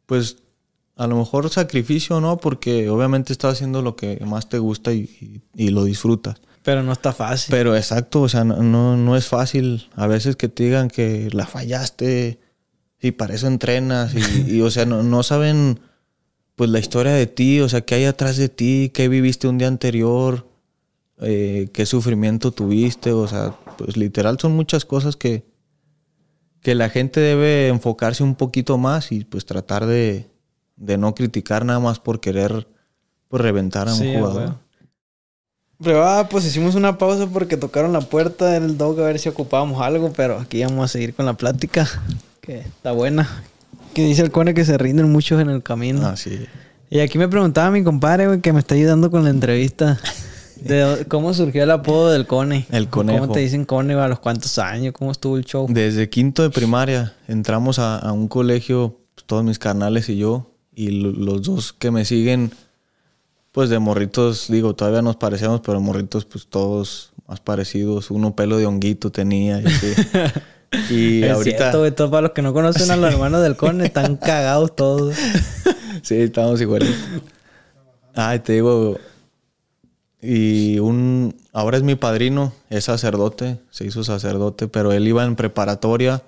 pues 0.07 0.37
a 1.03 1.07
lo 1.07 1.17
mejor 1.17 1.49
sacrificio, 1.51 2.21
¿no? 2.21 2.37
Porque 2.39 2.89
obviamente 2.89 3.33
estás 3.33 3.55
haciendo 3.55 3.83
lo 3.83 3.97
que 3.97 4.19
más 4.25 4.49
te 4.49 4.59
gusta 4.59 4.93
y, 4.93 5.01
y- 5.57 5.67
y 5.67 5.69
lo 5.71 5.85
disfrutas. 5.85 6.37
Pero 6.63 6.83
no 6.83 6.93
está 6.93 7.13
fácil. 7.13 7.51
Pero 7.51 7.75
exacto, 7.77 8.23
o 8.23 8.29
sea, 8.29 8.45
no, 8.45 8.63
no, 8.63 8.97
no 8.97 9.17
es 9.17 9.27
fácil 9.27 9.89
a 9.97 10.07
veces 10.07 10.37
que 10.37 10.49
te 10.49 10.65
digan 10.65 10.89
que 10.89 11.29
la 11.33 11.47
fallaste 11.47 12.39
y 13.01 13.11
para 13.13 13.35
eso 13.35 13.49
entrenas 13.49 14.15
y, 14.15 14.57
y, 14.57 14.61
o 14.63 14.71
sea, 14.71 14.87
no, 14.87 15.03
no 15.03 15.23
saben 15.25 15.81
pues 16.55 16.71
la 16.71 16.79
historia 16.79 17.13
de 17.13 17.27
ti, 17.27 17.61
o 17.61 17.69
sea, 17.69 17.81
qué 17.81 17.97
hay 17.97 18.05
atrás 18.05 18.37
de 18.37 18.49
ti, 18.49 18.91
qué 18.95 19.09
viviste 19.09 19.49
un 19.49 19.59
día 19.59 19.67
anterior, 19.69 20.47
eh, 21.21 21.69
qué 21.73 21.85
sufrimiento 21.87 22.53
tuviste, 22.53 23.11
o 23.13 23.27
sea, 23.27 23.57
pues 23.79 23.97
literal 23.97 24.39
son 24.39 24.53
muchas 24.55 24.85
cosas 24.85 25.17
que, 25.17 25.45
que 26.61 26.75
la 26.77 26.91
gente 26.91 27.19
debe 27.21 27.69
enfocarse 27.69 28.23
un 28.23 28.37
poquito 28.37 28.79
más 28.79 29.11
y 29.11 29.25
pues 29.25 29.47
tratar 29.47 29.87
de, 29.87 30.29
de 30.77 30.99
no 30.99 31.15
criticar 31.15 31.65
nada 31.65 31.81
más 31.81 31.99
por 31.99 32.21
querer 32.21 32.67
pues 33.29 33.43
reventar 33.43 33.89
a 33.89 33.93
un 33.93 33.99
Sí, 33.99 34.15
jugador. 34.15 34.43
güey. 34.43 34.55
Pero 35.83 36.05
ah, 36.05 36.29
pues 36.31 36.45
hicimos 36.45 36.75
una 36.77 36.97
pausa 36.97 37.27
porque 37.27 37.57
tocaron 37.57 37.93
la 37.93 38.03
puerta 38.03 38.47
del 38.47 38.79
dog 38.79 39.01
a 39.01 39.05
ver 39.05 39.19
si 39.19 39.29
ocupábamos 39.29 39.83
algo, 39.83 40.13
pero 40.13 40.39
aquí 40.39 40.63
vamos 40.63 40.85
a 40.85 40.89
seguir 40.89 41.13
con 41.15 41.27
la 41.27 41.33
plática, 41.35 41.89
que 42.41 42.59
está 42.61 42.93
buena. 42.93 43.29
Que 43.93 44.05
dice 44.05 44.23
el 44.23 44.31
cone 44.31 44.55
que 44.55 44.65
se 44.65 44.79
rinden 44.79 45.11
muchos 45.11 45.41
en 45.41 45.51
el 45.51 45.63
camino. 45.63 46.07
Ah, 46.07 46.17
sí. 46.17 46.47
Y 46.89 47.01
aquí 47.01 47.19
me 47.19 47.27
preguntaba 47.29 47.71
mi 47.71 47.83
compadre, 47.83 48.27
güey, 48.29 48.41
que 48.41 48.53
me 48.53 48.61
está 48.61 48.75
ayudando 48.77 49.11
con 49.11 49.25
la 49.25 49.31
entrevista. 49.31 49.99
De 50.57 51.05
cómo 51.09 51.35
surgió 51.35 51.65
el 51.65 51.71
apodo 51.73 52.11
del 52.11 52.27
cone. 52.29 52.67
El 52.71 52.89
conejo. 52.89 53.19
¿Cómo 53.23 53.33
te 53.33 53.41
dicen 53.41 53.65
cone? 53.65 53.95
¿A 53.95 54.07
los 54.07 54.21
cuántos 54.21 54.59
años? 54.59 54.95
¿Cómo 54.97 55.11
estuvo 55.11 55.37
el 55.37 55.45
show? 55.45 55.67
Desde 55.69 56.09
quinto 56.09 56.43
de 56.45 56.51
primaria 56.51 57.15
entramos 57.27 57.81
a, 57.81 57.99
a 57.99 58.13
un 58.13 58.29
colegio, 58.29 59.01
pues, 59.17 59.27
todos 59.27 59.43
mis 59.43 59.59
carnales 59.59 60.09
y 60.09 60.17
yo, 60.17 60.52
y 60.75 60.91
lo- 60.91 61.13
los 61.13 61.43
dos 61.43 61.73
que 61.73 61.91
me 61.91 62.05
siguen, 62.05 62.53
pues 63.53 63.69
de 63.71 63.79
morritos, 63.79 64.47
digo, 64.49 64.75
todavía 64.75 65.03
nos 65.03 65.17
parecemos, 65.17 65.61
pero 65.61 65.81
morritos, 65.81 66.25
pues 66.25 66.47
todos 66.47 67.13
más 67.27 67.41
parecidos. 67.41 68.11
Uno 68.11 68.35
pelo 68.35 68.57
de 68.59 68.67
honguito 68.67 69.11
tenía 69.13 69.61
y 69.61 69.67
así. 69.67 69.87
Y 70.89 71.23
es 71.23 71.31
ahorita. 71.33 71.59
cierto, 71.59 71.79
güey. 71.81 71.91
Para 72.11 72.23
los 72.23 72.31
que 72.31 72.41
no 72.41 72.55
conocen 72.55 72.91
a 72.91 72.97
los 72.97 73.13
hermanos 73.13 73.43
del 73.43 73.57
cone, 73.57 73.85
están 73.85 74.17
cagados 74.17 74.75
todos. 74.75 75.15
sí, 76.01 76.15
estamos 76.15 76.63
igualitos. 76.63 76.97
Ay, 78.15 78.39
te 78.39 78.55
digo. 78.55 78.97
Y 80.23 80.79
un. 80.79 81.37
Ahora 81.53 81.77
es 81.77 81.83
mi 81.83 81.95
padrino, 81.95 82.55
es 82.71 82.85
sacerdote, 82.85 83.59
se 83.71 83.85
hizo 83.85 84.03
sacerdote, 84.03 84.67
pero 84.67 84.93
él 84.93 85.07
iba 85.07 85.25
en 85.25 85.37
preparatoria. 85.37 86.23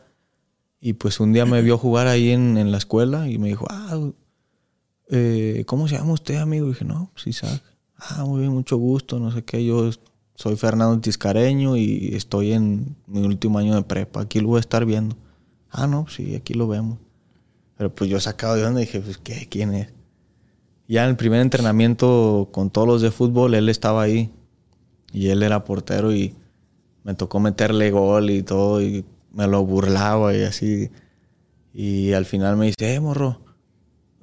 Y 0.79 0.93
pues 0.93 1.21
un 1.21 1.33
día 1.33 1.47
me 1.47 1.63
vio 1.63 1.79
jugar 1.79 2.07
ahí 2.09 2.31
en, 2.31 2.59
en 2.59 2.71
la 2.71 2.77
escuela 2.77 3.27
y 3.29 3.39
me 3.39 3.49
dijo, 3.49 3.67
ah, 3.71 3.99
eh, 5.09 5.65
¿cómo 5.67 5.89
se 5.89 5.97
llama 5.97 6.13
usted, 6.13 6.37
amigo? 6.37 6.67
Y 6.67 6.71
dije, 6.71 6.85
no, 6.85 7.11
pues 7.13 7.27
Isaac. 7.27 7.63
Ah, 7.97 8.25
muy 8.25 8.41
bien, 8.41 8.53
mucho 8.53 8.77
gusto, 8.77 9.19
no 9.19 9.31
sé 9.31 9.45
qué. 9.45 9.65
Yo 9.65 9.91
soy 10.35 10.57
Fernando 10.57 11.01
Tiscareño 11.01 11.77
y 11.77 12.15
estoy 12.15 12.53
en 12.53 12.97
mi 13.07 13.23
último 13.23 13.59
año 13.59 13.75
de 13.75 13.83
prepa. 13.83 14.23
Aquí 14.23 14.41
lo 14.41 14.49
voy 14.49 14.59
a 14.59 14.61
estar 14.61 14.85
viendo. 14.85 15.17
Ah, 15.71 15.87
no, 15.87 16.07
sí, 16.09 16.35
aquí 16.35 16.55
lo 16.55 16.69
vemos. 16.69 16.99
Pero 17.77 17.95
pues 17.95 18.11
yo 18.11 18.21
sacado 18.21 18.55
de 18.57 18.65
onda 18.65 18.81
dije, 18.81 19.01
pues, 19.01 19.19
¿qué? 19.19 19.49
¿Quién 19.49 19.75
es? 19.75 19.93
Ya 20.87 21.05
en 21.05 21.11
el 21.11 21.17
primer 21.17 21.41
entrenamiento 21.41 22.49
con 22.53 22.71
todos 22.71 22.87
los 22.87 23.03
de 23.03 23.11
fútbol, 23.11 23.55
él 23.55 23.69
estaba 23.69 24.03
ahí. 24.03 24.31
Y 25.13 25.29
él 25.29 25.43
era 25.43 25.65
portero 25.65 26.13
y 26.13 26.35
me 27.05 27.15
tocó 27.15 27.41
meterle 27.41 27.91
gol 27.91 28.31
y 28.31 28.43
todo. 28.43 28.83
Y 28.83 29.05
me 29.33 29.47
lo 29.47 29.65
burlaba 29.65 30.35
y 30.35 30.43
así. 30.43 30.91
Y 31.73 32.13
al 32.13 32.25
final 32.25 32.57
me 32.57 32.67
dice, 32.67 32.95
eh, 32.95 33.01
morro, 33.01 33.41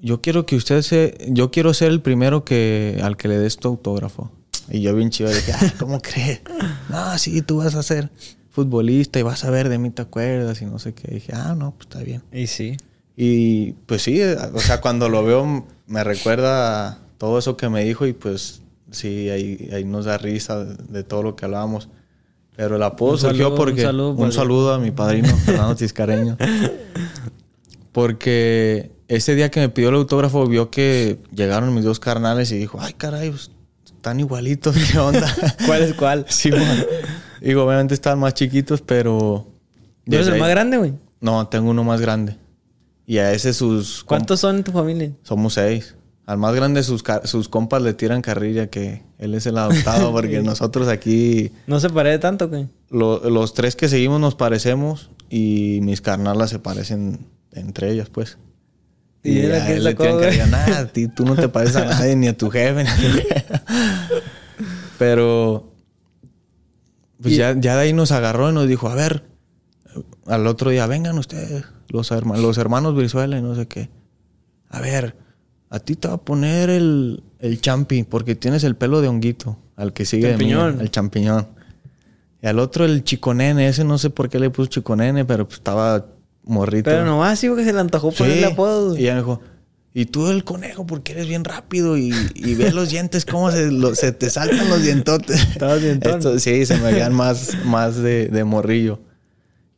yo 0.02 0.22
quiero 0.22 0.46
que 0.46 0.56
usted 0.56 0.82
se... 0.82 1.18
Yo 1.30 1.52
quiero 1.52 1.74
ser 1.74 1.92
el 1.92 2.02
primero 2.02 2.44
que 2.44 3.00
al 3.04 3.18
que 3.18 3.28
le 3.28 3.38
des 3.38 3.58
tu 3.58 3.68
autógrafo. 3.68 4.32
Y 4.70 4.82
yo 4.82 4.96
bien 4.96 5.10
chido 5.10 5.30
dije, 5.30 5.54
ah, 5.54 5.74
¿cómo 5.80 6.02
crees? 6.02 6.42
No, 6.90 7.18
sí, 7.18 7.42
tú 7.42 7.58
vas 7.58 7.76
a 7.76 7.84
ser 7.84 8.10
futbolista 8.50 9.20
y 9.20 9.24
vas 9.24 9.44
a 9.44 9.50
ver 9.50 9.70
de 9.70 9.78
mí 9.78 9.90
te 9.90 10.02
acuerdas 10.02 10.62
y 10.62 10.66
no 10.66 10.80
sé 10.80 10.94
qué. 10.94 11.14
dije, 11.14 11.34
ah, 11.36 11.56
no, 11.58 11.72
pues 11.72 11.88
está 11.88 12.00
bien. 12.04 12.24
Y 12.32 12.48
sí. 12.48 12.78
Y 13.16 13.74
pues 13.86 14.04
sí, 14.04 14.22
o 14.22 14.60
sea, 14.60 14.82
cuando 14.82 15.10
lo 15.10 15.24
veo 15.24 15.66
me 15.88 16.04
recuerda 16.04 17.00
todo 17.18 17.38
eso 17.38 17.58
que 17.58 17.70
me 17.70 17.84
dijo 17.84 18.08
y 18.08 18.14
pues 18.14 18.62
sí, 18.90 19.30
ahí, 19.30 19.70
ahí 19.74 19.84
nos 19.84 20.06
da 20.06 20.18
risa 20.18 20.64
de, 20.64 20.76
de 20.90 21.04
todo 21.04 21.22
lo 21.22 21.36
que 21.36 21.46
hablábamos. 21.46 21.90
Pero 22.56 22.76
el 22.76 22.84
apodo 22.84 23.18
surgió 23.18 23.46
saludo, 23.46 23.50
un 23.50 23.58
porque... 23.58 23.82
saludo 23.82 24.12
un 24.12 24.32
saludo 24.32 24.74
a 24.74 24.80
mi 24.80 24.92
padrino, 24.92 25.30
Fernando 25.38 25.76
Tiscareño. 25.76 26.38
Porque 27.92 28.92
ese 29.16 29.36
día 29.36 29.50
que 29.52 29.60
me 29.60 29.70
pidió 29.70 29.90
el 29.90 29.96
autógrafo 29.96 30.46
vio 30.48 30.70
que 30.70 31.20
llegaron 31.36 31.74
mis 31.74 31.84
dos 31.84 32.00
carnales 32.00 32.52
y 32.52 32.58
dijo, 32.58 32.80
ay 32.82 32.94
caray, 32.94 33.30
pues, 33.30 33.52
están 33.86 34.20
igualitos, 34.20 34.76
¿qué 34.92 34.98
onda? 35.00 35.28
¿Cuál 35.66 35.82
es 35.84 35.94
cuál? 35.94 36.26
Sí, 36.30 36.52
man. 36.52 36.86
Digo, 37.42 37.64
obviamente 37.66 37.94
están 37.94 38.20
más 38.20 38.34
chiquitos, 38.34 38.82
pero... 38.82 39.48
¿Tú 40.06 40.16
eres 40.16 40.28
el 40.28 40.40
más 40.40 40.50
grande, 40.50 40.78
güey? 40.78 40.94
No, 41.20 41.48
tengo 41.48 41.70
uno 41.72 41.84
más 41.84 42.00
grande. 42.02 42.38
Y 43.06 43.18
a 43.18 43.32
ese 43.34 43.54
sus... 43.54 44.04
¿Cuántos 44.04 44.40
son 44.40 44.58
en 44.58 44.64
tu 44.64 44.72
familia? 44.72 45.12
Somos 45.24 45.54
seis. 45.56 45.96
Al 46.26 46.38
más 46.38 46.54
grande 46.56 46.82
sus, 46.84 47.04
sus 47.26 47.50
compas 47.50 47.82
le 47.82 47.94
tiran 47.94 48.22
carrilla 48.22 48.68
que 48.68 49.02
él 49.18 49.34
es 49.34 49.46
el 49.48 49.58
adoptado 49.58 50.12
porque 50.14 50.42
nosotros 50.42 50.88
aquí, 50.88 51.52
¿No 51.68 51.80
se 51.80 51.90
parece 51.90 52.20
tanto, 52.20 52.48
güey? 52.48 52.68
lo- 52.90 53.28
los 53.30 53.54
tres 53.54 53.76
que 53.76 53.90
seguimos 53.90 54.22
nos 54.22 54.36
parecemos 54.36 55.10
y 55.30 55.80
mis 55.82 56.00
carnalas 56.02 56.50
se 56.52 56.60
parecen 56.60 57.28
entre 57.52 57.92
ellas, 57.92 58.10
pues. 58.10 58.38
¿Y 59.24 59.40
él 59.40 59.54
a 59.54 59.58
a 59.64 59.66
quién 59.66 59.78
él 59.78 59.84
le 59.84 59.96
carrilla. 59.96 60.46
Nada, 60.48 60.80
a 60.80 60.88
ti, 60.88 61.08
tú 61.08 61.26
no 61.26 61.36
te 61.36 61.48
pareces 61.50 61.76
a 61.78 61.86
nadie, 61.86 62.16
ni 62.16 62.28
a 62.28 62.36
tu 62.38 62.50
jefe, 62.50 62.84
ni 62.84 62.90
a 62.90 62.96
tu 62.96 63.02
jefe". 63.18 63.46
Pero 64.98 65.72
pues 67.22 67.34
Y- 67.36 67.38
ya, 67.38 67.56
ya 67.60 67.76
de 67.76 67.82
ahí 67.84 67.94
nos 67.94 68.12
agarró 68.12 68.50
y 68.50 68.54
nos 68.54 68.68
dijo, 68.68 68.90
a 68.90 68.96
ver, 68.96 69.24
al 70.26 70.48
otro 70.48 70.70
día, 70.72 70.88
vengan 70.88 71.18
ustedes, 71.18 71.66
los, 71.90 72.12
herma- 72.12 72.38
los 72.38 72.58
hermanos 72.58 72.96
Brizuela 72.96 73.38
y 73.38 73.42
no 73.42 73.56
sé 73.56 73.68
qué. 73.68 73.90
A 74.70 74.80
ver, 74.80 75.16
a 75.70 75.80
ti 75.80 75.96
te 75.96 76.08
va 76.08 76.16
a 76.16 76.22
poner 76.22 76.70
el, 76.70 77.24
el 77.40 77.62
champi, 77.62 78.04
porque 78.04 78.36
tienes 78.36 78.64
el 78.64 78.76
pelo 78.76 79.02
de 79.02 79.08
honguito, 79.08 79.58
al 79.76 79.94
que 79.94 80.06
sigue 80.06 80.30
Champiñón. 80.32 80.82
el 80.82 80.90
champiñón. 80.92 81.48
Y 82.42 82.48
al 82.48 82.58
otro 82.60 82.86
el 82.86 83.04
chiconene, 83.04 83.68
ese 83.68 83.84
no 83.84 83.98
sé 83.98 84.10
por 84.10 84.30
qué 84.30 84.40
le 84.40 84.50
puso 84.50 84.70
chiconene, 84.70 85.26
pero 85.26 85.46
pues 85.48 85.60
estaba 85.60 86.08
morrito. 86.44 86.90
Pero 86.90 87.06
nomás 87.06 87.40
sí, 87.40 87.48
porque 87.48 87.64
se 87.66 87.74
le 87.74 87.80
antojó 87.80 88.12
Sí. 88.12 88.18
ponerle 88.20 88.46
apodo. 88.46 88.98
Y 88.98 89.02
ella 89.04 89.14
me 89.16 89.20
dijo, 89.22 89.42
y 89.94 90.06
tú 90.06 90.28
el 90.30 90.44
conejo, 90.44 90.86
porque 90.86 91.12
eres 91.12 91.28
bien 91.28 91.44
rápido 91.44 91.98
y, 91.98 92.14
y 92.36 92.56
ves 92.56 92.74
los 92.74 92.90
dientes, 92.90 93.26
cómo 93.26 93.52
se, 93.52 93.72
lo- 93.72 93.94
se 93.96 94.12
te 94.14 94.30
saltan 94.30 94.70
los 94.70 94.82
dientotes. 94.84 95.42
Estabas 95.52 95.82
dientón. 95.82 96.40
Sí, 96.40 96.66
se 96.66 96.78
me 96.78 96.92
veían 96.94 97.14
más, 97.14 97.58
más 97.66 97.98
de, 97.98 98.28
de 98.30 98.44
morrillo. 98.44 99.00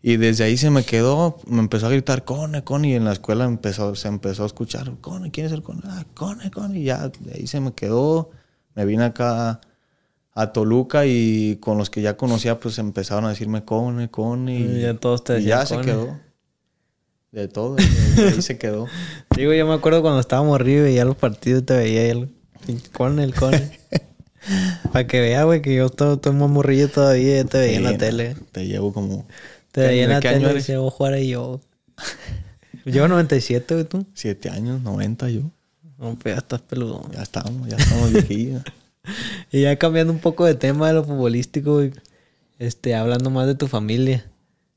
Y 0.06 0.18
desde 0.18 0.44
ahí 0.44 0.58
se 0.58 0.70
me 0.70 0.84
quedó, 0.84 1.38
me 1.48 1.60
empezó 1.60 1.88
a 1.88 1.90
gritar, 1.90 2.26
Cone, 2.26 2.64
Cone, 2.64 2.90
y 2.90 2.94
en 2.94 3.06
la 3.06 3.14
escuela 3.14 3.46
empezó, 3.46 3.96
se 3.96 4.10
empezó 4.10 4.44
a 4.44 4.48
escuchar, 4.48 4.92
Cone, 5.00 5.32
¿quién 5.32 5.46
es 5.46 5.54
el 5.54 5.64
Cone? 5.64 5.80
Ah, 5.86 6.04
Cone, 6.14 6.52
Cone, 6.52 6.78
y 6.80 6.84
ya 6.84 7.08
de 7.08 7.34
ahí 7.36 7.48
se 7.48 7.62
me 7.62 7.72
quedó. 7.74 8.30
Me 8.76 8.86
vine 8.86 9.06
acá 9.06 9.62
a 10.36 10.52
Toluca 10.52 11.06
y 11.06 11.56
con 11.62 11.78
los 11.78 11.90
que 11.90 12.02
ya 12.02 12.18
conocía, 12.18 12.60
pues 12.60 12.80
empezaron 12.80 13.24
a 13.26 13.30
decirme 13.30 13.64
Cone, 13.64 14.10
Cone. 14.12 14.60
Y 14.60 14.82
ya 14.82 14.94
todos 14.96 15.24
te 15.24 15.40
y 15.40 15.44
ya 15.46 15.62
decían 15.62 15.84
se 15.84 15.90
quedó. 15.90 16.20
De 17.34 17.48
todo, 17.48 17.76
y 17.80 18.22
ahí 18.22 18.42
se 18.44 18.60
quedó. 18.60 18.88
Digo, 19.36 19.54
yo 19.54 19.66
me 19.66 19.74
acuerdo 19.74 20.04
cuando 20.04 20.20
estábamos 20.20 20.54
arriba 20.54 20.82
y 20.82 20.84
veía 20.84 21.04
los 21.04 21.16
partidos 21.16 21.64
y 21.64 21.66
te 21.66 21.76
veía 21.76 22.12
el 22.12 22.30
con 22.92 23.20
el 23.20 23.34
con. 23.34 23.54
Para 24.92 25.08
que 25.08 25.20
vea, 25.20 25.44
güey, 25.44 25.64
que 25.64 25.74
yo 25.74 25.88
estoy, 25.88 26.14
estoy 26.14 26.34
más 26.34 26.48
morrillo 26.48 26.90
todavía 26.90 27.40
y 27.40 27.44
te 27.46 27.58
veía 27.58 27.78
en 27.78 27.84
la 27.84 27.98
tele. 27.98 28.36
Te 28.52 28.68
llevo 28.68 28.94
como... 28.94 29.26
Te 29.72 29.82
veía 29.82 30.04
en 30.04 30.10
¿De 30.10 30.16
la 30.16 30.22
tele 30.22 30.46
y 30.46 30.50
eres? 30.52 30.70
a 30.70 30.90
jugar 30.92 31.14
ahí 31.14 31.30
yo. 31.30 31.60
Llevo 32.86 33.08
97, 33.08 33.74
güey, 33.74 33.86
tú. 33.86 34.06
Siete 34.14 34.50
años, 34.50 34.82
90 34.82 35.30
yo. 35.30 35.42
No, 35.98 36.16
pues 36.16 36.36
ya 36.36 36.40
estás 36.40 36.62
peludo. 36.62 37.10
Ya 37.14 37.24
estamos, 37.24 37.68
ya 37.68 37.78
estamos 37.78 38.14
viejillos. 38.14 38.62
Y 39.52 39.64
ya 39.64 39.76
cambiando 39.76 40.14
un 40.14 40.20
poco 40.20 40.46
de 40.46 40.56
tema 40.56 40.88
de 40.88 40.94
lo 40.94 41.04
futbolístico, 41.04 41.74
güey. 41.74 41.92
Este, 42.58 42.96
hablando 42.96 43.30
más 43.30 43.48
de 43.48 43.56
tu 43.56 43.68
familia. 43.68 44.26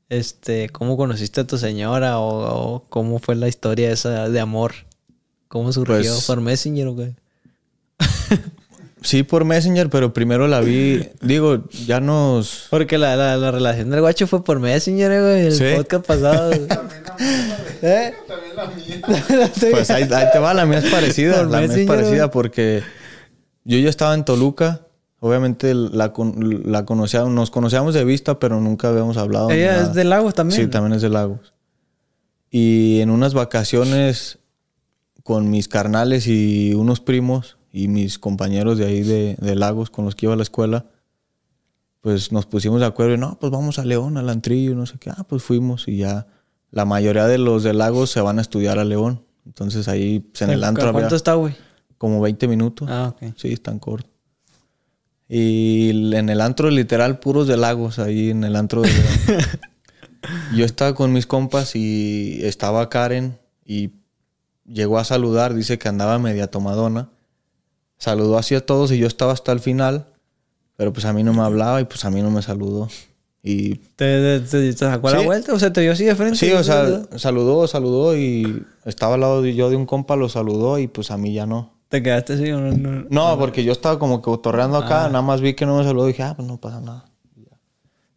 Este, 0.09 0.69
¿cómo 0.69 0.95
conociste 0.97 1.41
a 1.41 1.47
tu 1.47 1.57
señora? 1.57 2.19
O, 2.19 2.75
o 2.75 2.83
cómo 2.89 3.19
fue 3.19 3.35
la 3.35 3.47
historia 3.47 3.91
esa 3.91 4.29
de 4.29 4.39
amor? 4.39 4.73
¿Cómo 5.47 5.71
surgió? 5.73 5.95
Pues- 5.95 6.25
¿Por 6.25 6.41
Messenger 6.41 6.87
o 6.87 6.95
qué? 6.95 7.13
Sí, 9.03 9.23
por 9.23 9.45
Messenger, 9.45 9.89
pero 9.89 10.11
primero 10.11 10.47
la 10.47 10.59
vi. 10.59 11.07
Digo, 11.21 11.63
ya 11.85 11.99
nos. 11.99 12.67
Porque 12.69 12.97
la, 12.97 13.15
la, 13.15 13.37
la 13.37 13.51
relación 13.51 13.89
del 13.89 14.01
guacho 14.01 14.27
fue 14.27 14.43
por 14.43 14.59
Messenger, 14.59 15.11
eh, 15.11 15.21
güey. 15.21 15.45
El 15.45 15.53
Sí. 15.53 15.63
podcast 15.77 16.05
pasado. 16.05 16.49
güey. 16.49 16.61
¿Eh? 17.83 18.13
También 18.27 18.55
la 18.55 18.65
mía. 18.67 19.51
Pues 19.71 19.89
ahí, 19.91 20.03
ahí 20.11 20.25
te 20.33 20.39
va, 20.39 20.53
la 20.53 20.65
mía 20.65 20.79
es 20.79 20.89
parecida. 20.91 21.37
Por 21.37 21.51
la 21.51 21.61
mía 21.61 21.75
es 21.77 21.85
parecida 21.87 22.23
güey. 22.23 22.31
porque 22.31 22.83
yo 23.63 23.77
ya 23.77 23.89
estaba 23.89 24.13
en 24.15 24.25
Toluca. 24.25 24.81
Obviamente 25.19 25.73
la, 25.73 26.13
la 26.63 26.85
conocía, 26.85 27.23
nos 27.23 27.49
conocíamos 27.49 27.93
de 27.93 28.05
vista, 28.05 28.39
pero 28.39 28.61
nunca 28.61 28.89
habíamos 28.89 29.17
hablado. 29.17 29.49
Ella 29.49 29.71
nada. 29.73 29.83
es 29.83 29.93
de 29.93 30.03
Lagos 30.03 30.35
también. 30.35 30.61
Sí, 30.61 30.67
también 30.67 30.93
es 30.93 31.01
de 31.01 31.09
Lagos. 31.09 31.53
Y 32.51 32.99
en 33.01 33.09
unas 33.09 33.33
vacaciones 33.33 34.39
con 35.23 35.49
mis 35.49 35.67
carnales 35.67 36.27
y 36.27 36.73
unos 36.75 37.01
primos 37.01 37.57
y 37.71 37.87
mis 37.87 38.19
compañeros 38.19 38.77
de 38.77 38.85
ahí 38.85 39.01
de, 39.01 39.35
de 39.39 39.55
Lagos 39.55 39.89
con 39.89 40.05
los 40.05 40.15
que 40.15 40.27
iba 40.27 40.33
a 40.33 40.37
la 40.37 40.43
escuela, 40.43 40.85
pues 42.01 42.31
nos 42.31 42.45
pusimos 42.45 42.79
de 42.79 42.85
acuerdo 42.85 43.15
y 43.15 43.17
no, 43.17 43.37
pues 43.39 43.51
vamos 43.51 43.79
a 43.79 43.85
León, 43.85 44.17
al 44.17 44.29
Antrillo, 44.29 44.75
no 44.75 44.85
sé 44.85 44.97
qué. 44.99 45.09
Ah, 45.09 45.25
pues 45.27 45.43
fuimos 45.43 45.87
y 45.87 45.97
ya 45.97 46.27
la 46.71 46.85
mayoría 46.85 47.25
de 47.25 47.37
los 47.37 47.63
de 47.63 47.73
Lagos 47.73 48.11
se 48.11 48.21
van 48.21 48.37
a 48.37 48.41
estudiar 48.41 48.79
a 48.79 48.85
León. 48.85 49.23
Entonces 49.45 49.87
ahí 49.87 50.19
pues, 50.19 50.43
en 50.43 50.51
el 50.51 50.63
antro 50.63 50.83
¿Cuánto 50.91 51.07
había 51.07 51.15
está, 51.15 51.33
güey? 51.33 51.55
como 51.97 52.21
20 52.21 52.47
minutos. 52.47 52.87
Ah, 52.89 53.13
ok. 53.15 53.33
Sí, 53.35 53.51
están 53.51 53.79
cortos. 53.79 54.11
Y 55.29 56.13
en 56.15 56.29
el 56.29 56.41
antro 56.41 56.69
literal 56.69 57.19
puros 57.19 57.47
de 57.47 57.57
lagos, 57.57 57.99
ahí 57.99 58.29
en 58.29 58.43
el 58.43 58.55
antro 58.55 58.81
de. 58.81 58.89
Yo 60.55 60.65
estaba 60.65 60.93
con 60.93 61.13
mis 61.13 61.27
compas 61.27 61.75
y 61.75 62.39
estaba 62.43 62.89
Karen 62.89 63.37
y 63.65 63.91
llegó 64.65 64.99
a 64.99 65.03
saludar, 65.03 65.53
dice 65.53 65.77
que 65.77 65.87
andaba 65.87 66.19
media 66.19 66.47
tomadona. 66.47 67.09
Saludó 67.97 68.37
así 68.37 68.55
a 68.55 68.65
todos 68.65 68.91
y 68.91 68.99
yo 68.99 69.07
estaba 69.07 69.33
hasta 69.33 69.51
el 69.51 69.59
final, 69.59 70.05
pero 70.75 70.93
pues 70.93 71.05
a 71.05 71.13
mí 71.13 71.23
no 71.23 71.33
me 71.33 71.41
hablaba 71.41 71.81
y 71.81 71.85
pues 71.85 72.05
a 72.05 72.11
mí 72.11 72.21
no 72.21 72.29
me 72.29 72.41
saludó. 72.41 72.89
Y 73.41 73.75
¿Te, 73.95 74.39
te, 74.41 74.73
sacó 74.73 75.09
la 75.09 75.21
vuelta? 75.21 75.53
O 75.53 75.59
sea, 75.59 75.71
te 75.71 75.81
vio 75.81 75.93
así 75.93 76.03
de 76.03 76.15
frente. 76.15 76.37
sí, 76.37 76.51
o 76.51 76.63
sea, 76.63 77.03
saludó, 77.15 77.65
saludó 77.67 78.15
y 78.15 78.65
estaba 78.85 79.15
al 79.15 79.21
lado 79.21 79.41
de 79.41 79.55
yo 79.55 79.69
de 79.69 79.75
un 79.75 79.85
compa, 79.85 80.15
lo 80.15 80.29
saludó 80.29 80.79
y 80.79 80.87
pues 80.87 81.11
a 81.11 81.17
mí 81.17 81.33
ya 81.33 81.45
no. 81.45 81.76
Te 81.89 82.03
quedaste 82.03 82.33
así 82.33 82.51
o 82.51 82.59
no. 82.59 82.71
no? 82.75 83.05
No, 83.09 83.37
porque 83.39 83.63
yo 83.63 83.71
estaba 83.71 83.97
como 83.97 84.19
que 84.21 84.25
cotorreando 84.25 84.77
acá, 84.77 85.05
Ah. 85.05 85.09
nada 85.09 85.21
más 85.21 85.39
vi 85.41 85.53
que 85.53 85.65
no 85.65 85.77
me 85.77 85.83
saludó 85.83 86.05
y 86.09 86.11
dije, 86.11 86.23
ah, 86.23 86.33
pues 86.35 86.47
no 86.47 86.57
pasa 86.59 86.81
nada. 86.81 87.05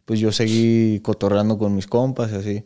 Pues 0.05 0.19
yo 0.19 0.31
seguí 0.31 0.99
cotorreando 1.01 1.57
con 1.57 1.73
mis 1.73 1.87
compas 1.87 2.31
y 2.31 2.35
así. 2.35 2.65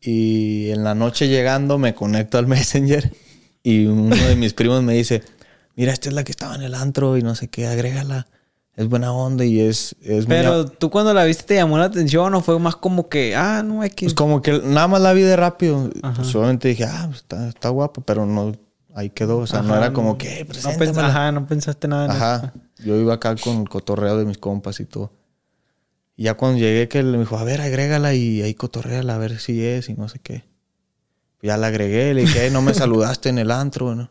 Y 0.00 0.70
en 0.70 0.84
la 0.84 0.94
noche 0.94 1.28
llegando 1.28 1.78
me 1.78 1.94
conecto 1.94 2.38
al 2.38 2.46
Messenger 2.46 3.12
y 3.62 3.86
uno 3.86 4.14
de 4.14 4.36
mis 4.36 4.54
primos 4.54 4.82
me 4.82 4.94
dice, 4.94 5.22
mira, 5.74 5.92
esta 5.92 6.08
es 6.08 6.14
la 6.14 6.22
que 6.24 6.30
estaba 6.30 6.54
en 6.54 6.62
el 6.62 6.74
antro 6.74 7.16
y 7.16 7.22
no 7.22 7.34
sé 7.34 7.48
qué, 7.48 7.66
agrégala. 7.66 8.26
Es 8.76 8.88
buena 8.88 9.12
onda 9.12 9.44
y 9.44 9.58
es, 9.58 9.96
es 10.02 10.28
muy 10.28 10.36
Pero 10.36 10.66
tú 10.68 10.88
cuando 10.90 11.12
la 11.12 11.24
viste 11.24 11.42
te 11.42 11.54
llamó 11.56 11.78
la 11.78 11.86
atención 11.86 12.32
o 12.34 12.40
fue 12.42 12.60
más 12.60 12.76
como 12.76 13.08
que, 13.08 13.34
ah, 13.34 13.64
no, 13.64 13.82
hay 13.82 13.90
que. 13.90 14.06
Pues 14.06 14.14
como 14.14 14.40
que 14.40 14.60
nada 14.62 14.86
más 14.86 15.00
la 15.00 15.12
vi 15.14 15.22
de 15.22 15.34
rápido. 15.34 15.90
Pues 16.14 16.32
obviamente 16.36 16.68
dije, 16.68 16.84
ah, 16.84 17.06
pues 17.08 17.22
está, 17.22 17.48
está 17.48 17.70
guapa, 17.70 18.00
pero 18.06 18.24
no, 18.24 18.52
ahí 18.98 19.10
quedó. 19.10 19.38
O 19.38 19.46
sea, 19.46 19.62
no 19.62 19.76
era 19.76 19.92
como 19.92 20.18
que, 20.18 20.40
"Eh, 20.40 20.44
no, 20.44 20.54
pens- 20.54 20.62
preséntamela". 20.62 21.06
ajá, 21.08 21.32
no 21.32 21.46
pensaste 21.46 21.88
nada 21.88 22.04
en 22.06 22.10
eso. 22.12 22.24
Ajá. 22.24 22.52
Yo 22.84 22.96
iba 22.96 23.14
acá 23.14 23.34
con 23.36 23.58
el 23.62 23.68
cotorreo 23.68 24.16
de 24.18 24.24
mis 24.24 24.38
compas 24.38 24.80
y 24.80 24.84
todo. 24.84 25.12
Y 26.16 26.24
ya 26.24 26.34
cuando 26.34 26.58
llegué 26.58 26.88
que 26.88 26.98
él 26.98 27.06
me 27.06 27.18
dijo, 27.18 27.38
a 27.38 27.44
ver, 27.44 27.60
agrégala 27.60 28.12
y 28.14 28.42
ahí 28.42 28.54
cotorreala 28.54 29.14
a 29.14 29.18
ver 29.18 29.38
si 29.38 29.64
es 29.64 29.88
y 29.88 29.94
no 29.94 30.08
sé 30.08 30.18
qué. 30.18 30.44
Ya 31.40 31.56
la 31.56 31.68
agregué, 31.68 32.12
le 32.14 32.22
dije, 32.22 32.46
"Ey, 32.46 32.50
no 32.50 32.60
me 32.62 32.74
saludaste 32.74 33.28
en 33.28 33.38
el 33.38 33.52
antro, 33.52 33.94
¿no? 33.94 34.10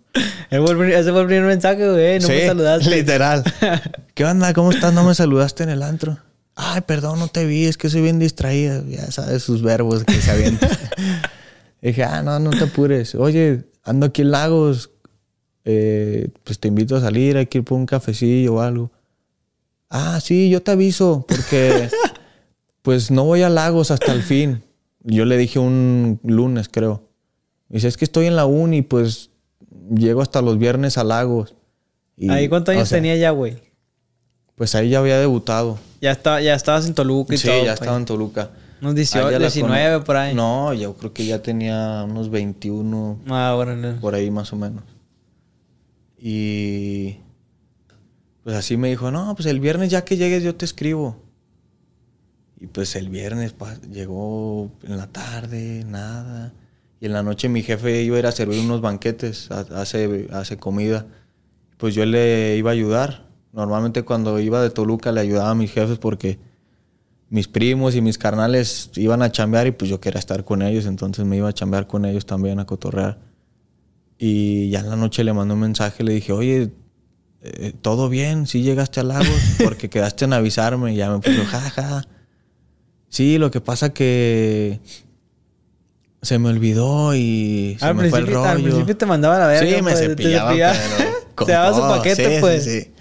Ese 0.49 0.61
fue 0.61 0.71
el 0.71 0.77
primer- 0.77 0.93
ese 0.93 1.11
fue 1.11 1.21
el 1.21 1.27
primer 1.27 1.43
mensaje, 1.45 1.89
güey. 1.89 2.19
No 2.21 2.27
Sí, 2.27 2.33
me 2.33 2.45
saludaste. 2.47 2.89
literal. 2.89 3.43
¿Qué 4.13 4.23
onda? 4.23 4.53
¿Cómo 4.53 4.71
estás? 4.71 4.93
No 4.93 5.03
me 5.03 5.13
saludaste 5.13 5.63
en 5.63 5.69
el 5.69 5.83
antro. 5.83 6.17
Ay, 6.55 6.81
perdón, 6.81 7.19
no 7.19 7.27
te 7.27 7.45
vi, 7.45 7.65
es 7.65 7.77
que 7.77 7.89
soy 7.89 8.01
bien 8.01 8.17
distraída. 8.19 8.81
Ya 8.87 9.11
sabes 9.11 9.43
sus 9.43 9.61
verbos 9.61 10.05
que 10.05 10.13
se 10.21 10.31
avientan. 10.31 10.69
Dije, 11.81 12.03
ah, 12.03 12.23
no, 12.23 12.39
no 12.39 12.49
te 12.51 12.63
apures. 12.63 13.13
Oye, 13.15 13.65
ando 13.87 14.05
aquí 14.05 14.21
en 14.21 14.31
Lagos. 14.31 14.91
Eh, 15.65 16.29
pues 16.43 16.59
te 16.59 16.69
invito 16.69 16.95
a 16.95 17.01
salir, 17.01 17.35
hay 17.35 17.47
que 17.47 17.57
ir 17.57 17.63
por 17.63 17.77
un 17.77 17.85
cafecillo 17.85 18.55
o 18.55 18.61
algo. 18.61 18.91
Ah, 19.89 20.19
sí, 20.21 20.49
yo 20.49 20.61
te 20.61 20.71
aviso, 20.71 21.25
porque 21.27 21.89
pues 22.81 23.11
no 23.11 23.25
voy 23.25 23.41
a 23.41 23.49
Lagos 23.49 23.91
hasta 23.91 24.13
el 24.13 24.23
fin. 24.23 24.63
Yo 25.03 25.25
le 25.25 25.37
dije 25.37 25.59
un 25.59 26.19
lunes, 26.23 26.69
creo. 26.69 27.09
Dice, 27.69 27.87
es 27.87 27.97
que 27.97 28.05
estoy 28.05 28.27
en 28.27 28.35
la 28.35 28.45
uni, 28.45 28.81
pues 28.81 29.29
llego 29.93 30.21
hasta 30.21 30.41
los 30.41 30.57
viernes 30.57 30.97
a 30.97 31.03
Lagos. 31.03 31.55
Y, 32.15 32.29
¿Ahí 32.29 32.47
cuántos 32.49 32.73
años 32.75 32.87
sea, 32.89 32.97
tenía 32.97 33.15
ya, 33.15 33.31
güey? 33.31 33.57
Pues 34.55 34.73
ahí 34.75 34.89
ya 34.89 34.99
había 34.99 35.19
debutado. 35.19 35.77
Ya, 36.01 36.11
estaba, 36.11 36.41
ya 36.41 36.55
estabas 36.55 36.85
en 36.87 36.93
Toluca 36.93 37.35
y 37.35 37.37
Sí, 37.37 37.47
todo. 37.47 37.57
ya 37.57 37.71
pues. 37.71 37.81
estaba 37.81 37.97
en 37.97 38.05
Toluca. 38.05 38.51
Unos 38.81 38.91
Ahí 38.91 38.95
18, 38.97 39.25
ya 39.31 39.39
la 39.39 39.45
19 39.45 39.93
cono- 39.95 40.03
por 40.05 40.17
ahí. 40.17 40.35
No, 40.35 40.73
yo 40.73 40.95
creo 40.95 41.13
que 41.13 41.25
ya 41.25 41.41
tenía 41.41 42.03
unos 42.07 42.29
21, 42.29 43.19
Ah, 43.27 43.53
bueno. 43.55 43.99
por 43.99 44.13
ahí 44.15 44.29
más 44.31 44.53
o 44.53 44.55
menos. 44.55 44.83
Y 46.19 47.17
pues 48.43 48.55
así 48.55 48.77
me 48.77 48.89
dijo, 48.89 49.11
no, 49.11 49.33
pues 49.35 49.45
el 49.47 49.59
viernes 49.59 49.89
ya 49.91 50.03
que 50.05 50.17
llegues 50.17 50.43
yo 50.43 50.55
te 50.55 50.65
escribo. 50.65 51.17
Y 52.59 52.67
pues 52.67 52.95
el 52.95 53.09
viernes 53.09 53.55
llegó 53.91 54.71
en 54.83 54.97
la 54.97 55.07
tarde, 55.07 55.83
nada. 55.85 56.53
Y 56.99 57.05
en 57.05 57.13
la 57.13 57.21
noche 57.21 57.49
mi 57.49 57.61
jefe 57.61 58.01
iba 58.01 58.15
a 58.15 58.19
ir 58.19 58.25
a 58.25 58.31
servir 58.31 58.59
unos 58.59 58.81
banquetes, 58.81 59.51
hace, 59.51 60.27
hace 60.31 60.57
comida. 60.57 61.05
Pues 61.77 61.93
yo 61.93 62.05
le 62.05 62.57
iba 62.57 62.71
a 62.71 62.73
ayudar. 62.73 63.27
Normalmente 63.53 64.03
cuando 64.03 64.39
iba 64.39 64.61
de 64.61 64.71
Toluca 64.71 65.11
le 65.11 65.21
ayudaba 65.21 65.51
a 65.51 65.55
mis 65.55 65.71
jefes 65.71 65.99
porque 65.99 66.39
mis 67.29 67.47
primos 67.47 67.95
y 67.95 68.01
mis 68.01 68.17
carnales 68.17 68.89
iban 68.95 69.21
a 69.21 69.31
chambear 69.31 69.67
y 69.67 69.71
pues 69.71 69.89
yo 69.89 69.99
quería 69.99 70.19
estar 70.19 70.43
con 70.45 70.61
ellos, 70.61 70.85
entonces 70.85 71.25
me 71.25 71.37
iba 71.37 71.49
a 71.49 71.53
chambear 71.53 71.85
con 71.87 72.05
ellos 72.05 72.25
también 72.25 72.59
a 72.59 72.65
cotorrear. 72.65 73.19
Y 74.17 74.69
ya 74.69 74.79
en 74.79 74.89
la 74.89 74.95
noche 74.95 75.23
le 75.23 75.33
mandé 75.33 75.53
un 75.53 75.59
mensaje, 75.59 76.03
le 76.03 76.13
dije, 76.13 76.31
oye, 76.31 76.71
eh, 77.41 77.73
¿todo 77.81 78.09
bien? 78.09 78.47
¿Sí 78.47 78.61
llegaste 78.63 78.99
a 79.01 79.03
Lagos? 79.03 79.27
Porque 79.63 79.89
quedaste 79.89 80.25
en 80.25 80.33
avisarme. 80.33 80.93
Y 80.93 80.97
ya 80.97 81.11
me 81.11 81.19
puso, 81.19 81.43
jaja. 81.45 82.03
Sí, 83.09 83.37
lo 83.37 83.51
que 83.51 83.61
pasa 83.61 83.93
que 83.93 84.79
se 86.21 86.39
me 86.39 86.49
olvidó 86.49 87.13
y 87.15 87.77
se 87.79 87.85
Al 87.85 87.95
me 87.95 88.09
fue 88.09 88.19
el 88.19 88.25
principio, 88.25 88.43
al 88.49 88.55
rollo. 88.57 88.65
principio 88.69 88.97
te 88.97 89.05
mandaba 89.05 89.37
la 89.39 89.47
verga. 89.47 89.69
Sí, 89.69 89.75
me 89.75 89.81
pues, 89.83 89.99
te 89.99 90.07
cepillaba, 90.07 90.49
cepillaba. 90.49 90.77
pero 90.97 91.09
con 91.35 91.45
Te 91.47 91.53
daba 91.53 91.73
su 91.75 91.81
paquete, 91.81 92.35
Sí, 92.35 92.41
pues. 92.41 92.63
sí, 92.63 92.81
sí. 92.81 92.91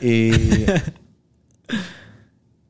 Y 0.00 0.30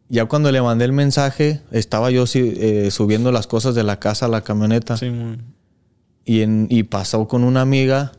ya 0.08 0.24
cuando 0.26 0.50
le 0.52 0.62
mandé 0.62 0.84
el 0.84 0.92
mensaje, 0.92 1.60
estaba 1.70 2.10
yo 2.10 2.24
eh, 2.34 2.90
subiendo 2.90 3.32
las 3.32 3.46
cosas 3.46 3.74
de 3.74 3.84
la 3.84 3.98
casa 3.98 4.26
a 4.26 4.28
la 4.28 4.42
camioneta. 4.42 4.96
Sí. 4.96 5.10
Y, 6.24 6.42
en- 6.42 6.66
y 6.70 6.82
pasó 6.84 7.26
con 7.28 7.44
una 7.44 7.60
amiga 7.62 8.12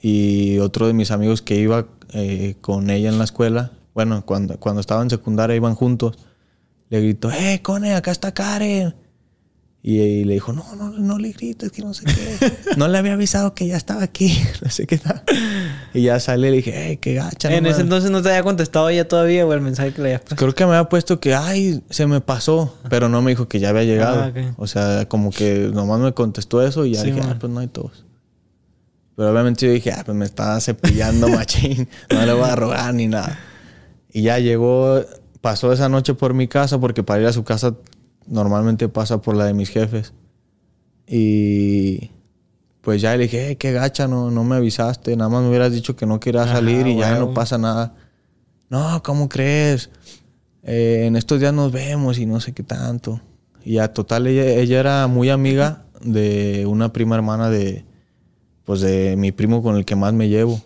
y 0.00 0.58
otro 0.58 0.86
de 0.86 0.92
mis 0.92 1.10
amigos 1.10 1.42
que 1.42 1.56
iba 1.56 1.86
eh, 2.12 2.56
con 2.60 2.90
ella 2.90 3.08
en 3.08 3.18
la 3.18 3.24
escuela. 3.24 3.72
Bueno, 3.94 4.24
cuando, 4.26 4.58
cuando 4.58 4.80
estaba 4.80 5.02
en 5.02 5.10
secundaria 5.10 5.56
iban 5.56 5.74
juntos. 5.74 6.16
Le 6.88 7.00
gritó, 7.00 7.32
¡eh, 7.32 7.60
Cone, 7.62 7.94
acá 7.94 8.12
está 8.12 8.32
Karen! 8.32 8.94
Y, 9.88 10.00
y 10.00 10.24
le 10.24 10.34
dijo, 10.34 10.52
no, 10.52 10.64
no, 10.74 10.90
no 10.90 11.16
le 11.16 11.30
grites, 11.30 11.70
que 11.70 11.80
no 11.80 11.94
sé 11.94 12.04
qué. 12.06 12.52
No 12.76 12.88
le 12.88 12.98
había 12.98 13.12
avisado 13.12 13.54
que 13.54 13.68
ya 13.68 13.76
estaba 13.76 14.02
aquí, 14.02 14.36
no 14.60 14.68
sé 14.68 14.84
qué 14.84 14.98
tal. 14.98 15.22
Y 15.94 16.02
ya 16.02 16.18
sale 16.18 16.48
y 16.48 16.50
le 16.50 16.56
dije, 16.56 16.90
¡eh, 16.90 16.96
qué 16.96 17.14
gacha! 17.14 17.48
no 17.48 17.54
En 17.54 17.66
ese 17.66 17.74
mames". 17.74 17.84
entonces 17.84 18.10
no 18.10 18.20
te 18.20 18.30
había 18.30 18.42
contestado 18.42 18.88
ella 18.88 19.06
todavía, 19.06 19.44
güey, 19.44 19.56
el 19.58 19.62
mensaje 19.64 19.92
que 19.92 20.02
le 20.02 20.08
habías 20.08 20.22
puesto. 20.22 20.36
Creo 20.36 20.54
que 20.56 20.66
me 20.66 20.72
había 20.74 20.88
puesto 20.88 21.20
que, 21.20 21.36
ay, 21.36 21.84
se 21.88 22.08
me 22.08 22.20
pasó, 22.20 22.76
pero 22.90 23.08
no 23.08 23.22
me 23.22 23.30
dijo 23.30 23.46
que 23.46 23.60
ya 23.60 23.68
había 23.68 23.84
llegado. 23.84 24.22
Ah. 24.24 24.54
O 24.56 24.66
sea, 24.66 25.06
como 25.08 25.30
que 25.30 25.70
nomás 25.72 26.00
me 26.00 26.12
contestó 26.14 26.66
eso 26.66 26.84
y 26.84 26.94
ya 26.94 27.02
Sí, 27.02 27.12
dije, 27.12 27.20
man. 27.20 27.30
ah, 27.34 27.36
pues 27.38 27.52
no 27.52 27.60
hay 27.60 27.68
todos. 27.68 28.04
Pero 29.14 29.30
obviamente 29.30 29.66
yo 29.66 29.72
dije, 29.72 29.92
ah, 29.92 30.02
pues 30.04 30.16
me 30.18 30.24
estaba 30.26 30.60
cepillando 30.60 31.28
machín, 31.30 31.88
no 32.12 32.26
le 32.26 32.32
voy 32.32 32.50
a 32.50 32.56
rogar 32.56 32.92
ni 32.92 33.06
nada. 33.06 33.38
Y 34.12 34.22
ya 34.22 34.40
llegó, 34.40 35.00
pasó 35.40 35.72
esa 35.72 35.88
noche 35.88 36.14
por 36.14 36.34
mi 36.34 36.48
casa, 36.48 36.78
porque 36.80 37.04
para 37.04 37.20
ir 37.22 37.26
a 37.28 37.32
su 37.32 37.44
casa 37.44 37.74
normalmente 38.26 38.88
pasa 38.88 39.20
por 39.20 39.36
la 39.36 39.44
de 39.44 39.54
mis 39.54 39.68
jefes. 39.70 40.12
Y 41.06 42.10
pues 42.80 43.00
ya 43.00 43.16
le 43.16 43.24
dije, 43.24 43.50
"Eh, 43.50 43.56
qué 43.56 43.72
gacha, 43.72 44.08
no, 44.08 44.30
no 44.30 44.44
me 44.44 44.56
avisaste, 44.56 45.16
nada 45.16 45.28
más 45.30 45.42
me 45.42 45.48
hubieras 45.48 45.72
dicho 45.72 45.96
que 45.96 46.06
no 46.06 46.20
quería 46.20 46.42
Ajá, 46.42 46.54
salir 46.54 46.86
y 46.86 46.96
ya 46.96 47.16
no 47.18 47.32
pasa 47.34 47.58
nada. 47.58 47.94
No, 48.68 49.02
¿cómo 49.02 49.28
crees? 49.28 49.90
Eh, 50.62 51.04
en 51.06 51.16
estos 51.16 51.38
días 51.38 51.52
nos 51.54 51.70
vemos 51.70 52.18
y 52.18 52.26
no 52.26 52.40
sé 52.40 52.52
qué 52.52 52.62
tanto. 52.62 53.20
Y 53.64 53.74
ya, 53.74 53.92
total, 53.92 54.26
ella, 54.26 54.44
ella 54.44 54.80
era 54.80 55.06
muy 55.06 55.30
amiga 55.30 55.84
de 56.00 56.66
una 56.66 56.92
prima 56.92 57.14
hermana 57.16 57.50
de, 57.50 57.84
pues 58.64 58.80
de 58.80 59.16
mi 59.16 59.32
primo 59.32 59.62
con 59.62 59.76
el 59.76 59.84
que 59.84 59.96
más 59.96 60.12
me 60.12 60.28
llevo. 60.28 60.60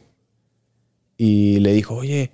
Y 1.17 1.59
le 1.61 1.73
dijo, 1.75 1.95
oye, 1.97 2.31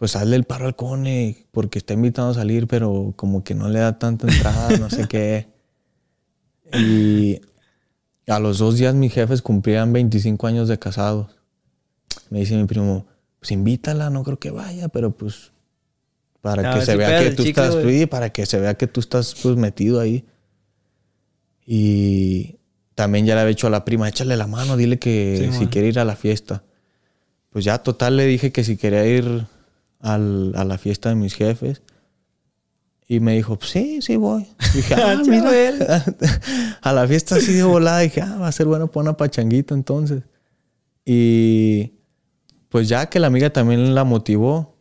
pues 0.00 0.16
hazle 0.16 0.36
el 0.36 0.44
paro 0.44 0.64
al 0.64 0.74
cone 0.76 1.46
porque 1.50 1.78
está 1.78 1.92
invitado 1.92 2.30
a 2.30 2.34
salir, 2.34 2.66
pero 2.66 3.12
como 3.16 3.44
que 3.44 3.54
no 3.54 3.68
le 3.68 3.80
da 3.80 3.98
tanta 3.98 4.26
entrada, 4.26 4.78
no 4.78 4.88
sé 4.88 5.06
qué. 5.06 5.46
Y 6.72 7.40
a 8.28 8.38
los 8.38 8.58
dos 8.58 8.76
días 8.78 8.94
mis 8.94 9.12
jefes 9.12 9.42
cumplían 9.42 9.92
25 9.92 10.46
años 10.46 10.68
de 10.68 10.78
casados. 10.78 11.36
Me 12.30 12.38
dice 12.38 12.56
mi 12.56 12.64
primo, 12.64 13.06
pues 13.40 13.50
invítala, 13.50 14.08
no 14.08 14.22
creo 14.22 14.38
que 14.38 14.52
vaya, 14.52 14.88
pero 14.88 15.10
pues 15.10 15.50
para 16.40 16.72
que 16.72 16.86
se 16.86 16.96
vea 16.96 17.24
que 17.24 17.32
tú 17.32 17.42
estás, 17.42 17.76
para 18.08 18.30
que 18.30 18.46
se 18.46 18.60
vea 18.60 18.74
que 18.74 18.86
tú 18.86 19.00
estás 19.00 19.34
pues 19.42 19.56
metido 19.56 20.00
ahí. 20.00 20.24
Y 21.66 22.60
también 22.94 23.26
ya 23.26 23.34
le 23.34 23.40
había 23.40 23.48
dicho 23.50 23.66
a 23.66 23.70
la 23.70 23.84
prima, 23.84 24.08
échale 24.08 24.36
la 24.36 24.46
mano, 24.46 24.78
dile 24.78 24.98
que 24.98 25.50
si 25.58 25.66
quiere 25.66 25.88
ir 25.88 25.98
a 25.98 26.06
la 26.06 26.16
fiesta. 26.16 26.62
Pues 27.50 27.66
ya 27.66 27.82
total 27.82 28.16
le 28.16 28.24
dije 28.24 28.50
que 28.52 28.64
si 28.64 28.76
quería 28.78 29.04
ir 29.04 29.46
a 30.00 30.18
la 30.18 30.78
fiesta 30.78 31.10
de 31.10 31.14
mis 31.14 31.34
jefes. 31.34 31.82
Y 33.10 33.18
me 33.18 33.34
dijo, 33.34 33.58
sí, 33.60 34.00
sí 34.02 34.14
voy. 34.14 34.46
dije, 34.72 34.94
ah, 34.96 35.20
mira, 35.26 36.04
a 36.80 36.92
la 36.92 37.08
fiesta 37.08 37.34
así 37.34 37.52
de 37.54 37.64
volada. 37.64 37.98
dije, 37.98 38.20
ah, 38.20 38.36
va 38.40 38.46
a 38.46 38.52
ser 38.52 38.68
bueno 38.68 38.86
para 38.86 39.02
una 39.02 39.16
pachanguita 39.16 39.74
entonces. 39.74 40.22
Y 41.04 41.94
pues 42.68 42.88
ya 42.88 43.06
que 43.06 43.18
la 43.18 43.26
amiga 43.26 43.50
también 43.50 43.96
la 43.96 44.04
motivó, 44.04 44.76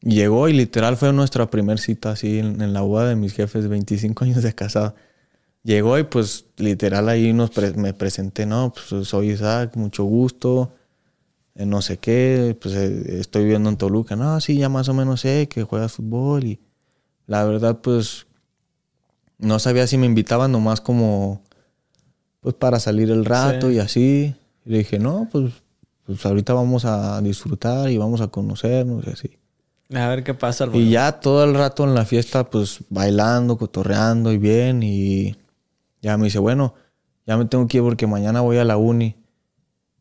llegó 0.00 0.48
y 0.48 0.52
literal 0.52 0.96
fue 0.96 1.12
nuestra 1.12 1.50
primera 1.50 1.76
cita 1.76 2.12
así 2.12 2.38
en, 2.38 2.72
la 2.72 2.82
boda 2.82 3.08
de 3.08 3.16
mis 3.16 3.32
jefes, 3.32 3.66
25 3.66 4.24
años 4.24 4.44
de 4.44 4.54
casado. 4.54 4.94
Llegó 5.64 5.98
y 5.98 6.04
pues 6.04 6.46
literal 6.58 7.08
ahí 7.08 7.32
nos 7.32 7.50
me 7.76 7.92
presenté, 7.94 8.46
no, 8.46 8.72
pues 8.72 9.08
soy 9.08 9.30
Isaac, 9.32 9.74
mucho 9.74 10.04
gusto, 10.04 10.72
no 11.64 11.80
sé 11.80 11.96
qué, 11.96 12.56
pues 12.60 12.74
eh, 12.74 13.20
estoy 13.20 13.44
viviendo 13.44 13.70
en 13.70 13.76
Toluca, 13.76 14.16
no, 14.16 14.40
sí, 14.40 14.58
ya 14.58 14.68
más 14.68 14.88
o 14.88 14.94
menos 14.94 15.22
sé 15.22 15.48
que 15.48 15.62
juegas 15.62 15.92
fútbol 15.92 16.44
y 16.44 16.60
la 17.26 17.44
verdad 17.44 17.78
pues 17.80 18.26
no 19.38 19.58
sabía 19.58 19.86
si 19.86 19.96
me 19.96 20.06
invitaban 20.06 20.52
nomás 20.52 20.80
como 20.80 21.42
pues 22.40 22.54
para 22.54 22.78
salir 22.78 23.10
el 23.10 23.24
rato 23.24 23.70
y 23.70 23.78
así. 23.78 24.34
Y 24.64 24.70
le 24.70 24.78
dije, 24.78 24.98
no, 24.98 25.28
pues 25.32 25.52
pues 26.06 26.24
ahorita 26.24 26.54
vamos 26.54 26.84
a 26.84 27.20
disfrutar 27.20 27.90
y 27.90 27.98
vamos 27.98 28.20
a 28.20 28.28
conocernos 28.28 29.04
y 29.06 29.10
así. 29.10 29.38
A 29.92 30.08
ver 30.08 30.22
qué 30.22 30.34
pasa. 30.34 30.68
Y 30.72 30.90
ya 30.90 31.20
todo 31.20 31.44
el 31.44 31.54
rato 31.54 31.84
en 31.84 31.94
la 31.94 32.04
fiesta, 32.04 32.48
pues 32.48 32.78
bailando, 32.88 33.56
cotorreando 33.56 34.32
y 34.32 34.38
bien. 34.38 34.82
Y 34.82 35.36
ya 36.00 36.16
me 36.16 36.24
dice, 36.24 36.38
bueno, 36.38 36.74
ya 37.26 37.36
me 37.36 37.44
tengo 37.44 37.66
que 37.66 37.78
ir 37.78 37.82
porque 37.82 38.06
mañana 38.06 38.40
voy 38.40 38.58
a 38.58 38.64
la 38.64 38.76
uni. 38.76 39.16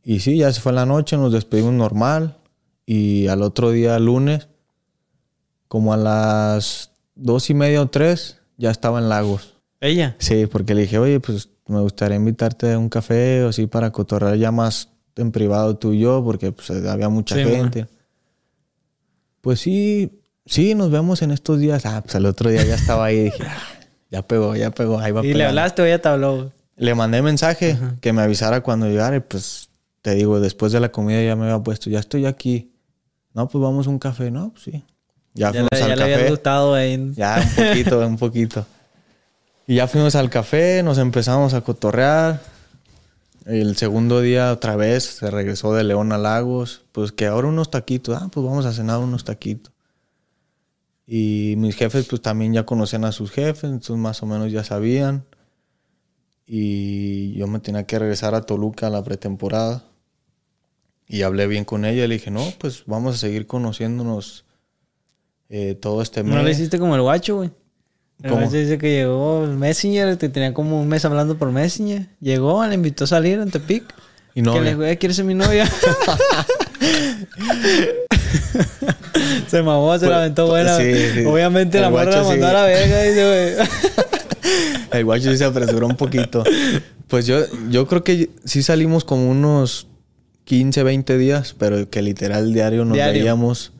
Y 0.07 0.19
sí, 0.19 0.37
ya 0.37 0.53
se 0.53 0.61
fue 0.61 0.71
la 0.71 0.85
noche, 0.85 1.17
nos 1.17 1.33
despedimos 1.33 1.73
normal. 1.73 2.37
Y 2.85 3.25
al 3.27 3.41
otro 3.41 3.71
día, 3.71 3.97
lunes, 3.97 4.47
como 5.67 5.93
a 5.93 5.97
las 5.97 6.91
dos 7.15 7.49
y 7.49 7.55
media 7.55 7.81
o 7.81 7.87
tres, 7.87 8.37
ya 8.55 8.69
estaba 8.69 8.99
en 8.99 9.09
Lagos. 9.09 9.55
¿Ella? 9.81 10.15
Sí, 10.19 10.45
porque 10.45 10.75
le 10.75 10.83
dije, 10.83 10.99
oye, 10.99 11.19
pues 11.19 11.49
me 11.67 11.79
gustaría 11.79 12.17
invitarte 12.17 12.73
a 12.73 12.77
un 12.77 12.87
café 12.87 13.43
o 13.43 13.49
así 13.49 13.65
para 13.65 13.91
cotorrear 13.91 14.37
ya 14.37 14.51
más 14.51 14.89
en 15.15 15.31
privado 15.31 15.75
tú 15.77 15.93
y 15.93 15.99
yo, 16.01 16.23
porque 16.23 16.51
pues, 16.51 16.69
había 16.69 17.09
mucha 17.09 17.35
gente. 17.35 17.87
Pues 19.41 19.59
sí, 19.59 20.21
sí, 20.45 20.75
nos 20.75 20.91
vemos 20.91 21.23
en 21.23 21.31
estos 21.31 21.59
días. 21.59 21.83
Ah, 21.87 22.01
pues 22.03 22.13
el 22.13 22.27
otro 22.27 22.51
día 22.51 22.63
ya 22.63 22.75
estaba 22.75 23.05
ahí 23.05 23.23
dije, 23.23 23.43
ah, 23.43 23.57
ya 24.11 24.21
pegó, 24.21 24.55
ya 24.55 24.69
pegó, 24.69 24.99
ahí 24.99 25.11
va 25.11 25.25
¿Y 25.25 25.33
le 25.33 25.45
hablaste 25.45 25.81
o 25.81 25.87
ya 25.87 25.97
te 25.97 26.09
habló? 26.09 26.51
Le 26.77 26.93
mandé 26.93 27.23
mensaje 27.23 27.79
que 28.01 28.13
me 28.13 28.21
avisara 28.21 28.61
cuando 28.61 28.85
llegara 28.87 29.15
y 29.15 29.21
pues 29.21 29.69
te 30.05 30.13
digo, 30.13 30.39
después 30.39 30.71
de 30.71 30.79
la 30.79 30.91
comida 30.91 31.23
ya 31.23 31.35
me 31.35 31.45
había 31.45 31.63
puesto, 31.63 31.89
ya 31.89 31.97
estoy 31.97 32.27
aquí. 32.27 32.71
No, 33.33 33.49
pues 33.49 33.59
vamos 33.59 33.87
a 33.87 33.89
un 33.89 33.97
café, 33.97 34.29
¿no? 34.29 34.51
Pues 34.51 34.63
sí. 34.65 34.85
Ya, 35.33 35.51
fuimos 35.51 35.69
al 35.73 35.87
ya 35.89 35.95
le 35.95 36.03
había 36.03 36.29
gustado 36.29 36.75
ahí. 36.75 37.11
Ya, 37.15 37.43
un 37.43 37.65
poquito, 37.65 38.07
un 38.07 38.17
poquito. 38.17 38.65
Y 39.67 39.75
ya 39.75 39.87
fuimos 39.87 40.13
al 40.15 40.29
café, 40.29 40.83
nos 40.83 40.99
empezamos 40.99 41.55
a 41.55 41.61
cotorrear 41.61 42.39
el 43.45 43.75
segundo 43.77 44.21
día 44.21 44.51
otra 44.51 44.75
vez 44.75 45.03
se 45.03 45.29
regresó 45.31 45.73
de 45.73 45.83
León 45.83 46.11
a 46.11 46.19
Lagos, 46.19 46.83
pues 46.91 47.11
que 47.11 47.27
ahora 47.27 47.47
unos 47.47 47.69
taquitos, 47.71 48.15
ah, 48.19 48.29
pues 48.31 48.45
vamos 48.45 48.65
a 48.65 48.73
cenar 48.73 48.99
unos 48.99 49.23
taquitos. 49.23 49.73
Y 51.07 51.55
mis 51.57 51.75
jefes 51.75 52.07
pues 52.07 52.21
también 52.21 52.53
ya 52.53 52.65
conocían 52.65 53.05
a 53.05 53.11
sus 53.11 53.31
jefes, 53.31 53.65
entonces 53.65 53.97
más 53.97 54.21
o 54.23 54.25
menos 54.27 54.51
ya 54.51 54.63
sabían. 54.63 55.25
Y 56.47 57.33
yo 57.33 57.47
me 57.47 57.59
tenía 57.59 57.85
que 57.85 57.97
regresar 57.99 58.35
a 58.35 58.41
Toluca 58.41 58.87
a 58.87 58.91
la 58.91 59.03
pretemporada. 59.03 59.83
Y 61.07 61.21
hablé 61.21 61.47
bien 61.47 61.65
con 61.65 61.85
ella, 61.85 62.07
le 62.07 62.15
dije, 62.15 62.31
no, 62.31 62.43
pues 62.57 62.83
vamos 62.87 63.15
a 63.15 63.17
seguir 63.17 63.45
conociéndonos 63.45 64.45
eh, 65.49 65.75
todo 65.79 66.01
este 66.01 66.23
mes. 66.23 66.33
¿No 66.33 66.41
le 66.43 66.51
hiciste 66.51 66.79
como 66.79 66.95
el 66.95 67.01
guacho, 67.01 67.35
güey? 67.37 67.51
¿Cómo? 68.27 68.49
dice 68.49 68.77
que 68.77 68.89
llegó 68.89 69.43
el 69.43 69.51
Messenger, 69.51 70.17
que 70.17 70.29
tenía 70.29 70.53
como 70.53 70.81
un 70.81 70.87
mes 70.87 71.03
hablando 71.05 71.37
por 71.37 71.51
Messenger. 71.51 72.07
Llegó, 72.21 72.65
le 72.65 72.75
invitó 72.75 73.03
a 73.03 73.07
salir 73.07 73.39
en 73.39 73.51
Tepic. 73.51 73.83
Y 74.33 74.41
no. 74.41 74.53
Que 74.53 74.61
le 74.61 74.75
dijo, 74.75 74.81
¿quieres 74.99 75.17
ser 75.17 75.25
mi 75.25 75.33
novia? 75.33 75.69
se 79.47 79.61
mamó, 79.61 79.97
se 79.99 80.07
la 80.07 80.19
aventó 80.19 80.47
pues, 80.47 80.65
buena. 80.65 80.77
Sí, 80.77 81.25
Obviamente 81.25 81.79
la 81.79 81.89
morra 81.89 82.11
la 82.11 82.23
mandó 82.23 82.47
a 82.47 82.53
la 82.53 82.63
verga. 82.65 83.01
Dice, 83.03 83.57
el 84.91 85.05
guacho 85.05 85.31
sí 85.31 85.37
se 85.37 85.45
apresuró 85.45 85.87
un 85.87 85.97
poquito. 85.97 86.43
Pues 87.07 87.25
yo, 87.27 87.39
yo 87.69 87.87
creo 87.87 88.03
que 88.03 88.31
sí 88.45 88.63
salimos 88.63 89.03
como 89.05 89.29
unos 89.29 89.87
15, 90.45 90.83
20 90.83 91.17
días, 91.17 91.55
pero 91.57 91.89
que 91.89 92.01
literal 92.01 92.53
diario 92.53 92.85
nos 92.85 92.97
veíamos. 92.97 93.73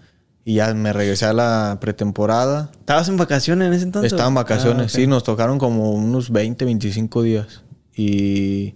Y 0.48 0.56
ya 0.56 0.72
me 0.76 0.94
regresé 0.94 1.26
a 1.26 1.34
la 1.34 1.80
pretemporada. 1.82 2.70
¿Estabas 2.80 3.10
en 3.10 3.18
vacaciones 3.18 3.68
en 3.68 3.74
ese 3.74 3.84
entonces? 3.84 4.12
Estaba 4.12 4.30
en 4.30 4.36
vacaciones, 4.36 4.94
ah, 4.94 4.96
sí, 4.96 5.08
nos 5.08 5.24
tocaron 5.24 5.58
como 5.58 5.92
unos 5.92 6.30
20, 6.30 6.66
25 6.66 7.24
días. 7.24 7.64
Y 7.96 8.76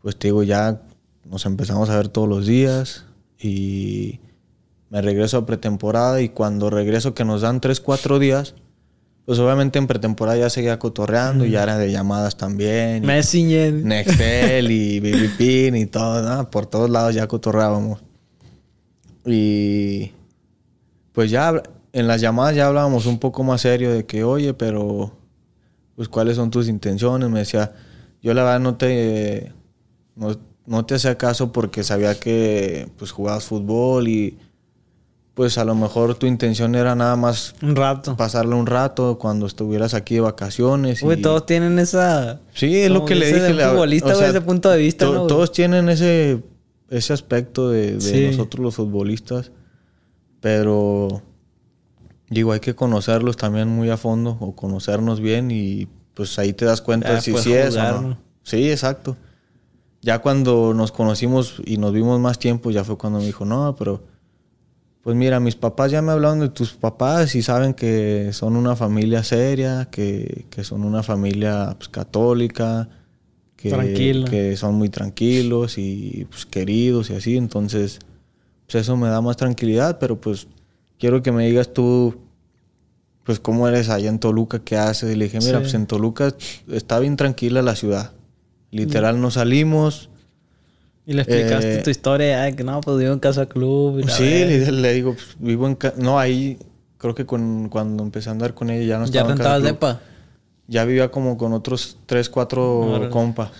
pues 0.00 0.16
te 0.16 0.28
digo, 0.28 0.44
ya 0.44 0.82
nos 1.24 1.44
empezamos 1.44 1.90
a 1.90 1.96
ver 1.96 2.06
todos 2.06 2.28
los 2.28 2.46
días. 2.46 3.06
Y 3.40 4.20
me 4.90 5.02
regreso 5.02 5.38
a 5.38 5.46
pretemporada. 5.46 6.20
Y 6.20 6.28
cuando 6.28 6.70
regreso, 6.70 7.14
que 7.14 7.24
nos 7.24 7.40
dan 7.40 7.60
3, 7.60 7.80
4 7.80 8.20
días, 8.20 8.54
pues 9.24 9.38
obviamente 9.38 9.78
en 9.78 9.86
pretemporada 9.86 10.38
ya 10.38 10.50
seguía 10.50 10.78
cotorreando 10.78 11.44
y 11.44 11.50
ya 11.50 11.62
era 11.62 11.78
de 11.78 11.92
llamadas 11.92 12.36
también. 12.36 13.04
Messenger. 13.04 13.72
Nextel 13.72 14.70
y 14.70 15.00
BBPin 15.00 15.76
y 15.76 15.86
todo, 15.86 16.22
¿no? 16.22 16.50
Por 16.50 16.66
todos 16.66 16.90
lados 16.90 17.14
ya 17.14 17.28
cotorreábamos. 17.28 18.02
Y 19.24 20.10
pues 21.12 21.30
ya 21.30 21.62
en 21.92 22.06
las 22.06 22.20
llamadas 22.20 22.56
ya 22.56 22.66
hablábamos 22.66 23.06
un 23.06 23.18
poco 23.18 23.42
más 23.44 23.60
serio 23.60 23.92
de 23.92 24.06
que, 24.06 24.24
oye, 24.24 24.54
pero, 24.54 25.12
pues, 25.94 26.08
¿cuáles 26.08 26.36
son 26.36 26.50
tus 26.50 26.68
intenciones? 26.68 27.28
Me 27.28 27.40
decía, 27.40 27.72
yo 28.22 28.34
la 28.34 28.42
verdad 28.42 28.60
no 28.60 28.76
te, 28.76 29.52
no, 30.16 30.84
te 30.86 30.94
hacía 30.94 31.18
caso 31.18 31.52
porque 31.52 31.84
sabía 31.84 32.18
que, 32.18 32.88
pues, 32.96 33.10
jugabas 33.10 33.44
fútbol 33.44 34.08
y, 34.08 34.38
pues, 35.34 35.56
a 35.56 35.64
lo 35.64 35.74
mejor 35.74 36.14
tu 36.16 36.26
intención 36.26 36.74
era 36.74 36.94
nada 36.94 37.16
más... 37.16 37.54
Un 37.62 37.74
rato. 37.74 38.16
Pasarle 38.16 38.54
un 38.54 38.66
rato 38.66 39.18
cuando 39.18 39.46
estuvieras 39.46 39.94
aquí 39.94 40.16
de 40.16 40.20
vacaciones. 40.20 41.02
Uy, 41.02 41.20
todos 41.22 41.46
tienen 41.46 41.78
esa... 41.78 42.40
Sí, 42.52 42.76
es 42.76 42.90
lo 42.90 43.04
que 43.04 43.14
le 43.14 43.32
dije. 43.32 43.68
Futbolista, 43.68 44.12
ese 44.12 44.40
punto 44.40 44.70
de 44.70 44.78
vista, 44.78 45.06
Todos 45.06 45.52
tienen 45.52 45.88
ese, 45.88 46.42
ese 46.90 47.12
aspecto 47.12 47.70
de, 47.70 47.92
nosotros 48.30 48.62
los 48.62 48.74
futbolistas. 48.74 49.52
Pero 50.40 51.22
digo, 52.28 52.52
hay 52.52 52.60
que 52.60 52.74
conocerlos 52.74 53.36
también 53.36 53.68
muy 53.68 53.88
a 53.90 53.96
fondo 53.96 54.36
o 54.40 54.54
conocernos 54.54 55.20
bien 55.20 55.50
y 55.50 55.88
pues 56.14 56.38
ahí 56.38 56.52
te 56.52 56.64
das 56.64 56.82
cuenta 56.82 57.20
si 57.20 57.36
sí 57.38 57.52
es 57.52 57.76
o 57.76 58.02
no. 58.02 58.18
Sí, 58.42 58.70
exacto. 58.70 59.16
Ya 60.00 60.18
cuando 60.18 60.74
nos 60.74 60.90
conocimos 60.90 61.62
y 61.64 61.76
nos 61.76 61.92
vimos 61.92 62.18
más 62.20 62.38
tiempo, 62.38 62.70
ya 62.70 62.84
fue 62.84 62.98
cuando 62.98 63.20
me 63.20 63.26
dijo, 63.26 63.44
no, 63.44 63.76
pero 63.76 64.02
pues 65.02 65.16
mira, 65.16 65.40
mis 65.40 65.56
papás 65.56 65.90
ya 65.90 66.00
me 66.00 66.12
hablaron 66.12 66.40
de 66.40 66.48
tus 66.48 66.74
papás 66.74 67.34
y 67.34 67.42
saben 67.42 67.74
que 67.74 68.30
son 68.32 68.56
una 68.56 68.76
familia 68.76 69.24
seria, 69.24 69.88
que, 69.90 70.46
son 70.62 70.84
una 70.84 71.02
familia 71.02 71.74
pues, 71.76 71.88
católica, 71.88 72.88
que, 73.56 74.24
que 74.30 74.56
son 74.56 74.76
muy 74.76 74.90
tranquilos 74.90 75.76
y 75.76 76.26
pues, 76.30 76.46
queridos 76.46 77.10
y 77.10 77.14
así. 77.14 77.36
Entonces, 77.36 77.98
pues 78.66 78.76
eso 78.76 78.96
me 78.96 79.08
da 79.08 79.20
más 79.20 79.36
tranquilidad, 79.36 79.98
pero 79.98 80.20
pues 80.20 80.46
quiero 81.00 81.20
que 81.20 81.32
me 81.32 81.46
digas 81.46 81.72
tú, 81.72 82.14
pues 83.24 83.40
cómo 83.40 83.66
eres 83.66 83.88
allá 83.88 84.08
en 84.08 84.20
Toluca, 84.20 84.60
qué 84.60 84.76
haces. 84.76 85.12
Y 85.12 85.16
le 85.16 85.24
dije, 85.24 85.40
mira, 85.40 85.58
pues 85.58 85.74
en 85.74 85.86
Toluca 85.86 86.32
está 86.70 87.00
bien 87.00 87.16
tranquila 87.16 87.60
la 87.62 87.74
ciudad. 87.74 88.12
Literal, 88.70 89.20
no 89.20 89.32
salimos. 89.32 90.10
Y 91.04 91.14
le 91.14 91.22
explicaste 91.22 91.80
eh, 91.80 91.82
tu 91.82 91.90
historia, 91.90 92.50
que 92.54 92.62
no, 92.62 92.80
pues 92.80 92.96
vivo 92.98 93.12
en 93.12 93.18
Casa 93.18 93.46
Club. 93.46 94.04
sí, 94.08 94.44
le, 94.70 94.92
digo, 94.92 95.14
pues, 95.14 95.36
vivo 95.38 95.66
en... 95.66 95.76
No, 95.96 96.18
ahí 96.18 96.58
creo 96.98 97.14
que 97.14 97.26
cuando 97.26 98.02
empecé 98.04 98.28
a 98.28 98.32
andar 98.32 98.54
con 98.54 98.70
ella 98.70 98.86
ya 98.86 98.98
no 98.98 99.04
estaba 99.06 99.24
¿Ya 99.28 99.34
rentabas 99.34 99.62
depa? 99.64 100.00
ya 100.68 100.84
vivía 100.84 101.10
como 101.10 101.36
con 101.36 101.52
otros 101.52 101.96
tres, 102.06 102.28
cuatro 102.28 103.08
compas. 103.10 103.50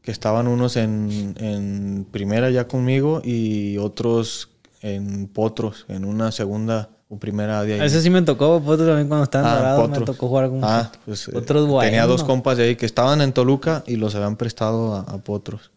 Que 0.00 0.10
estaban 0.12 0.46
unos 0.48 0.76
en, 0.76 1.34
en 1.38 2.06
primera 2.10 2.50
ya 2.50 2.66
conmigo 2.66 3.20
y 3.24 3.76
otros 3.78 4.48
en 4.80 5.26
potros, 5.28 5.84
en 5.88 6.04
una 6.04 6.32
segunda 6.32 6.90
o 7.08 7.18
primera 7.18 7.62
de 7.62 7.74
ahí. 7.74 7.80
Ese 7.86 8.00
sí 8.00 8.10
me 8.10 8.22
tocó, 8.22 8.60
Potro 8.62 8.86
también 8.86 9.06
cuando 9.08 9.24
estaba 9.24 9.48
en 9.48 9.54
Ah, 9.54 9.58
Dorado, 9.58 9.82
me 9.82 9.88
Potros. 9.88 10.06
tocó 10.16 10.28
jugar 10.28 10.48
con 10.48 10.60
Ah, 10.62 10.90
pues 11.04 11.28
eh, 11.28 11.32
Potros 11.32 11.68
tenía 11.80 12.06
dos 12.06 12.24
compas 12.24 12.56
de 12.56 12.64
ahí 12.64 12.76
que 12.76 12.86
estaban 12.86 13.20
en 13.20 13.32
Toluca 13.32 13.82
y 13.86 13.96
los 13.96 14.14
habían 14.14 14.36
prestado 14.36 14.94
a, 14.94 15.00
a 15.00 15.18
Potros. 15.18 15.71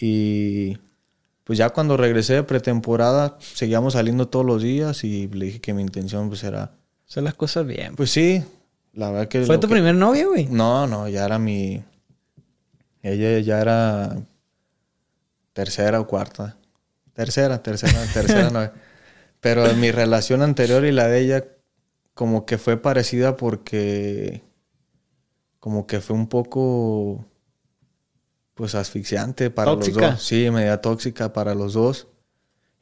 Y 0.00 0.78
pues 1.44 1.58
ya 1.58 1.70
cuando 1.70 1.96
regresé 1.96 2.34
de 2.34 2.42
pretemporada, 2.42 3.36
seguíamos 3.40 3.94
saliendo 3.94 4.28
todos 4.28 4.44
los 4.46 4.62
días 4.62 5.02
y 5.04 5.28
le 5.28 5.46
dije 5.46 5.60
que 5.60 5.74
mi 5.74 5.82
intención 5.82 6.28
pues 6.28 6.44
era... 6.44 6.72
Hacer 7.08 7.22
las 7.22 7.34
cosas 7.34 7.66
bien. 7.66 7.96
Pues 7.96 8.10
sí, 8.10 8.44
la 8.92 9.10
verdad 9.10 9.28
que... 9.28 9.44
¿Fue 9.44 9.58
tu 9.58 9.66
que- 9.66 9.72
primer 9.74 9.94
novio, 9.94 10.28
güey? 10.30 10.46
No, 10.46 10.86
no, 10.86 11.08
ya 11.08 11.24
era 11.24 11.38
mi... 11.38 11.82
Ella 13.02 13.38
ya 13.38 13.60
era 13.60 14.16
tercera 15.52 16.00
o 16.00 16.06
cuarta. 16.06 16.56
Tercera, 17.14 17.62
tercera, 17.62 18.04
tercera 18.12 18.50
no. 18.50 18.70
Pero 19.40 19.72
mi 19.74 19.90
relación 19.90 20.42
anterior 20.42 20.84
y 20.84 20.92
la 20.92 21.08
de 21.08 21.20
ella 21.20 21.44
como 22.14 22.44
que 22.44 22.58
fue 22.58 22.76
parecida 22.76 23.36
porque 23.36 24.42
como 25.60 25.86
que 25.86 26.00
fue 26.00 26.16
un 26.16 26.28
poco 26.28 27.24
pues 28.58 28.74
asfixiante 28.74 29.50
para 29.50 29.70
¿Tóxica? 29.70 30.00
los 30.00 30.10
dos. 30.10 30.22
Sí, 30.24 30.50
media 30.50 30.80
tóxica 30.80 31.32
para 31.32 31.54
los 31.54 31.74
dos. 31.74 32.08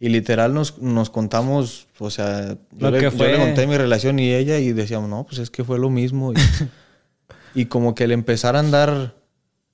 Y 0.01 0.09
literal 0.09 0.55
nos, 0.55 0.79
nos 0.79 1.11
contamos, 1.11 1.87
o 1.99 2.09
sea, 2.09 2.57
yo 2.73 2.91
le, 2.91 2.99
que 2.99 3.05
yo 3.05 3.11
le 3.11 3.17
fue. 3.17 3.37
conté 3.37 3.67
mi 3.67 3.77
relación 3.77 4.19
y 4.19 4.33
ella 4.33 4.59
y 4.59 4.73
decíamos, 4.73 5.11
no, 5.11 5.25
pues 5.25 5.39
es 5.39 5.51
que 5.51 5.65
fue 5.65 5.79
lo 5.79 5.91
mismo. 5.91 6.33
Y, 6.33 6.37
y 7.55 7.67
como 7.67 7.95
que 7.95 8.05
el 8.05 8.13
empezar 8.13 8.57
a 8.57 8.61
andar 8.61 9.17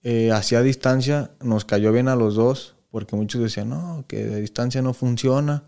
eh, 0.02 0.32
hacia 0.32 0.60
distancia 0.62 1.30
nos 1.40 1.64
cayó 1.64 1.92
bien 1.92 2.08
a 2.08 2.16
los 2.16 2.34
dos, 2.34 2.74
porque 2.90 3.14
muchos 3.14 3.40
decían, 3.40 3.68
no, 3.68 4.04
que 4.08 4.24
de 4.24 4.40
distancia 4.40 4.82
no 4.82 4.94
funciona. 4.94 5.62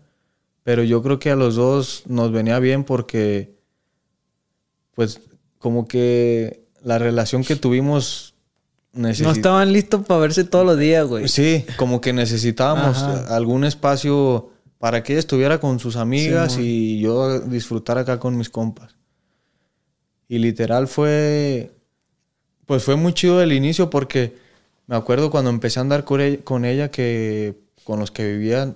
Pero 0.63 0.83
yo 0.83 1.01
creo 1.01 1.17
que 1.17 1.31
a 1.31 1.37
los 1.37 1.55
dos 1.55 2.03
nos 2.07 2.33
venía 2.33 2.59
bien 2.59 2.83
porque, 2.83 3.55
pues, 4.95 5.21
como 5.59 5.87
que 5.87 6.65
la 6.83 6.99
relación 6.99 7.45
que 7.45 7.55
tuvimos 7.55 8.34
No 8.95 9.09
estaban 9.09 9.73
listos 9.73 10.05
para 10.05 10.21
verse 10.21 10.45
todos 10.45 10.65
los 10.65 10.79
días, 10.79 11.05
güey. 11.05 11.27
Sí, 11.27 11.65
como 11.77 11.99
que 11.99 12.13
necesitábamos 12.13 12.97
Ajá. 12.97 13.35
algún 13.35 13.65
espacio 13.65 14.49
para 14.79 15.03
que 15.03 15.13
ella 15.13 15.19
estuviera 15.19 15.59
con 15.59 15.79
sus 15.79 15.95
amigas 15.97 16.53
Sí, 16.53 16.61
y 16.61 16.99
yo 17.01 17.39
disfrutar 17.41 17.97
acá 17.97 18.19
con 18.19 18.37
mis 18.37 18.49
compas. 18.49 18.95
Y 20.29 20.39
literal 20.39 20.87
fue, 20.87 21.71
pues 22.65 22.83
fue 22.83 22.95
muy 22.95 23.13
chido 23.13 23.41
el 23.41 23.51
inicio 23.51 23.89
porque 23.89 24.35
me 24.87 24.95
acuerdo 24.95 25.29
cuando 25.29 25.49
empecé 25.49 25.79
a 25.79 25.81
andar 25.81 26.05
con 26.05 26.21
ella, 26.21 26.39
con 26.43 26.63
ella 26.65 26.89
que 26.89 27.55
con 27.83 27.99
los 27.99 28.11
que 28.11 28.25
vivía 28.31 28.75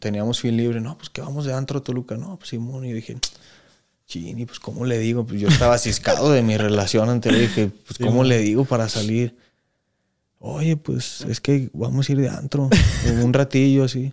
teníamos 0.00 0.40
fin 0.40 0.56
libre. 0.56 0.80
No, 0.80 0.96
pues 0.98 1.10
que 1.10 1.20
vamos 1.20 1.44
de 1.44 1.54
antro 1.54 1.80
Toluca. 1.80 2.16
No, 2.16 2.36
pues 2.38 2.50
Simón. 2.50 2.84
Y 2.84 2.92
dije, 2.92 3.16
chini, 4.14 4.46
pues 4.46 4.60
cómo 4.60 4.84
le 4.84 4.98
digo. 4.98 5.26
Pues 5.26 5.40
yo 5.40 5.48
estaba 5.48 5.76
ciscado 5.78 6.30
de 6.30 6.42
mi 6.42 6.56
relación 6.56 7.08
anterior. 7.08 7.40
Dije, 7.40 7.70
pues 7.86 7.98
cómo 7.98 8.22
le 8.22 8.38
digo 8.38 8.64
para 8.64 8.88
salir. 8.88 9.36
Oye, 10.38 10.76
pues 10.76 11.22
es 11.22 11.40
que 11.40 11.70
vamos 11.72 12.08
a 12.08 12.12
ir 12.12 12.18
de 12.20 12.28
antro 12.28 12.68
un 13.22 13.32
ratillo 13.32 13.84
así. 13.84 14.12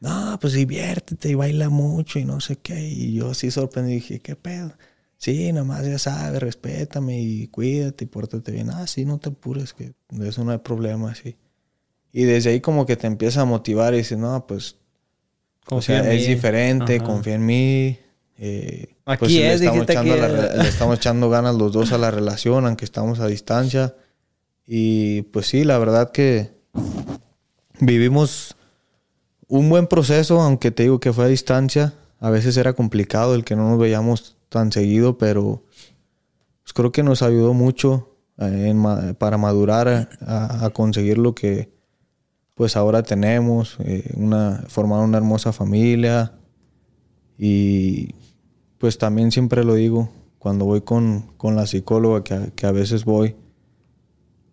No, 0.00 0.38
pues 0.40 0.52
diviértete 0.52 1.28
y 1.30 1.34
baila 1.34 1.68
mucho 1.68 2.18
y 2.18 2.24
no 2.24 2.40
sé 2.40 2.56
qué. 2.56 2.88
Y 2.88 3.14
yo 3.14 3.30
así 3.32 3.50
sorprendido 3.50 3.96
dije, 3.96 4.20
¿qué 4.20 4.36
pedo? 4.36 4.72
Sí, 5.16 5.52
nomás 5.52 5.84
ya 5.84 5.98
sabes, 5.98 6.40
respétame 6.40 7.20
y 7.20 7.48
cuídate 7.48 8.04
y 8.04 8.06
pórtate 8.06 8.52
bien. 8.52 8.70
Ah, 8.70 8.86
sí, 8.86 9.04
no 9.04 9.18
te 9.18 9.30
apures, 9.30 9.72
que 9.74 9.92
de 10.10 10.28
eso 10.28 10.44
no 10.44 10.52
hay 10.52 10.58
problema, 10.58 11.14
sí. 11.16 11.36
Y 12.12 12.22
desde 12.22 12.50
ahí 12.50 12.60
como 12.60 12.86
que 12.86 12.96
te 12.96 13.08
empieza 13.08 13.40
a 13.40 13.44
motivar 13.44 13.92
y 13.94 13.98
dices, 13.98 14.16
no, 14.16 14.46
pues, 14.46 14.76
Confía 15.64 16.00
o 16.00 16.02
sea, 16.04 16.12
es 16.14 16.22
mí. 16.28 16.34
diferente, 16.34 16.96
Ajá. 16.96 17.04
confía 17.04 17.34
en 17.34 17.44
mí. 17.46 17.98
eh, 18.38 18.94
Aquí 19.08 19.20
pues, 19.20 19.32
le 19.32 19.48
es, 19.54 19.60
estamos, 19.62 19.74
dijiste 19.86 19.92
echando 19.92 20.14
a 20.14 20.16
la 20.28 20.62
le 20.62 20.68
estamos 20.68 20.96
echando 20.98 21.30
ganas 21.30 21.54
los 21.56 21.72
dos 21.72 21.92
a 21.92 21.98
la 21.98 22.10
relación, 22.10 22.66
aunque 22.66 22.84
estamos 22.84 23.20
a 23.20 23.26
distancia. 23.26 23.94
Y 24.66 25.22
pues 25.22 25.46
sí, 25.46 25.64
la 25.64 25.78
verdad 25.78 26.10
que 26.12 26.52
vivimos 27.80 28.56
un 29.46 29.68
buen 29.70 29.86
proceso, 29.86 30.40
aunque 30.40 30.70
te 30.70 30.82
digo 30.84 31.00
que 31.00 31.12
fue 31.12 31.24
a 31.24 31.28
distancia. 31.28 31.94
A 32.20 32.30
veces 32.30 32.56
era 32.56 32.72
complicado 32.74 33.34
el 33.34 33.44
que 33.44 33.56
no 33.56 33.68
nos 33.70 33.78
veíamos 33.78 34.36
tan 34.48 34.72
seguido, 34.72 35.18
pero 35.18 35.62
pues 36.62 36.72
creo 36.74 36.92
que 36.92 37.02
nos 37.02 37.22
ayudó 37.22 37.54
mucho 37.54 38.16
eh, 38.38 38.68
en 38.70 39.14
para 39.14 39.38
madurar 39.38 39.88
a, 39.88 40.08
a- 40.20 40.66
a 40.66 40.70
conseguir 40.70 41.18
lo 41.18 41.34
que 41.34 41.70
pues 42.54 42.76
ahora 42.76 43.04
tenemos, 43.04 43.76
eh, 43.84 44.10
una, 44.16 44.64
formar 44.66 45.00
una 45.04 45.16
hermosa 45.16 45.52
familia 45.52 46.32
y 47.38 48.14
pues 48.78 48.98
también 48.98 49.32
siempre 49.32 49.64
lo 49.64 49.74
digo, 49.74 50.08
cuando 50.38 50.64
voy 50.64 50.80
con, 50.80 51.32
con 51.36 51.56
la 51.56 51.66
psicóloga, 51.66 52.22
que 52.22 52.34
a, 52.34 52.46
que 52.54 52.66
a 52.66 52.72
veces 52.72 53.04
voy, 53.04 53.34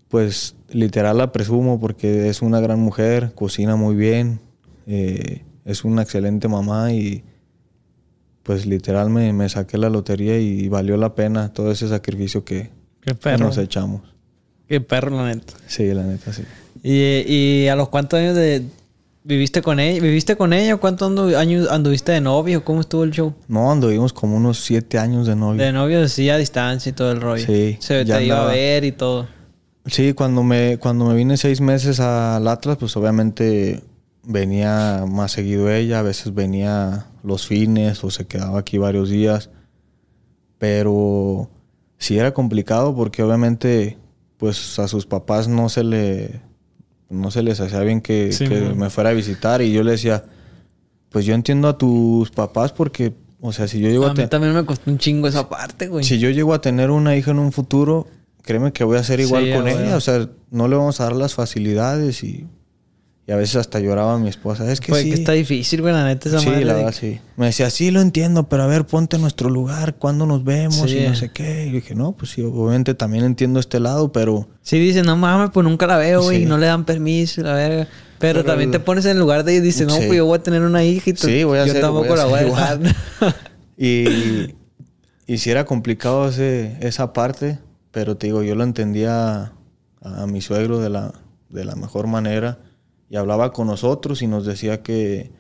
pues 0.10 0.56
literal 0.70 1.18
la 1.18 1.32
presumo 1.32 1.80
porque 1.80 2.30
es 2.30 2.42
una 2.42 2.60
gran 2.60 2.80
mujer, 2.80 3.34
cocina 3.36 3.76
muy 3.76 3.96
bien, 3.96 4.40
eh, 4.88 5.44
es 5.64 5.84
una 5.84 6.04
excelente 6.04 6.48
mamá 6.48 6.92
y 6.92 7.24
pues 8.44 8.66
literal 8.66 9.10
me, 9.10 9.34
me 9.34 9.50
saqué 9.50 9.78
la 9.78 9.90
lotería 9.90 10.40
y 10.40 10.68
valió 10.70 10.98
la 10.98 11.16
pena 11.16 11.52
todo 11.52 11.72
ese 11.72 11.88
sacrificio 11.88 12.46
que, 12.46 12.70
nos 13.40 13.58
echamos. 13.58 14.02
Qué 14.68 14.82
perro, 14.82 15.16
la 15.16 15.28
neta. 15.34 15.54
Sí, 15.68 15.94
la 15.94 16.04
neta, 16.04 16.34
sí. 16.34 16.44
¿Y, 16.84 16.94
y 17.32 17.68
a 17.68 17.76
los 17.76 17.90
cuántos 17.90 18.20
años 18.20 18.36
de 18.36 18.64
viviste 19.26 19.62
con 19.62 19.80
ella? 19.80 20.02
¿Viviste 20.02 20.38
con 20.38 20.54
ella? 20.54 20.78
¿Cuántos 20.78 21.12
andu- 21.12 21.36
años 21.36 21.68
anduviste 21.70 22.12
de 22.14 22.22
novio? 22.22 22.64
¿Cómo 22.64 22.80
estuvo 22.82 23.04
el 23.04 23.12
show? 23.12 23.34
No, 23.48 23.72
anduvimos 23.72 24.14
como 24.14 24.38
unos 24.38 24.60
siete 24.60 24.98
años 24.98 25.28
de 25.28 25.36
novio. 25.36 25.62
De 25.62 25.74
novio, 25.74 26.08
sí, 26.08 26.30
a 26.30 26.38
distancia 26.38 26.92
y 26.92 26.94
todo 26.94 27.12
el 27.12 27.20
rollo. 27.20 27.46
Sí, 27.46 27.76
Se 27.80 28.06
te 28.06 28.24
iba 28.26 28.44
a 28.44 28.48
ver 28.48 28.86
y 28.86 28.92
todo. 28.94 29.28
Sí, 29.88 30.14
cuando 30.14 30.42
me, 30.44 30.78
cuando 30.80 31.06
me 31.06 31.16
vine 31.16 31.38
seis 31.38 31.60
meses 31.60 32.00
al 32.00 32.48
Atlas, 32.48 32.78
pues 32.78 32.96
obviamente 32.96 33.84
venía 34.24 35.06
más 35.08 35.32
seguido 35.34 35.70
ella, 35.72 36.00
a 36.00 36.02
veces 36.04 36.34
venía 36.34 37.08
los 37.24 37.46
fines 37.46 38.04
o 38.04 38.10
se 38.10 38.26
quedaba 38.26 38.60
aquí 38.60 38.78
varios 38.80 39.10
días, 39.10 39.50
pero 40.58 41.50
sí 41.98 42.18
era 42.18 42.34
complicado 42.34 42.96
porque 42.96 43.22
obviamente 43.24 43.98
pues 44.38 44.80
a 44.80 44.88
sus 44.88 45.06
papás 45.06 45.48
no 45.48 45.70
se 45.70 45.84
le 45.84 46.42
no 47.10 47.32
se 47.32 47.44
les 47.44 47.60
hacía 47.60 47.80
bien 47.82 48.02
que, 48.02 48.32
Sí, 48.32 48.48
que 48.48 48.60
man. 48.62 48.78
me 48.78 48.90
fuera 48.90 49.12
a 49.12 49.14
visitar 49.14 49.62
y 49.62 49.72
yo 49.72 49.84
le 49.84 49.92
decía 49.92 50.24
pues 51.10 51.26
yo 51.26 51.34
entiendo 51.34 51.68
a 51.70 51.78
tus 51.78 52.30
papás 52.32 52.72
porque 52.74 53.14
o 53.42 53.54
sea 53.54 53.68
si 53.68 53.80
yo 53.80 53.90
llego 53.90 54.06
A 54.06 54.12
a, 54.12 54.14
mí 54.14 54.28
también 54.28 54.54
me 54.54 54.66
costó 54.66 54.90
un 54.92 54.98
chingo 54.98 55.28
esa 55.28 55.48
parte, 55.48 55.88
güey. 55.88 56.04
si 56.04 56.20
yo 56.20 56.30
llego 56.30 56.54
a 56.54 56.62
tener 56.62 56.90
una 56.92 57.16
hija 57.16 57.32
en 57.32 57.40
un 57.40 57.52
futuro, 57.52 58.08
créeme 58.42 58.74
que 58.74 58.84
voy 58.84 58.98
a 58.98 59.04
ser 59.04 59.20
igual 59.20 59.46
Sí, 59.46 59.54
con 59.54 59.68
ella. 59.68 59.96
O 59.96 60.02
sea, 60.02 60.28
no 60.52 60.68
le 60.68 60.76
vamos 60.76 61.00
a 61.00 61.06
dar 61.06 61.16
las 61.16 61.34
facilidades 61.36 62.24
y, 62.24 62.48
y 63.28 63.32
a 63.32 63.36
veces 63.36 63.56
hasta 63.56 63.80
lloraba 63.80 64.18
mi 64.20 64.30
esposa. 64.30 64.72
Es 64.72 64.80
que 64.80 64.92
Fue 64.92 65.02
sí. 65.02 65.10
que 65.10 65.16
está 65.16 65.32
difícil, 65.32 65.82
güey, 65.82 65.94
la 65.94 66.06
neta, 66.06 66.30
esa 66.30 66.40
sí, 66.40 66.48
madre 66.48 66.66
la 66.66 66.74
verdad, 66.74 66.90
que- 66.92 66.96
sí. 67.16 67.20
Me 67.38 67.48
decía, 67.48 67.70
sí, 67.72 67.90
lo 67.92 68.02
entiendo, 68.02 68.48
pero 68.50 68.64
a 68.64 68.68
ver, 68.68 68.86
ponte 68.86 69.16
en 69.16 69.24
nuestro 69.24 69.50
lugar, 69.50 69.96
¿cuándo 69.96 70.26
nos 70.26 70.44
vemos? 70.44 70.90
Sí. 70.90 71.00
Y 71.00 71.08
no 71.08 71.16
sé 71.16 71.30
qué. 71.32 71.66
Y 71.68 71.72
dije, 71.72 71.96
no, 71.96 72.12
pues 72.12 72.32
sí, 72.32 72.42
obviamente 72.44 72.94
también 72.94 73.24
entiendo 73.26 73.60
este 73.60 73.80
lado, 73.80 74.12
pero 74.12 74.48
Sí, 74.62 74.78
dicen, 74.80 75.06
no 75.06 75.16
mames, 75.18 75.50
pues 75.52 75.64
nunca 75.64 75.88
la 75.88 75.98
veo, 75.98 76.22
güey, 76.22 76.38
Sí. 76.38 76.44
y 76.44 76.46
no 76.46 76.58
le 76.58 76.68
dan 76.68 76.86
permiso, 76.86 77.42
la 77.42 77.54
verga. 77.54 77.88
Pero, 78.18 78.40
Pero 78.40 78.44
también 78.46 78.70
el- 78.70 78.72
te 78.74 78.80
pones 78.80 79.06
en 79.06 79.12
el 79.12 79.20
lugar 79.20 79.44
de 79.44 79.54
ellos 79.54 79.64
y 79.64 79.68
dices, 79.68 79.88
no, 79.88 79.96
pues 79.98 80.14
yo 80.16 80.26
voy 80.26 80.38
a 80.40 80.44
tener 80.44 80.62
una 80.62 80.84
hija 80.84 81.10
y 81.10 81.14
tú- 81.14 81.28
Sí, 81.28 81.44
voy 81.44 81.58
a 81.60 81.66
yo 81.66 81.72
hacer- 81.72 81.82
tampoco 81.82 82.08
voy 82.08 82.14
a 82.14 82.16
la 82.18 82.26
voy 82.26 82.40
a 82.40 82.44
dejar. 82.44 82.80
Y, 83.78 84.56
y 85.28 85.38
sí 85.38 85.50
era 85.52 85.66
complicado 85.66 86.30
ese, 86.30 86.78
esa 86.80 87.12
parte, 87.12 87.60
pero 87.92 88.16
te 88.16 88.28
digo, 88.28 88.42
yo 88.44 88.56
lo 88.56 88.64
entendía 88.64 89.52
a, 90.02 90.24
a 90.24 90.28
mi 90.28 90.42
suegro 90.42 90.80
de 90.80 90.90
la, 90.90 91.14
de 91.50 91.66
la 91.66 91.76
mejor 91.76 92.08
manera 92.08 92.60
y 93.16 93.18
hablaba 93.18 93.54
con 93.54 93.68
nosotros 93.68 94.22
y 94.22 94.28
nos 94.28 94.46
decía 94.46 94.84
que 94.84 95.32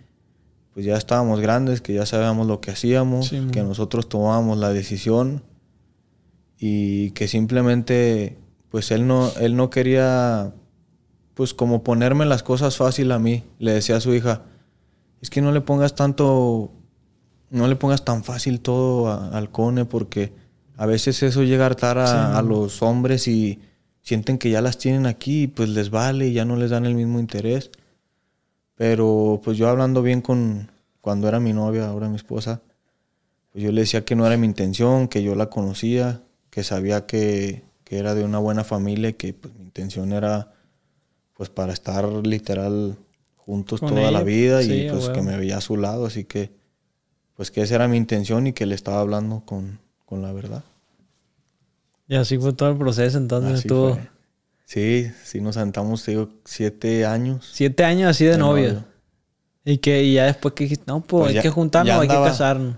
pues 0.73 0.85
ya 0.85 0.95
estábamos 0.95 1.41
grandes, 1.41 1.81
que 1.81 1.93
ya 1.93 2.05
sabíamos 2.05 2.47
lo 2.47 2.61
que 2.61 2.71
hacíamos, 2.71 3.27
Sí, 3.27 3.47
que 3.51 3.63
nosotros 3.63 4.07
tomábamos 4.07 4.57
la 4.57 4.69
decisión 4.71 5.43
y 6.57 7.11
que 7.11 7.27
simplemente 7.27 8.37
pues 8.69 8.91
él 8.91 9.07
no, 9.07 9.29
él 9.41 9.57
no 9.57 9.69
quería 9.69 10.53
pues 11.33 11.53
como 11.53 11.83
ponerme 11.83 12.25
las 12.25 12.43
cosas 12.43 12.77
fácil 12.77 13.11
a 13.11 13.19
mí. 13.19 13.43
Le 13.59 13.73
decía 13.73 13.97
a 13.97 14.01
su 14.01 14.13
hija, 14.13 14.43
es 15.21 15.29
que 15.29 15.41
no 15.41 15.51
le 15.51 15.59
pongas 15.59 15.95
tanto, 15.95 16.71
no 17.49 17.67
le 17.67 17.75
pongas 17.75 18.05
tan 18.05 18.23
fácil 18.23 18.61
todo 18.61 19.09
a- 19.09 19.29
al 19.37 19.51
cone 19.51 19.83
porque 19.83 20.31
a 20.77 20.85
veces 20.85 21.21
eso 21.23 21.43
llega 21.43 21.63
a 21.65 21.67
hartar 21.67 21.97
a, 21.97 22.07
Sí. 22.07 22.37
a 22.37 22.41
los 22.41 22.81
hombres 22.81 23.27
y 23.27 23.59
sienten 24.05 24.37
que 24.37 24.51
ya 24.51 24.61
las 24.61 24.77
tienen 24.77 25.07
aquí 25.07 25.43
y 25.43 25.47
pues 25.47 25.67
les 25.69 25.89
vale 25.89 26.27
y 26.27 26.33
ya 26.33 26.45
no 26.45 26.55
les 26.55 26.69
dan 26.69 26.85
el 26.85 26.93
mismo 26.93 27.19
interés. 27.19 27.71
Pero 28.75 29.41
pues 29.43 29.57
yo 29.57 29.67
hablando 29.67 30.03
bien 30.03 30.21
con 30.21 30.71
cuando 31.01 31.27
era 31.27 31.39
mi 31.39 31.53
novia, 31.53 31.87
ahora 31.87 32.07
mi 32.07 32.15
esposa, 32.15 32.61
pues 33.51 33.63
yo 33.63 33.71
le 33.71 33.81
decía 33.81 34.05
que 34.05 34.15
no 34.15 34.25
era 34.25 34.37
mi 34.37 34.45
intención, 34.45 35.07
que 35.07 35.23
yo 35.23 35.33
la 35.33 35.49
conocía, 35.49 36.21
que 36.51 36.63
sabía 36.63 37.07
que, 37.07 37.63
que 37.83 37.97
era 37.97 38.13
de 38.13 38.23
una 38.23 38.37
buena 38.37 38.63
familia 38.63 39.09
y 39.09 39.13
que 39.13 39.33
pues, 39.33 39.53
mi 39.55 39.63
intención 39.63 40.13
era 40.13 40.53
pues 41.33 41.49
para 41.49 41.73
estar 41.73 42.07
literal 42.25 42.97
juntos 43.35 43.79
Con 43.79 43.89
toda 43.89 44.11
la 44.11 44.23
vida 44.23 44.61
sí, 44.61 44.71
y 44.71 44.89
pues 44.89 45.09
que 45.09 45.21
me 45.21 45.35
veía 45.35 45.57
a 45.57 45.61
su 45.61 45.77
lado, 45.77 46.05
así 46.05 46.25
que 46.25 46.51
pues 47.35 47.51
que 47.51 47.61
esa 47.61 47.75
era 47.75 47.87
mi 47.87 47.97
intención 47.97 48.47
y 48.47 48.53
que 48.53 48.65
le 48.65 48.75
estaba 48.75 49.01
hablando 49.01 49.41
con, 49.45 49.79
con 50.05 50.21
la 50.21 50.31
verdad. 50.31 50.63
Y 52.07 52.15
así 52.15 52.37
fue 52.37 52.53
todo 52.53 52.69
el 52.69 52.77
proceso, 52.77 53.17
entonces 53.17 53.59
estuvo 53.59 53.95
fue. 53.95 54.09
Sí, 54.65 55.11
sí 55.23 55.41
nos 55.41 55.55
sentamos, 55.55 56.03
te 56.03 56.11
digo, 56.11 56.29
siete 56.43 57.05
años. 57.05 57.49
siete 57.53 57.83
años 57.83 58.09
así 58.09 58.25
de, 58.25 58.31
De 58.31 58.37
novio. 58.37 58.67
novio. 58.73 58.85
Y 59.63 59.77
que 59.79 60.03
y 60.03 60.13
ya 60.15 60.25
después 60.25 60.53
que 60.53 60.65
dijiste, 60.65 60.85
no, 60.87 61.01
pues, 61.01 61.07
Pues 61.21 61.29
hay 61.29 61.35
ya- 61.35 61.41
que 61.41 61.49
juntarnos, 61.49 61.99
hay 61.99 62.07
que 62.07 62.13
casarnos. 62.13 62.75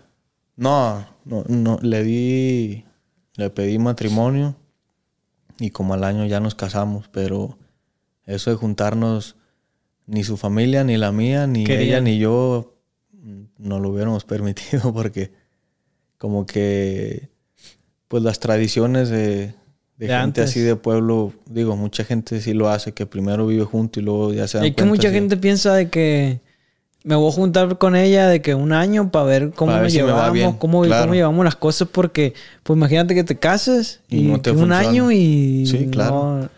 No, 0.55 1.05
no, 1.25 1.43
no, 1.47 1.77
le 1.81 2.03
di, 2.03 2.85
le 3.35 3.49
pedí 3.49 3.77
matrimonio 3.79 4.55
y 5.59 5.69
como 5.71 5.93
al 5.93 6.03
año 6.03 6.25
ya 6.25 6.39
nos 6.39 6.55
casamos, 6.55 7.07
pero 7.09 7.57
eso 8.25 8.49
de 8.49 8.55
juntarnos, 8.57 9.35
ni 10.07 10.23
su 10.23 10.37
familia, 10.37 10.83
ni 10.83 10.97
la 10.97 11.11
mía, 11.11 11.45
ni 11.47 11.63
Querían. 11.63 11.87
ella, 11.87 12.01
ni 12.01 12.17
yo, 12.17 12.75
no 13.57 13.79
lo 13.79 13.89
hubiéramos 13.89 14.23
permitido 14.25 14.93
porque 14.93 15.31
como 16.17 16.45
que, 16.45 17.29
pues 18.07 18.23
las 18.23 18.39
tradiciones 18.39 19.09
de, 19.09 19.17
de 19.17 19.53
De 19.97 20.05
gente 20.07 20.13
antes. 20.15 20.49
así 20.49 20.59
de 20.61 20.75
pueblo, 20.75 21.33
digo, 21.49 21.75
mucha 21.75 22.03
gente 22.03 22.39
sí 22.41 22.53
lo 22.53 22.69
hace, 22.69 22.93
que 22.93 23.05
primero 23.05 23.47
vive 23.47 23.63
junto 23.65 23.99
y 23.99 24.03
luego 24.03 24.33
ya 24.33 24.47
se 24.47 24.57
dan 24.59 24.67
Es 24.67 24.75
que 24.75 24.85
mucha 24.85 25.09
gente 25.11 25.37
piensa 25.37 25.73
de 25.73 25.89
que 25.89 26.39
me 27.03 27.15
voy 27.15 27.29
a 27.29 27.33
juntar 27.33 27.77
con 27.77 27.95
ella 27.95 28.27
de 28.27 28.41
que 28.41 28.53
un 28.53 28.73
año 28.73 29.11
para 29.11 29.25
ver 29.25 29.51
cómo 29.55 29.71
ver 29.73 29.83
nos 29.83 29.91
si 29.93 29.99
llevamos, 29.99 30.55
cómo, 30.57 30.81
claro. 30.83 31.03
cómo 31.05 31.15
llevamos 31.15 31.45
las 31.45 31.55
cosas, 31.55 31.87
porque 31.91 32.33
pues 32.63 32.75
imagínate 32.77 33.15
que 33.15 33.23
te 33.23 33.37
cases 33.37 34.01
y, 34.09 34.19
Y 34.19 34.21
no 34.23 34.41
te 34.41 34.51
que 34.51 34.57
un 34.57 34.71
año 34.73 35.11
y 35.11 35.65
Sí, 35.67 35.87
claro. 35.89 36.39
no- 36.41 36.49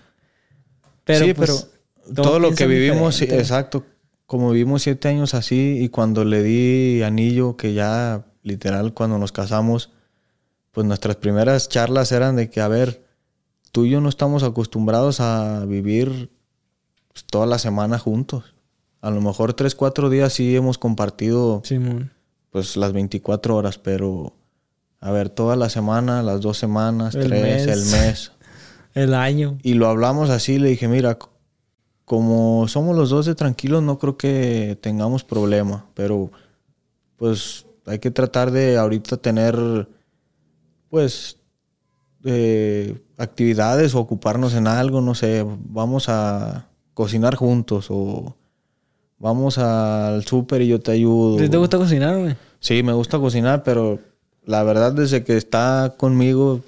Pero, 1.04 1.26
sí, 1.26 1.34
pues, 1.34 1.68
pero 2.06 2.14
todo 2.24 2.40
lo 2.40 2.54
que 2.54 2.68
vivimos, 2.68 3.16
sí, 3.16 3.26
exacto. 3.26 3.86
Como 4.26 4.52
vivimos 4.52 4.84
siete 4.84 5.08
años 5.08 5.34
así 5.34 5.78
y 5.82 5.90
cuando 5.90 6.24
le 6.24 6.44
di 6.44 7.02
anillo, 7.04 7.56
que 7.58 7.74
ya 7.74 8.26
literal 8.44 8.94
cuando 8.94 9.18
nos 9.18 9.32
casamos, 9.32 9.92
pues 10.72 10.86
nuestras 10.86 11.16
primeras 11.18 11.70
charlas 11.70 12.12
eran 12.12 12.36
de 12.36 12.50
que, 12.50 12.62
a 12.62 12.68
ver, 12.68 13.04
tú 13.72 13.86
y 13.86 13.92
yo 13.92 14.02
no 14.02 14.10
estamos 14.10 14.44
acostumbrados 14.44 15.20
a 15.20 15.66
vivir 15.66 16.32
pues, 17.12 17.26
toda 17.26 17.46
la 17.46 17.60
semana 17.60 18.00
juntos. 18.00 18.54
A 19.02 19.12
lo 19.12 19.22
mejor 19.22 19.54
tres, 19.54 19.76
cuatro 19.76 20.10
días 20.10 20.34
sí 20.34 20.56
hemos 20.56 20.78
compartido 20.78 21.62
Simón. 21.64 22.12
pues 22.52 22.76
las 22.76 22.92
24 22.92 23.56
horas, 23.56 23.78
pero 23.78 24.34
a 25.00 25.12
ver, 25.12 25.30
toda 25.30 25.56
la 25.56 25.70
semana, 25.70 26.22
las 26.24 26.42
dos 26.42 26.58
semanas, 26.58 27.16
El 27.16 27.28
tres, 27.28 27.66
mes. 27.66 27.68
el 27.68 28.00
mes. 28.00 28.32
El 28.96 29.14
año. 29.14 29.58
Y 29.64 29.76
lo 29.76 29.88
hablamos 29.88 30.30
así, 30.30 30.58
le 30.58 30.70
dije, 30.70 30.88
mira, 30.88 31.18
como 32.06 32.68
somos 32.68 32.98
los 32.98 33.12
dos 33.12 33.28
de 33.28 33.36
tranquilos, 33.36 33.84
no 33.84 34.00
creo 34.00 34.18
que 34.18 34.78
tengamos 34.82 35.24
problema, 35.24 35.86
pero 35.94 36.32
pues 37.18 37.68
hay 37.86 38.00
que 38.00 38.10
tratar 38.12 38.50
de 38.52 38.78
ahorita 38.78 39.18
tener, 39.18 39.88
pues, 40.90 41.38
eh, 42.24 43.02
actividades 43.18 43.96
o 43.96 44.00
ocuparnos 44.00 44.54
en 44.54 44.68
algo, 44.68 45.02
no 45.02 45.16
sé, 45.16 45.46
vamos 45.66 46.10
a 46.10 46.68
cocinar 46.94 47.36
juntos 47.36 47.88
o 47.90 48.36
vamos 49.18 49.58
al 49.58 50.26
súper 50.26 50.62
y 50.62 50.68
yo 50.68 50.80
te 50.82 50.92
ayudo. 50.92 51.40
¿Sí 51.40 51.50
¿Te 51.50 51.58
gusta 51.58 51.78
cocinar, 51.78 52.18
güey? 52.18 52.36
Sí, 52.60 52.84
me 52.84 52.94
gusta 52.94 53.20
cocinar, 53.20 53.64
pero 53.64 54.00
la 54.46 54.64
verdad 54.64 54.92
desde 54.94 55.24
que 55.24 55.38
está 55.38 55.94
conmigo 55.98 56.62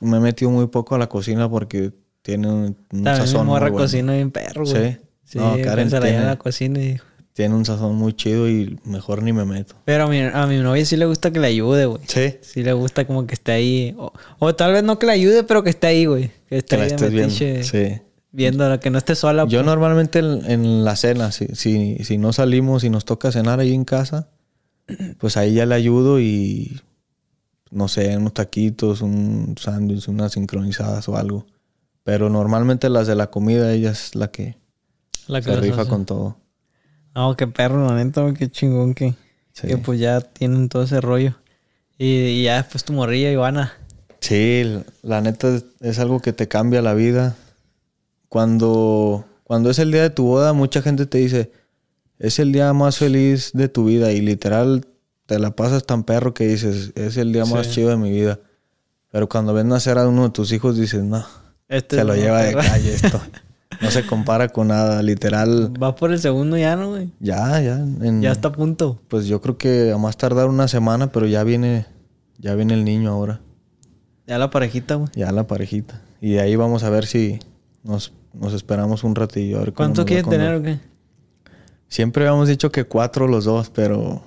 me 0.00 0.16
he 0.16 0.20
metido 0.20 0.50
muy 0.50 0.66
poco 0.66 0.94
a 0.94 0.98
la 0.98 1.08
cocina 1.08 1.48
porque 1.48 1.92
tiene 2.22 2.48
un, 2.48 2.54
un 2.64 2.76
También 3.04 3.12
mi 3.14 3.16
sazón 3.20 3.46
muy 3.46 3.54
morra 3.54 3.70
bueno. 3.70 3.84
cocina 3.84 4.12
bien 4.14 4.30
perro, 4.30 4.64
güey. 4.64 4.92
Sí. 4.92 4.98
Sí, 5.24 5.38
No, 5.38 5.56
Karen 5.62 5.88
tiene- 5.88 6.24
la 6.26 6.36
cocina 6.36 6.80
y... 6.80 6.98
Tiene 7.34 7.54
un 7.54 7.64
sazón 7.64 7.96
muy 7.96 8.12
chido 8.12 8.48
y 8.48 8.78
mejor 8.84 9.22
ni 9.22 9.32
me 9.32 9.44
meto. 9.46 9.74
Pero 9.86 10.04
a 10.04 10.06
mi, 10.08 10.20
a 10.20 10.46
mi 10.46 10.58
novia 10.58 10.84
sí 10.84 10.96
le 10.98 11.06
gusta 11.06 11.30
que 11.32 11.38
le 11.40 11.46
ayude, 11.46 11.86
güey. 11.86 12.02
Sí. 12.06 12.34
Sí 12.42 12.62
le 12.62 12.72
gusta 12.74 13.06
como 13.06 13.26
que 13.26 13.34
esté 13.34 13.52
ahí. 13.52 13.94
O, 13.98 14.12
o 14.38 14.54
tal 14.54 14.72
vez 14.72 14.82
no 14.82 14.98
que 14.98 15.06
le 15.06 15.12
ayude, 15.12 15.42
pero 15.44 15.62
que 15.64 15.70
esté 15.70 15.86
ahí, 15.86 16.04
güey. 16.04 16.30
Que 16.48 16.58
esté 16.58 16.76
Que 16.76 16.76
la 16.76 16.82
ahí 16.82 16.88
de 16.90 16.94
estés 16.96 17.10
viendo. 17.10 17.64
Sí. 17.64 18.02
viéndola, 18.32 18.80
que 18.80 18.90
no 18.90 18.98
esté 18.98 19.14
sola. 19.14 19.44
Yo 19.48 19.60
pues. 19.60 19.66
normalmente 19.66 20.18
en, 20.18 20.44
en 20.50 20.84
la 20.84 20.94
cena, 20.96 21.32
si, 21.32 21.46
si, 21.54 21.96
si 22.04 22.18
no 22.18 22.34
salimos 22.34 22.84
y 22.84 22.90
nos 22.90 23.06
toca 23.06 23.32
cenar 23.32 23.60
ahí 23.60 23.72
en 23.72 23.84
casa, 23.86 24.28
pues 25.18 25.38
ahí 25.38 25.54
ya 25.54 25.64
le 25.64 25.74
ayudo 25.74 26.20
y 26.20 26.80
no 27.70 27.88
sé, 27.88 28.14
unos 28.18 28.34
taquitos, 28.34 29.00
un 29.00 29.54
sándwich, 29.58 30.06
unas 30.08 30.32
sincronizadas 30.32 31.08
o 31.08 31.16
algo. 31.16 31.46
Pero 32.04 32.28
normalmente 32.28 32.90
las 32.90 33.06
de 33.06 33.14
la 33.14 33.28
comida, 33.30 33.72
ella 33.72 33.90
es 33.92 34.14
la 34.14 34.30
que 34.30 34.56
La 35.28 35.40
que 35.40 35.48
se 35.54 35.60
rifa 35.60 35.80
hace. 35.82 35.90
con 35.90 36.04
todo. 36.04 36.36
No, 37.14 37.36
qué 37.36 37.46
perro, 37.46 37.86
la 37.86 37.94
neta, 38.02 38.32
qué 38.34 38.50
chingón 38.50 38.94
que, 38.94 39.14
Sí. 39.52 39.68
que 39.68 39.76
pues 39.78 40.00
ya 40.00 40.20
tienen 40.20 40.68
todo 40.68 40.82
ese 40.84 41.00
rollo. 41.00 41.34
Y, 41.98 42.06
y 42.06 42.44
ya 42.44 42.56
después 42.56 42.84
tu 42.84 42.92
morrilla, 42.92 43.30
Ivana. 43.30 43.72
Sí, 44.20 44.62
la 45.02 45.20
neta 45.20 45.60
es, 45.80 45.98
algo 45.98 46.20
que 46.20 46.32
te 46.32 46.48
cambia 46.48 46.80
la 46.80 46.94
vida. 46.94 47.36
Cuando, 48.28 49.24
cuando 49.44 49.70
es 49.70 49.78
el 49.78 49.92
día 49.92 50.02
de 50.02 50.10
tu 50.10 50.24
boda, 50.24 50.52
mucha 50.52 50.80
gente 50.80 51.06
te 51.06 51.18
dice, 51.18 51.52
es 52.18 52.38
el 52.38 52.52
día 52.52 52.72
más 52.72 52.98
feliz 52.98 53.50
de 53.52 53.68
tu 53.68 53.84
vida 53.84 54.12
y 54.12 54.20
literal 54.20 54.86
te 55.26 55.38
la 55.38 55.50
pasas 55.54 55.84
tan 55.84 56.04
perro 56.04 56.32
que 56.34 56.46
dices, 56.46 56.92
es 56.94 57.16
el 57.16 57.32
día 57.32 57.44
más 57.44 57.66
Sí. 57.66 57.72
chido 57.74 57.90
de 57.90 57.96
mi 57.96 58.10
vida. 58.10 58.38
Pero 59.10 59.28
cuando 59.28 59.52
ven 59.52 59.68
nacer 59.68 59.98
a 59.98 60.08
uno 60.08 60.24
de 60.24 60.30
tus 60.30 60.52
hijos 60.52 60.76
dices, 60.78 61.02
no, 61.02 61.26
Este 61.68 61.96
se 61.96 62.04
lo 62.04 62.14
lleva 62.14 62.42
de 62.42 62.54
calle 62.54 62.94
esto. 62.94 63.20
No 63.80 63.90
se 63.90 64.04
compara 64.06 64.48
con 64.48 64.68
nada, 64.68 65.02
literal. 65.02 65.72
Va 65.82 65.94
por 65.94 66.12
el 66.12 66.18
segundo 66.18 66.56
ya, 66.56 66.76
¿no, 66.76 66.90
güey? 66.90 67.10
Ya, 67.20 67.60
ya. 67.60 67.74
en- 67.78 68.20
Ya 68.22 68.32
está 68.32 68.48
a 68.48 68.52
punto. 68.52 69.00
Pues 69.08 69.26
yo 69.26 69.40
creo 69.40 69.56
que 69.58 69.92
a 69.92 69.98
más 69.98 70.16
tardar 70.16 70.48
una 70.48 70.68
semana, 70.68 71.10
pero 71.12 71.26
ya 71.26 71.42
viene, 71.44 71.86
ya 72.38 72.54
viene 72.54 72.74
el 72.74 72.84
niño 72.84 73.10
ahora. 73.10 73.40
Ya 74.26 74.38
la 74.38 74.50
parejita, 74.50 74.94
güey. 74.96 75.08
Ya 75.14 75.32
la 75.32 75.46
parejita. 75.46 76.00
Y 76.20 76.32
de 76.32 76.40
ahí 76.40 76.54
vamos 76.56 76.84
a 76.84 76.90
ver 76.90 77.06
si 77.06 77.40
nos, 77.82 78.12
nos 78.32 78.52
esperamos 78.54 79.02
un 79.04 79.14
ratillo. 79.14 79.56
A 79.56 79.60
ver 79.60 79.72
cómo 79.72 79.92
¿Cuánto 79.94 80.06
con 80.06 80.30
tener 80.30 80.54
o 80.54 80.62
qué? 80.62 80.78
Siempre 81.88 82.26
habíamos 82.26 82.48
dicho 82.48 82.70
que 82.70 82.84
cuatro 82.84 83.28
los 83.28 83.44
dos, 83.44 83.70
pero... 83.70 84.22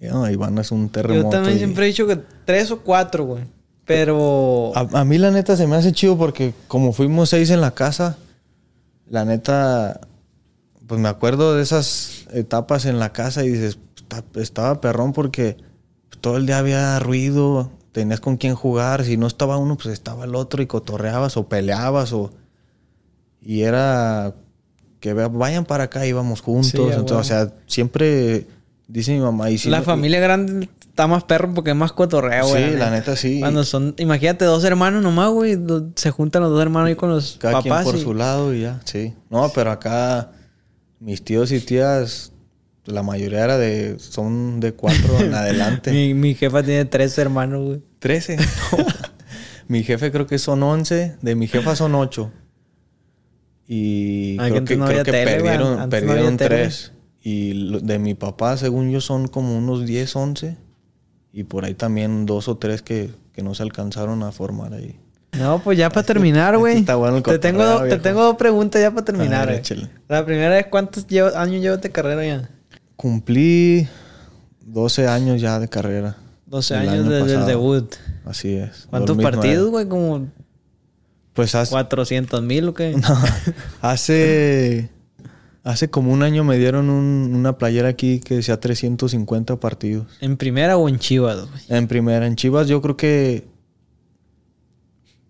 No, 0.00 0.28
Iván 0.28 0.58
es 0.58 0.72
un 0.72 0.88
terremoto. 0.88 1.24
Yo 1.28 1.30
también 1.30 1.56
y- 1.56 1.58
siempre 1.58 1.84
he 1.84 1.88
dicho 1.88 2.06
que 2.06 2.18
tres 2.44 2.70
o 2.70 2.80
cuatro, 2.80 3.24
güey. 3.24 3.44
Pero... 3.84 4.72
A, 4.74 5.00
a 5.00 5.04
mí 5.04 5.16
la 5.18 5.30
neta 5.30 5.56
se 5.56 5.66
me 5.66 5.76
hace 5.76 5.92
chido 5.92 6.18
porque 6.18 6.52
como 6.68 6.92
fuimos 6.92 7.28
seis 7.30 7.50
en 7.50 7.60
la 7.60 7.70
casa, 7.72 8.16
la 9.08 9.24
neta... 9.24 10.00
Pues 10.86 11.00
me 11.00 11.08
acuerdo 11.08 11.54
de 11.54 11.62
esas 11.62 12.26
etapas 12.32 12.84
en 12.86 12.98
la 12.98 13.12
casa 13.12 13.44
y 13.44 13.48
dices, 13.50 13.78
"Está- 13.96 14.24
estaba 14.40 14.80
perrón 14.80 15.12
porque 15.12 15.56
todo 16.20 16.36
el 16.36 16.44
día 16.44 16.58
había 16.58 16.98
ruido, 16.98 17.70
tenías 17.92 18.20
con 18.20 18.36
quién 18.36 18.54
jugar, 18.54 19.04
si 19.04 19.16
no 19.16 19.26
estaba 19.26 19.56
uno, 19.56 19.76
pues 19.76 19.86
estaba 19.88 20.24
el 20.24 20.34
otro 20.34 20.60
y 20.62 20.66
cotorreabas 20.66 21.36
o 21.36 21.48
peleabas 21.48 22.12
o... 22.12 22.32
Y 23.40 23.62
era 23.62 24.34
que 25.00 25.14
vayan 25.14 25.64
para 25.64 25.84
acá, 25.84 26.04
íbamos 26.06 26.40
juntos. 26.42 26.70
Sí, 26.70 26.76
entonces, 26.78 27.12
o 27.12 27.24
sea, 27.24 27.52
siempre 27.66 28.46
dice 28.86 29.12
mi 29.12 29.20
mamá. 29.20 29.50
Y 29.50 29.58
si 29.58 29.70
la 29.70 29.78
no- 29.78 29.84
familia 29.84 30.20
grande 30.20 30.68
está 30.92 31.06
más 31.06 31.24
perro 31.24 31.52
porque 31.54 31.70
es 31.70 31.76
más 31.76 31.92
cotorreo, 31.92 32.46
güey. 32.48 32.70
Sí, 32.72 32.76
la 32.76 32.90
neta 32.90 33.16
sí. 33.16 33.40
Cuando 33.40 33.64
son... 33.64 33.94
Imagínate 33.98 34.44
dos 34.44 34.62
hermanos 34.64 35.02
nomás, 35.02 35.30
güey. 35.30 35.58
Se 35.96 36.10
juntan 36.10 36.42
los 36.42 36.50
dos 36.52 36.60
hermanos 36.62 36.88
ahí 36.88 36.94
con 36.96 37.08
los 37.10 37.36
Cada 37.40 37.54
papás. 37.62 37.82
quien 37.82 37.84
por 37.84 37.96
y- 37.96 38.02
su 38.04 38.14
lado 38.14 38.54
y 38.54 38.60
ya, 38.62 38.80
sí. 38.84 39.14
No, 39.30 39.50
pero 39.54 39.70
acá 39.70 40.32
mis 41.00 41.24
tíos 41.24 41.50
y 41.50 41.60
tías, 41.60 42.32
la 42.84 43.02
mayoría 43.02 43.42
era 43.44 43.56
de, 43.58 43.96
son 43.98 44.60
de 44.60 44.72
cuatro 44.74 45.18
en 45.20 45.32
adelante. 45.34 45.90
Mi, 45.92 46.12
mi 46.14 46.34
jefa 46.34 46.62
tiene 46.62 46.84
tres 46.84 47.16
hermanos, 47.18 47.64
güey. 47.66 47.82
Trece. 47.98 48.36
mi 49.68 49.82
jefe 49.84 50.12
creo 50.12 50.26
que 50.26 50.38
son 50.38 50.62
once, 50.62 51.16
de 51.22 51.34
mi 51.34 51.46
jefa 51.48 51.74
son 51.74 51.94
ocho. 51.94 52.30
Y 53.66 54.36
Ah, 54.38 54.44
creo 54.46 54.58
antes 54.58 54.74
que, 54.74 54.80
no 54.80 54.86
creo 54.86 55.04
que 55.04 55.10
tele, 55.12 55.24
perdieron, 55.36 55.78
no 55.78 55.88
perdieron 55.88 56.36
tele. 56.36 56.48
tres. 56.50 56.92
Y 57.22 57.78
de 57.80 57.98
mi 57.98 58.14
papá, 58.14 58.56
según 58.56 58.90
yo, 58.90 59.00
son 59.00 59.28
como 59.28 59.56
unos 59.56 59.86
10, 59.86 60.16
11. 60.16 60.56
Y 61.32 61.44
por 61.44 61.64
ahí 61.64 61.74
también 61.74 62.26
dos 62.26 62.48
o 62.48 62.56
tres 62.58 62.82
que, 62.82 63.10
que 63.32 63.42
no 63.42 63.54
se 63.54 63.62
alcanzaron 63.62 64.22
a 64.22 64.32
formar 64.32 64.74
ahí. 64.74 64.98
No, 65.38 65.62
pues 65.62 65.78
ya 65.78 65.88
para 65.88 66.04
terminar, 66.04 66.58
güey. 66.58 66.78
está 66.78 66.94
bueno 66.96 67.16
el 67.16 67.22
te, 67.22 67.38
tengo, 67.38 67.82
te 67.84 67.96
tengo 67.98 68.22
dos 68.22 68.36
preguntas 68.36 68.82
ya 68.82 68.90
para 68.90 69.04
terminar, 69.04 69.46
ver, 69.46 69.54
güey. 69.56 69.58
échale. 69.60 69.88
La 70.08 70.26
primera 70.26 70.58
es 70.58 70.66
¿cuántos 70.66 71.06
llevo- 71.06 71.34
años 71.34 71.62
llevas 71.62 71.80
de 71.80 71.90
carrera 71.90 72.24
ya? 72.26 72.50
Cumplí 72.96 73.88
12 74.66 75.08
años 75.08 75.40
ya 75.40 75.58
de 75.58 75.68
carrera. 75.68 76.16
12 76.46 76.74
El 76.74 76.80
años 76.80 76.92
año 77.06 77.10
desde 77.10 77.34
el 77.34 77.46
debut. 77.46 77.94
Así 78.26 78.54
es. 78.54 78.86
¿Cuántos 78.90 79.16
2009. 79.16 79.36
partidos, 79.38 79.70
güey? 79.70 79.88
Como 79.88 80.28
Pues 81.32 81.54
hace, 81.54 81.70
400 81.70 82.42
mil 82.42 82.68
o 82.68 82.74
qué? 82.74 82.94
no, 82.96 83.18
hace, 83.80 84.90
hace 85.64 85.90
como 85.90 86.12
un 86.12 86.22
año 86.22 86.44
me 86.44 86.58
dieron 86.58 86.90
un- 86.90 87.32
una 87.34 87.56
playera 87.58 87.88
aquí 87.88 88.20
que 88.20 88.36
decía 88.36 88.58
350 88.60 89.56
partidos. 89.60 90.06
¿En 90.20 90.36
primera 90.36 90.76
o 90.76 90.88
en 90.88 90.98
Chivas, 90.98 91.40
güey? 91.48 91.62
En 91.68 91.86
primera, 91.88 92.26
en 92.26 92.36
Chivas 92.36 92.68
yo 92.68 92.80
creo 92.82 92.96
que 92.96 93.50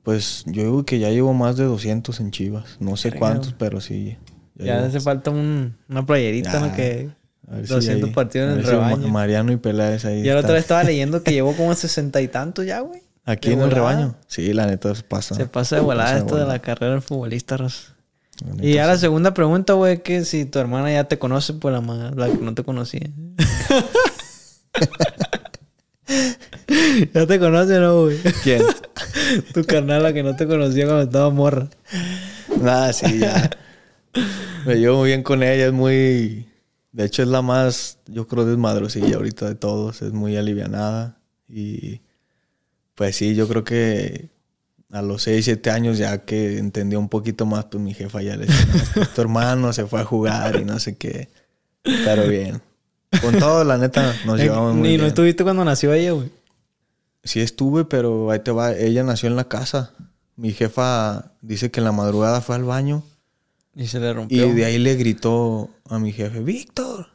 Pues 0.03 0.43
yo 0.47 0.63
digo 0.65 0.85
que 0.85 0.99
ya 0.99 1.11
llevo 1.11 1.33
más 1.33 1.57
de 1.57 1.63
200 1.65 2.19
en 2.19 2.33
Chivas. 2.33 2.77
No 2.81 2.97
sé 2.97 3.13
cuántos, 3.13 3.53
pero 3.57 3.81
sí. 3.81 4.17
Ya, 4.57 4.85
hace 4.85 4.99
falta 5.01 5.31
un- 5.31 5.77
una 5.89 6.05
playerita. 6.05 6.59
¿no? 6.59 6.75
Que 6.75 7.11
A 7.49 7.55
ver 7.57 7.67
si 7.69 7.73
200 7.75 8.09
ahí- 8.09 8.15
partidos 8.15 8.53
en 8.53 8.59
el 8.59 8.65
si 8.65 8.71
rebaño. 8.73 9.09
Mariano 9.09 9.53
y 9.53 9.59
Peláez 9.59 10.05
ahí. 10.05 10.25
Yo 10.25 10.35
la 10.35 10.41
otra 10.41 10.55
vez 10.55 10.63
estaba 10.63 10.83
leyendo 10.83 11.23
que 11.23 11.33
llevó 11.33 11.55
como 11.55 11.73
sesenta 11.77 12.21
y 12.21 12.27
tantos 12.27 12.67
ya, 12.67 12.81
güey. 12.81 13.01
Aquí 13.25 13.53
en 13.53 13.61
el 13.61 13.71
rebaño. 13.71 14.17
Sí, 14.27 14.53
la 14.53 14.67
neta 14.67 14.93
se 14.97 15.05
pasa. 15.05 15.37
Se 15.37 15.47
pasa 15.47 15.77
de 15.77 15.83
volada 15.83 16.07
pasa 16.09 16.19
esto 16.19 16.35
de 16.35 16.41
volada. 16.43 16.53
la 16.55 16.59
carrera 16.63 16.93
del 16.95 17.03
futbolista, 17.03 17.57
Ross. 17.57 17.92
Y 18.61 18.75
ya 18.75 18.87
la 18.87 18.97
segunda 18.97 19.35
pregunta, 19.35 19.75
güey, 19.75 20.03
que 20.03 20.25
si 20.25 20.45
tu 20.45 20.59
hermana 20.59 20.93
ya 20.93 21.05
te 21.05 21.19
conoce, 21.19 21.55
pues 21.55 21.75
la, 21.75 22.13
la 22.15 22.29
que 22.29 22.39
no 22.39 22.55
te 22.55 22.65
conocía. 22.65 23.01
ya 27.15 27.27
te 27.27 27.39
conoce, 27.39 27.79
¿no, 27.79 28.03
güey? 28.03 28.19
¿Quién? 28.43 28.63
tu 29.55 29.65
carnal, 29.65 30.03
la 30.03 30.13
que 30.13 30.23
no 30.23 30.37
te 30.37 30.47
conocía 30.47 30.87
cuando 30.87 31.03
estaba 31.03 31.31
morra. 31.31 31.69
Nada, 32.61 32.93
sí, 32.93 33.19
ya. 33.19 33.51
Me 34.67 34.77
llevo 34.77 34.99
muy 34.99 35.09
bien 35.09 35.23
con 35.23 35.43
ella, 35.43 35.67
es 35.67 35.73
muy... 35.73 36.49
De 36.93 37.07
hecho, 37.07 37.23
es 37.23 37.29
la 37.29 37.41
más, 37.41 37.99
yo 38.07 38.29
creo, 38.29 38.45
desmadrosilla 38.45 39.17
ahorita 39.17 39.49
de 39.49 39.55
todos. 39.55 40.03
Es 40.03 40.13
muy 40.13 40.37
alivianada. 40.37 41.19
Y 41.49 42.03
pues 42.95 43.17
sí, 43.17 43.35
yo 43.35 43.49
creo 43.49 43.65
que 43.65 44.29
a 44.93 45.03
los 45.03 45.23
6, 45.23 45.45
7 45.45 45.71
años 45.71 45.99
ya 45.99 46.19
que 46.19 46.59
entendió 46.59 47.01
un 47.01 47.09
poquito 47.09 47.47
más, 47.47 47.65
pues 47.65 47.83
mi 47.83 47.95
jefa 47.95 48.23
ya 48.23 48.37
le 48.37 48.47
decía, 48.47 48.67
"No, 48.97 49.07
tu 49.07 49.21
hermano 49.23 49.73
se 49.73 49.87
fue 49.87 50.01
a 50.01 50.05
jugar 50.05 50.61
y 50.61 50.65
no 50.65 50.79
sé 50.79 50.97
qué. 50.97 51.29
Pero 51.83 52.29
bien. 52.29 52.61
Con 53.21 53.39
todo, 53.39 53.65
la 53.65 53.77
neta, 53.79 54.15
nos 54.27 54.39
llevamos 54.39 54.75
muy 54.75 54.83
Ni 54.89 54.95
no 54.97 55.03
bien. 55.03 55.09
estuviste 55.09 55.43
cuando 55.45 55.65
nació 55.65 55.93
ella, 55.93 56.13
güey. 56.13 56.31
Sí 57.25 57.41
estuve, 57.41 57.85
pero 57.85 58.31
ahí 58.31 58.39
te 58.41 58.51
va. 58.53 58.73
Ella 58.73 59.03
nació 59.03 59.29
en 59.29 59.37
la 59.37 59.45
casa. 59.49 59.93
Mi 60.37 60.53
jefa 60.53 61.33
dice 61.41 61.71
que 61.71 61.81
en 61.81 61.85
la 61.85 61.93
madrugada 61.93 62.41
fue 62.41 62.55
al 62.57 62.65
baño 62.65 63.03
Y 63.75 63.87
se 63.87 64.01
le 64.01 64.11
y 64.11 64.13
rompió. 64.13 64.55
de 64.55 64.65
ahí 64.65 64.79
le 64.79 64.97
gritó 64.97 65.71
a 65.89 65.99
mi 65.99 66.13
jefe, 66.13 66.41
Víctor. 66.41 67.09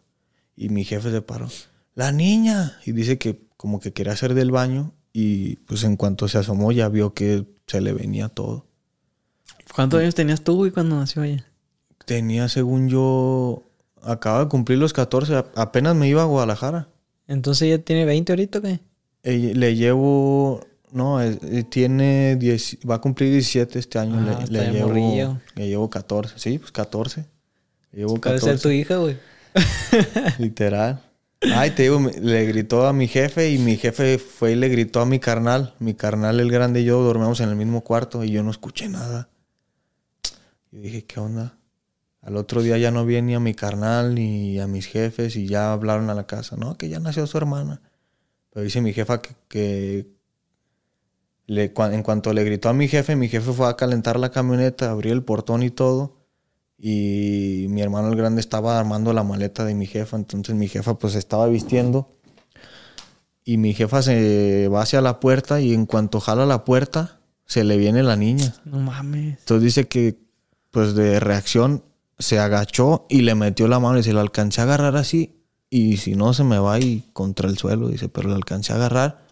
Y 0.55 0.69
mi 0.69 0.83
jefe 0.83 1.11
se 1.11 1.21
paró, 1.21 1.47
la 1.95 2.11
niña. 2.11 2.77
Y 2.85 2.91
dice 2.91 3.17
que 3.17 3.41
como 3.57 3.79
que 3.79 3.91
quería 3.93 4.13
hacer 4.13 4.33
del 4.33 4.51
baño 4.51 4.91
y 5.13 5.57
pues 5.67 5.83
en 5.83 5.95
cuanto 5.97 6.27
se 6.27 6.37
asomó 6.37 6.71
ya 6.71 6.89
vio 6.89 7.13
que 7.13 7.45
se 7.67 7.81
le 7.81 7.93
venía 7.93 8.29
todo. 8.29 8.65
¿Cuántos 9.75 9.99
años 9.99 10.15
tenías 10.15 10.41
tú, 10.41 10.55
güey, 10.55 10.71
cuando 10.71 10.95
nació 10.97 11.23
ella? 11.23 11.45
Tenía, 12.05 12.47
según 12.49 12.87
yo, 12.89 13.63
acaba 14.01 14.39
de 14.45 14.47
cumplir 14.47 14.79
los 14.79 14.93
14, 14.93 15.35
a- 15.35 15.45
apenas 15.55 15.95
me 15.95 16.07
iba 16.07 16.21
a 16.21 16.25
Guadalajara. 16.25 16.87
Entonces 17.27 17.63
ella 17.63 17.83
tiene 17.83 18.05
20 18.05 18.31
ahorita, 18.31 18.59
¿o 18.59 18.61
¿qué? 18.61 18.79
Le 19.23 19.75
llevo, 19.75 20.65
no, 20.91 21.21
eh, 21.21 21.65
tiene 21.69 22.37
10, 22.37 22.77
va 22.89 22.95
a 22.95 23.01
cumplir 23.01 23.31
17 23.33 23.77
este 23.77 23.99
año. 23.99 24.15
Ah, 24.19 24.45
le, 24.49 24.71
llevo, 24.71 24.87
morrillo. 24.87 25.41
le 25.55 25.67
llevo 25.67 25.89
14, 25.89 26.35
sí, 26.37 26.57
pues 26.59 26.71
14. 26.71 27.25
Le 27.91 27.99
llevo 27.99 28.15
Puede 28.15 28.39
ser 28.39 28.55
14. 28.55 28.63
tu 28.63 28.69
hija, 28.69 28.95
güey. 28.97 29.17
Literal. 30.39 31.01
Ay, 31.41 31.71
te 31.71 31.83
digo, 31.83 31.99
le 32.21 32.45
gritó 32.45 32.87
a 32.87 32.93
mi 32.93 33.07
jefe 33.07 33.51
y 33.51 33.59
mi 33.59 33.77
jefe 33.77 34.17
fue 34.17 34.53
y 34.53 34.55
le 34.55 34.69
gritó 34.69 35.01
a 35.01 35.05
mi 35.05 35.19
carnal. 35.19 35.75
Mi 35.79 35.93
carnal, 35.93 36.39
el 36.39 36.51
grande 36.51 36.81
y 36.81 36.85
yo 36.85 37.01
dormíamos 37.01 37.39
en 37.41 37.49
el 37.49 37.55
mismo 37.55 37.83
cuarto 37.83 38.23
y 38.23 38.31
yo 38.31 38.41
no 38.43 38.49
escuché 38.49 38.89
nada. 38.89 39.29
Yo 40.71 40.81
dije, 40.81 41.05
¿qué 41.05 41.19
onda? 41.19 41.57
Al 42.21 42.37
otro 42.37 42.61
día 42.61 42.77
ya 42.77 42.91
no 42.91 43.05
vi 43.05 43.21
ni 43.21 43.35
a 43.35 43.39
mi 43.39 43.53
carnal 43.53 44.15
ni 44.15 44.59
a 44.59 44.67
mis 44.67 44.87
jefes 44.87 45.35
y 45.35 45.47
ya 45.47 45.71
hablaron 45.71 46.09
a 46.09 46.15
la 46.15 46.25
casa. 46.25 46.57
No, 46.57 46.77
que 46.77 46.89
ya 46.89 46.99
nació 46.99 47.27
su 47.27 47.37
hermana. 47.37 47.81
Pero 48.49 48.63
dice 48.63 48.81
mi 48.81 48.91
jefa 48.91 49.21
que, 49.21 49.35
que 49.47 50.07
le, 51.45 51.71
en 51.75 52.03
cuanto 52.03 52.33
le 52.33 52.43
gritó 52.43 52.69
a 52.69 52.73
mi 52.73 52.87
jefe, 52.87 53.15
mi 53.15 53.29
jefe 53.29 53.51
fue 53.53 53.69
a 53.69 53.75
calentar 53.77 54.19
la 54.19 54.31
camioneta, 54.31 54.89
abrió 54.89 55.13
el 55.13 55.23
portón 55.23 55.63
y 55.63 55.69
todo. 55.69 56.16
Y 56.77 57.65
mi 57.69 57.81
hermano 57.81 58.09
el 58.09 58.15
grande 58.15 58.39
estaba 58.39 58.79
armando 58.79 59.11
la 59.13 59.23
maleta 59.23 59.65
de 59.65 59.73
mi 59.73 59.87
jefa. 59.87 60.15
Entonces 60.15 60.55
mi 60.55 60.67
jefa 60.67 60.97
pues 60.97 61.15
estaba 61.15 61.47
vistiendo. 61.47 62.09
Y 63.43 63.57
mi 63.57 63.73
jefa 63.73 64.01
se 64.01 64.67
va 64.67 64.81
hacia 64.81 65.01
la 65.01 65.19
puerta 65.19 65.61
y 65.61 65.73
en 65.73 65.85
cuanto 65.85 66.19
jala 66.19 66.45
la 66.45 66.65
puerta, 66.65 67.19
se 67.45 67.63
le 67.63 67.77
viene 67.77 68.03
la 68.03 68.17
niña. 68.17 68.53
No 68.65 68.79
mames. 68.79 69.39
Entonces 69.39 69.63
dice 69.63 69.87
que 69.87 70.19
pues 70.69 70.93
de 70.95 71.19
reacción 71.19 71.83
se 72.19 72.39
agachó 72.39 73.05
y 73.09 73.21
le 73.21 73.35
metió 73.35 73.67
la 73.67 73.79
mano 73.79 73.99
y 73.99 74.03
se 74.03 74.13
la 74.13 74.21
alcancé 74.21 74.61
a 74.61 74.65
agarrar 74.65 74.97
así. 74.97 75.37
Y 75.69 75.97
si 75.97 76.15
no 76.15 76.33
se 76.33 76.43
me 76.43 76.59
va 76.59 76.79
y 76.79 77.03
contra 77.13 77.49
el 77.49 77.57
suelo, 77.57 77.89
dice, 77.89 78.09
pero 78.09 78.29
la 78.29 78.35
alcancé 78.35 78.73
a 78.73 78.75
agarrar. 78.77 79.25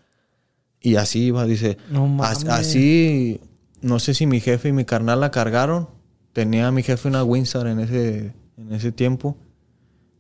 Y 0.80 0.96
así 0.96 1.26
iba, 1.26 1.46
dice, 1.46 1.78
No 1.90 2.08
mames. 2.08 2.46
Así, 2.46 3.42
no 3.82 4.00
sé 4.00 4.14
si 4.14 4.28
mi 4.28 4.40
jefe 4.40 4.70
y 4.70 4.74
mi 4.74 4.86
carnal 4.86 5.20
la 5.20 5.32
cargaron. 5.32 5.90
Tenía 6.36 6.70
mi 6.70 6.84
jefe 6.84 7.08
una 7.08 7.24
Windsor 7.24 7.66
en 7.68 7.80
ese, 7.80 8.34
en 8.58 8.74
ese 8.74 8.92
tiempo. 8.92 9.38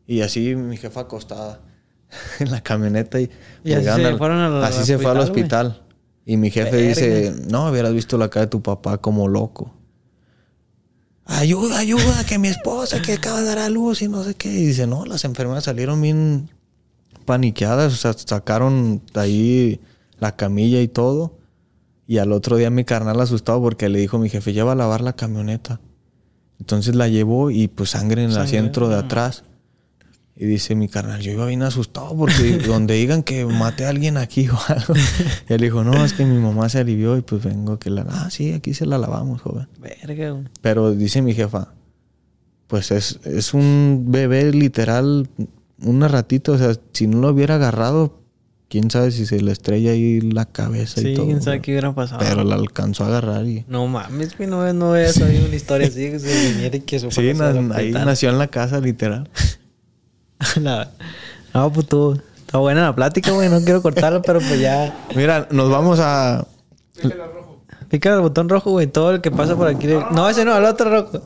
Y 0.07 0.21
así 0.21 0.55
mi 0.55 0.77
jefa 0.77 1.01
acostada 1.01 1.59
en 2.39 2.51
la 2.51 2.61
camioneta. 2.61 3.19
Y, 3.19 3.29
Y 3.65 3.73
así 3.73 3.83
se 3.83 4.05
al- 4.05 4.17
fueron 4.17 4.37
al 4.39 4.63
así 4.63 4.85
se 4.85 4.97
fue 4.97 5.11
al 5.11 5.19
hospital, 5.19 5.67
hospital. 5.67 5.87
Y 6.25 6.37
mi 6.37 6.51
jefe 6.51 6.71
Verga. 6.71 6.87
dice, 6.87 7.35
no, 7.49 7.69
hubieras 7.69 7.91
visto 7.93 8.17
la 8.17 8.29
cara 8.29 8.45
de 8.45 8.49
tu 8.51 8.61
papá 8.63 8.97
como 8.99 9.27
loco. 9.27 9.73
Ayuda, 11.25 11.79
ayuda, 11.79 12.23
que 12.25 12.37
mi 12.39 12.47
esposa 12.47 13.01
que 13.01 13.11
acaba 13.13 13.41
de 13.41 13.47
dar 13.47 13.57
a 13.57 13.69
luz 13.69 14.01
y 14.01 14.07
no 14.07 14.23
sé 14.23 14.35
qué. 14.35 14.47
Y 14.53 14.67
dice, 14.67 14.87
no, 14.87 15.03
las 15.05 15.25
enfermeras 15.25 15.65
salieron 15.65 16.01
bien 16.01 16.49
paniqueadas. 17.25 17.91
O 17.91 17.97
sea, 17.97 18.13
sacaron 18.13 19.01
de 19.13 19.19
ahí 19.19 19.81
la 20.19 20.37
camilla 20.37 20.79
y 20.81 20.87
todo. 20.87 21.37
Y 22.07 22.19
al 22.19 22.31
otro 22.31 22.55
día 22.55 22.69
mi 22.69 22.85
carnal 22.85 23.19
asustado 23.19 23.59
porque 23.61 23.89
le 23.89 23.99
dijo 23.99 24.15
a 24.15 24.19
mi 24.21 24.29
jefe, 24.29 24.53
lleva 24.53 24.71
a 24.71 24.75
lavar 24.75 25.01
la 25.01 25.13
camioneta. 25.13 25.81
Entonces 26.59 26.95
la 26.95 27.07
llevó 27.07 27.51
y 27.51 27.67
pues 27.67 27.91
sangre 27.91 28.23
en 28.23 28.29
el 28.29 28.33
Sangre, 28.33 28.47
asiento 28.47 28.89
de 28.89 28.95
ah. 28.95 28.99
atrás. 28.99 29.43
Y 30.37 30.45
dice 30.45 30.75
mi 30.75 30.89
carnal, 30.89 31.21
yo 31.21 31.31
iba 31.31 31.45
bien 31.45 31.63
asustado 31.63 32.15
porque 32.15 32.57
donde 32.67 32.95
digan 32.95 33.23
que 33.23 33.45
maté 33.45 33.85
a 33.85 33.89
alguien 33.89 34.17
aquí 34.17 34.49
o 34.49 34.57
algo. 34.67 34.93
Y 35.49 35.53
él 35.53 35.61
dijo, 35.61 35.83
no, 35.83 36.03
es 36.03 36.13
que 36.13 36.25
mi 36.25 36.37
mamá 36.37 36.67
se 36.67 36.79
alivió 36.79 37.17
y 37.17 37.21
pues 37.21 37.43
vengo 37.43 37.79
que 37.79 37.89
la... 37.89 38.05
Ah, 38.09 38.29
sí, 38.29 38.51
aquí 38.51 38.73
se 38.73 38.85
la 38.85 38.97
lavamos, 38.97 39.41
joven. 39.41 39.67
Verga. 39.79 40.43
Pero 40.61 40.91
dice 40.91 41.21
mi 41.21 41.33
jefa, 41.33 41.73
pues 42.67 42.91
es, 42.91 43.19
es 43.23 43.53
un 43.53 44.07
bebé 44.09 44.51
literal, 44.51 45.29
una 45.79 46.09
ratita, 46.09 46.51
o 46.51 46.57
sea, 46.57 46.75
si 46.91 47.07
no 47.07 47.19
lo 47.19 47.29
hubiera 47.29 47.55
agarrado, 47.55 48.19
quién 48.69 48.89
sabe 48.91 49.11
si 49.11 49.25
se 49.25 49.41
le 49.41 49.51
estrella 49.51 49.91
ahí 49.91 50.21
la 50.21 50.45
cabeza 50.45 51.01
Sí, 51.01 51.09
y 51.09 51.15
todo. 51.15 51.25
quién 51.27 51.41
sabe 51.41 51.61
qué 51.61 51.71
hubiera 51.71 51.93
pasado. 51.93 52.19
Pero 52.27 52.43
la 52.43 52.55
alcanzó 52.55 53.03
a 53.03 53.07
agarrar 53.07 53.45
y... 53.45 53.63
No 53.67 53.87
mames, 53.87 54.37
güey, 54.37 54.49
no, 54.49 54.71
no 54.73 54.93
había 54.93 55.11
sabido 55.13 55.45
una 55.45 55.55
historia 55.55 55.87
así 55.87 56.09
que 56.11 56.19
se 56.19 56.49
viniera 56.51 56.75
y 56.75 56.81
que 56.81 56.99
su 56.99 57.11
Sí, 57.11 57.33
na- 57.33 57.51
la 57.53 57.75
ahí 57.75 57.91
nació 57.91 58.29
en 58.29 58.37
la 58.39 58.47
casa, 58.47 58.79
literal. 58.79 59.29
La- 60.61 60.91
No, 61.53 61.71
pues 61.71 61.87
tú. 61.87 62.19
Está 62.39 62.57
buena 62.59 62.83
la 62.83 62.95
plática, 62.95 63.31
güey. 63.31 63.49
No 63.49 63.59
quiero 63.61 63.81
cortarla, 63.81 64.21
pero 64.21 64.39
pues 64.39 64.59
ya. 64.59 65.05
Mira, 65.15 65.47
nos 65.51 65.69
vamos 65.69 65.99
a... 66.01 66.45
Pica 67.89 68.13
el 68.13 68.21
botón 68.21 68.49
rojo, 68.49 68.71
güey. 68.71 68.87
Todo 68.87 69.11
el 69.11 69.21
que 69.21 69.31
pasa 69.31 69.55
por 69.55 69.67
aquí. 69.67 69.87
le- 69.87 70.05
No, 70.11 70.29
ese 70.29 70.43
no, 70.45 70.55
el 70.57 70.65
otro 70.65 70.89
rojo. 70.89 71.21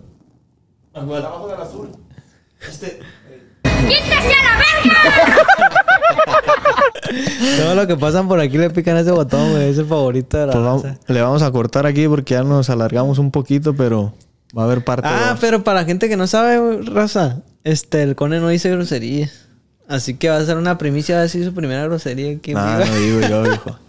Todo 7.58 7.76
lo 7.76 7.88
que 7.88 7.96
pasan 7.98 8.28
por 8.28 8.40
aquí 8.40 8.58
le 8.58 8.70
pican 8.70 8.98
ese 8.98 9.12
botón, 9.12 9.52
güey. 9.52 9.70
Es 9.70 9.78
el 9.78 9.86
favorito 9.86 10.38
de 10.38 10.48
la 10.48 10.54
pues 10.54 10.64
vamos- 10.64 10.84
le 11.08 11.22
vamos 11.22 11.42
a 11.42 11.52
cortar 11.52 11.86
aquí 11.86 12.08
porque 12.08 12.34
ya 12.36 12.44
nos 12.44 12.70
alargamos 12.70 13.18
un 13.20 13.32
poquito, 13.32 13.74
pero 13.76 14.14
va 14.58 14.64
a 14.64 14.66
haber 14.66 14.84
parte 14.84 15.08
Ah, 15.08 15.30
dos. 15.32 15.40
pero 15.40 15.64
para 15.64 15.82
la 15.82 15.86
gente 15.86 16.08
que 16.10 16.18
no 16.18 16.28
sabe, 16.28 16.82
raza, 16.84 17.42
este, 17.64 18.04
el 18.04 18.16
Cone 18.16 18.40
no 18.40 18.50
dice 18.50 18.70
groserías. 18.72 19.48
Así 19.88 20.14
que 20.16 20.30
va 20.30 20.38
a 20.38 20.46
ser 20.46 20.58
una 20.58 20.78
primicia, 20.78 21.16
va 21.16 21.22
a 21.22 21.24
decir 21.24 21.44
su 21.44 21.54
primera 21.54 21.84
grosería 21.86 22.32
aquí. 22.36 22.54
Nah, 22.54 22.80
no 22.86 22.96
digo 22.96 23.20
yo, 23.22 23.44
hijo. 23.54 23.80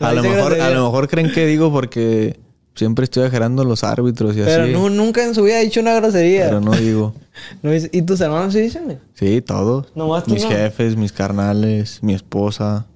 No 0.00 0.06
A 0.06 0.12
lo, 0.12 0.22
mejor, 0.22 0.60
a 0.60 0.70
lo 0.70 0.84
mejor 0.86 1.08
creen 1.08 1.30
que 1.32 1.46
digo 1.46 1.70
porque 1.72 2.38
siempre 2.74 3.04
estoy 3.04 3.24
agarrando 3.24 3.64
los 3.64 3.84
árbitros 3.84 4.36
y 4.36 4.40
Pero 4.40 4.64
así. 4.64 4.72
nu- 4.72 4.90
nunca 4.90 5.24
en 5.24 5.34
su 5.34 5.42
vida 5.44 5.56
ha 5.56 5.60
dicho 5.60 5.80
una 5.80 5.94
grosería. 5.94 6.44
Pero 6.46 6.60
no 6.60 6.72
digo. 6.72 7.14
No 7.62 7.70
¿Y 7.74 8.02
tus 8.02 8.20
hermanos 8.20 8.52
sí 8.52 8.60
dicen? 8.60 8.98
Sí, 9.14 9.40
todos. 9.40 9.86
Nomás 9.94 10.24
tú 10.24 10.34
mis 10.34 10.42
no. 10.44 10.50
jefes, 10.50 10.96
mis 10.96 11.12
carnales, 11.12 11.98
mi 12.02 12.12
esposa. 12.14 12.86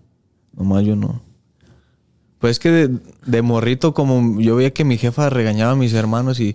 Nomás 0.55 0.85
yo 0.85 0.95
no. 0.95 1.22
Pues 2.39 2.53
es 2.53 2.59
que 2.59 2.70
de, 2.70 2.91
de 3.24 3.43
morrito, 3.43 3.95
como 3.95 4.41
yo 4.41 4.57
veía 4.57 4.72
que 4.74 4.85
mi 4.85 4.99
jefa 4.99 5.31
regañaba 5.31 5.72
a 5.72 5.77
mis 5.77 5.95
hermanos 5.95 6.39
y 6.39 6.55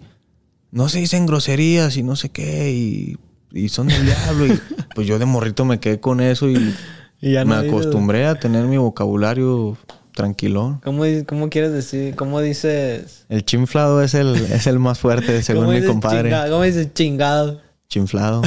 no 0.69 0.89
se 0.89 0.99
dicen 0.99 1.25
groserías 1.25 1.97
y 1.97 2.03
no 2.03 2.15
sé 2.15 2.29
qué, 2.29 2.71
y, 2.71 3.17
y 3.51 3.69
son 3.69 3.87
del 3.87 4.05
diablo. 4.05 4.45
Y 4.45 4.59
pues 4.93 5.07
yo 5.07 5.17
de 5.17 5.25
morrito 5.25 5.65
me 5.65 5.79
quedé 5.79 5.99
con 5.99 6.21
eso 6.21 6.49
y, 6.49 6.75
Y 7.21 7.33
ya 7.33 7.45
me 7.45 7.55
no 7.55 7.61
dices- 7.63 7.71
acostumbré 7.73 8.25
a 8.27 8.35
tener 8.35 8.65
mi 8.65 8.77
vocabulario 8.77 9.75
tranquilón. 10.13 10.79
¿Cómo, 10.83 11.03
¿Cómo 11.25 11.49
quieres 11.49 11.71
decir? 11.71 12.15
¿Cómo 12.15 12.41
dices? 12.41 13.25
El 13.29 13.45
chinflado 13.45 14.01
es 14.01 14.13
el, 14.13 14.35
es 14.51 14.67
el 14.67 14.79
más 14.79 14.99
fuerte, 14.99 15.41
según 15.43 15.65
¿Cómo 15.65 15.77
mi 15.77 15.85
compadre. 15.85 16.31
¿Cómo 16.49 16.63
dices 16.63 16.93
chingado? 16.93 17.61
Chinflado. 17.89 18.41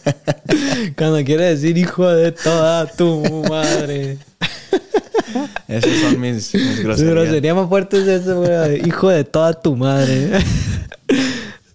Cuando 0.96 1.22
quiere 1.24 1.44
decir 1.44 1.76
hijo 1.76 2.08
de 2.08 2.32
toda 2.32 2.86
tu 2.86 3.22
madre. 3.48 4.18
Esas 5.68 6.00
son 6.00 6.20
mis, 6.20 6.54
mis 6.54 6.82
groserías. 6.82 7.14
grosería 7.14 7.54
más 7.54 7.68
fuerte 7.68 7.98
es 7.98 8.06
eso, 8.06 8.40
güey. 8.40 8.86
Hijo 8.86 9.08
de 9.08 9.24
toda 9.24 9.52
tu 9.54 9.76
madre. 9.76 10.30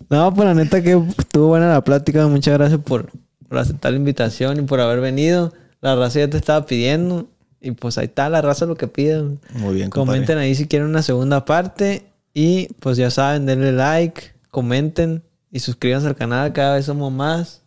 no, 0.10 0.34
pues 0.34 0.48
la 0.48 0.54
neta 0.54 0.82
que 0.82 1.02
estuvo 1.18 1.48
buena 1.48 1.70
la 1.70 1.84
plática. 1.84 2.26
Muchas 2.28 2.58
gracias 2.58 2.80
por, 2.80 3.12
por 3.48 3.58
aceptar 3.58 3.92
la 3.92 3.98
invitación 3.98 4.60
y 4.60 4.62
por 4.64 4.80
haber 4.80 5.02
venido. 5.02 5.54
La 5.82 5.96
raza 5.96 6.20
ya 6.20 6.30
te 6.30 6.38
estaba 6.38 6.66
pidiendo. 6.66 7.28
Y 7.62 7.72
pues 7.72 7.98
ahí 7.98 8.06
está 8.06 8.30
la 8.30 8.42
raza 8.42 8.66
lo 8.66 8.76
que 8.76 8.88
piden. 8.88 9.40
Muy 9.54 9.76
bien, 9.76 9.90
compadre. 9.90 10.20
Comenten 10.20 10.38
ahí 10.38 10.56
si 10.56 10.68
quieren 10.68 10.88
una 10.88 11.02
segunda 11.02 11.46
parte. 11.46 12.06
Y 12.34 12.68
pues 12.80 12.98
ya 12.98 13.12
saben, 13.12 13.46
denle 13.46 13.72
like, 13.72 14.34
comenten 14.50 15.24
y 15.52 15.60
suscríbanse 15.60 16.08
al 16.08 16.16
canal. 16.16 16.54
Cada 16.54 16.76
vez 16.76 16.86
somos 16.86 17.12
más. 17.12 17.62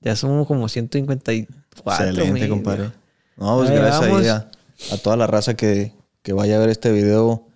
Ya 0.00 0.16
somos 0.16 0.46
como 0.46 0.68
154. 0.68 1.54
Excelente, 1.86 2.32
mil. 2.32 2.48
compadre. 2.48 2.90
No, 3.36 3.58
pues 3.58 3.70
Ahí 3.70 3.76
gracias 3.76 4.12
ahí 4.12 4.26
a, 4.26 4.50
a 4.92 4.96
toda 4.98 5.16
la 5.16 5.26
raza 5.26 5.54
que, 5.54 5.92
que 6.22 6.32
vaya 6.32 6.56
a 6.56 6.58
ver 6.58 6.68
este 6.68 6.92
video. 6.92 7.46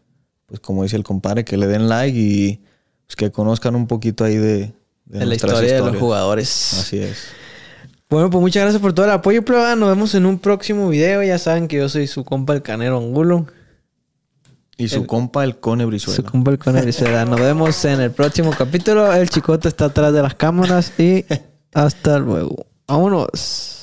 Pues 0.47 0.61
como 0.61 0.85
dice 0.85 0.97
el 0.97 1.03
compadre, 1.03 1.45
que 1.45 1.57
le 1.57 1.67
den 1.67 1.89
like 1.89 2.17
y 2.17 2.61
pues, 3.07 3.17
que 3.17 3.33
conozcan 3.33 3.75
un 3.75 3.87
poquito 3.87 4.25
ahí 4.25 4.37
de, 4.37 4.73
la 5.07 5.35
historia 5.35 5.75
de 5.75 5.81
los 5.81 5.97
jugadores. 5.97 6.75
Así 6.75 6.99
es. 6.99 7.27
Bueno, 8.09 8.31
pues 8.31 8.41
muchas 8.41 8.63
gracias 8.63 8.81
por 8.81 8.93
todo 8.93 9.07
el 9.07 9.13
apoyo, 9.13 9.45
prueba. 9.45 9.75
Nos 9.75 9.89
vemos 9.89 10.15
en 10.15 10.27
un 10.27 10.39
próximo 10.39 10.89
video. 10.89 11.23
Ya 11.23 11.39
saben 11.39 11.67
que 11.67 11.77
yo 11.77 11.89
soy 11.89 12.07
su 12.07 12.25
compa 12.25 12.55
el 12.55 12.63
Canero 12.63 12.99
Angulo. 12.99 13.47
Y 14.79 14.89
su 14.89 15.07
compa, 15.07 15.43
el 15.43 15.59
Cone 15.59 15.85
Brizuela. 15.87 16.17
Su 16.17 16.25
compa 16.25 16.53
el 16.53 16.59
Canero 16.59 16.85
Brizuela. 16.85 17.25
Nos 17.25 17.41
vemos 17.41 17.85
en 17.85 18.01
el 18.01 18.13
próximo 18.13 18.53
capítulo. 18.57 19.13
El 19.13 19.29
chicote 19.29 19.69
está 19.69 19.87
atrás 19.87 20.13
de 20.13 20.23
las 20.23 20.35
cámaras 20.35 20.93
y 21.01 21.25
hasta 21.75 22.19
luego. 22.19 22.67
Vámonos. 22.87 23.76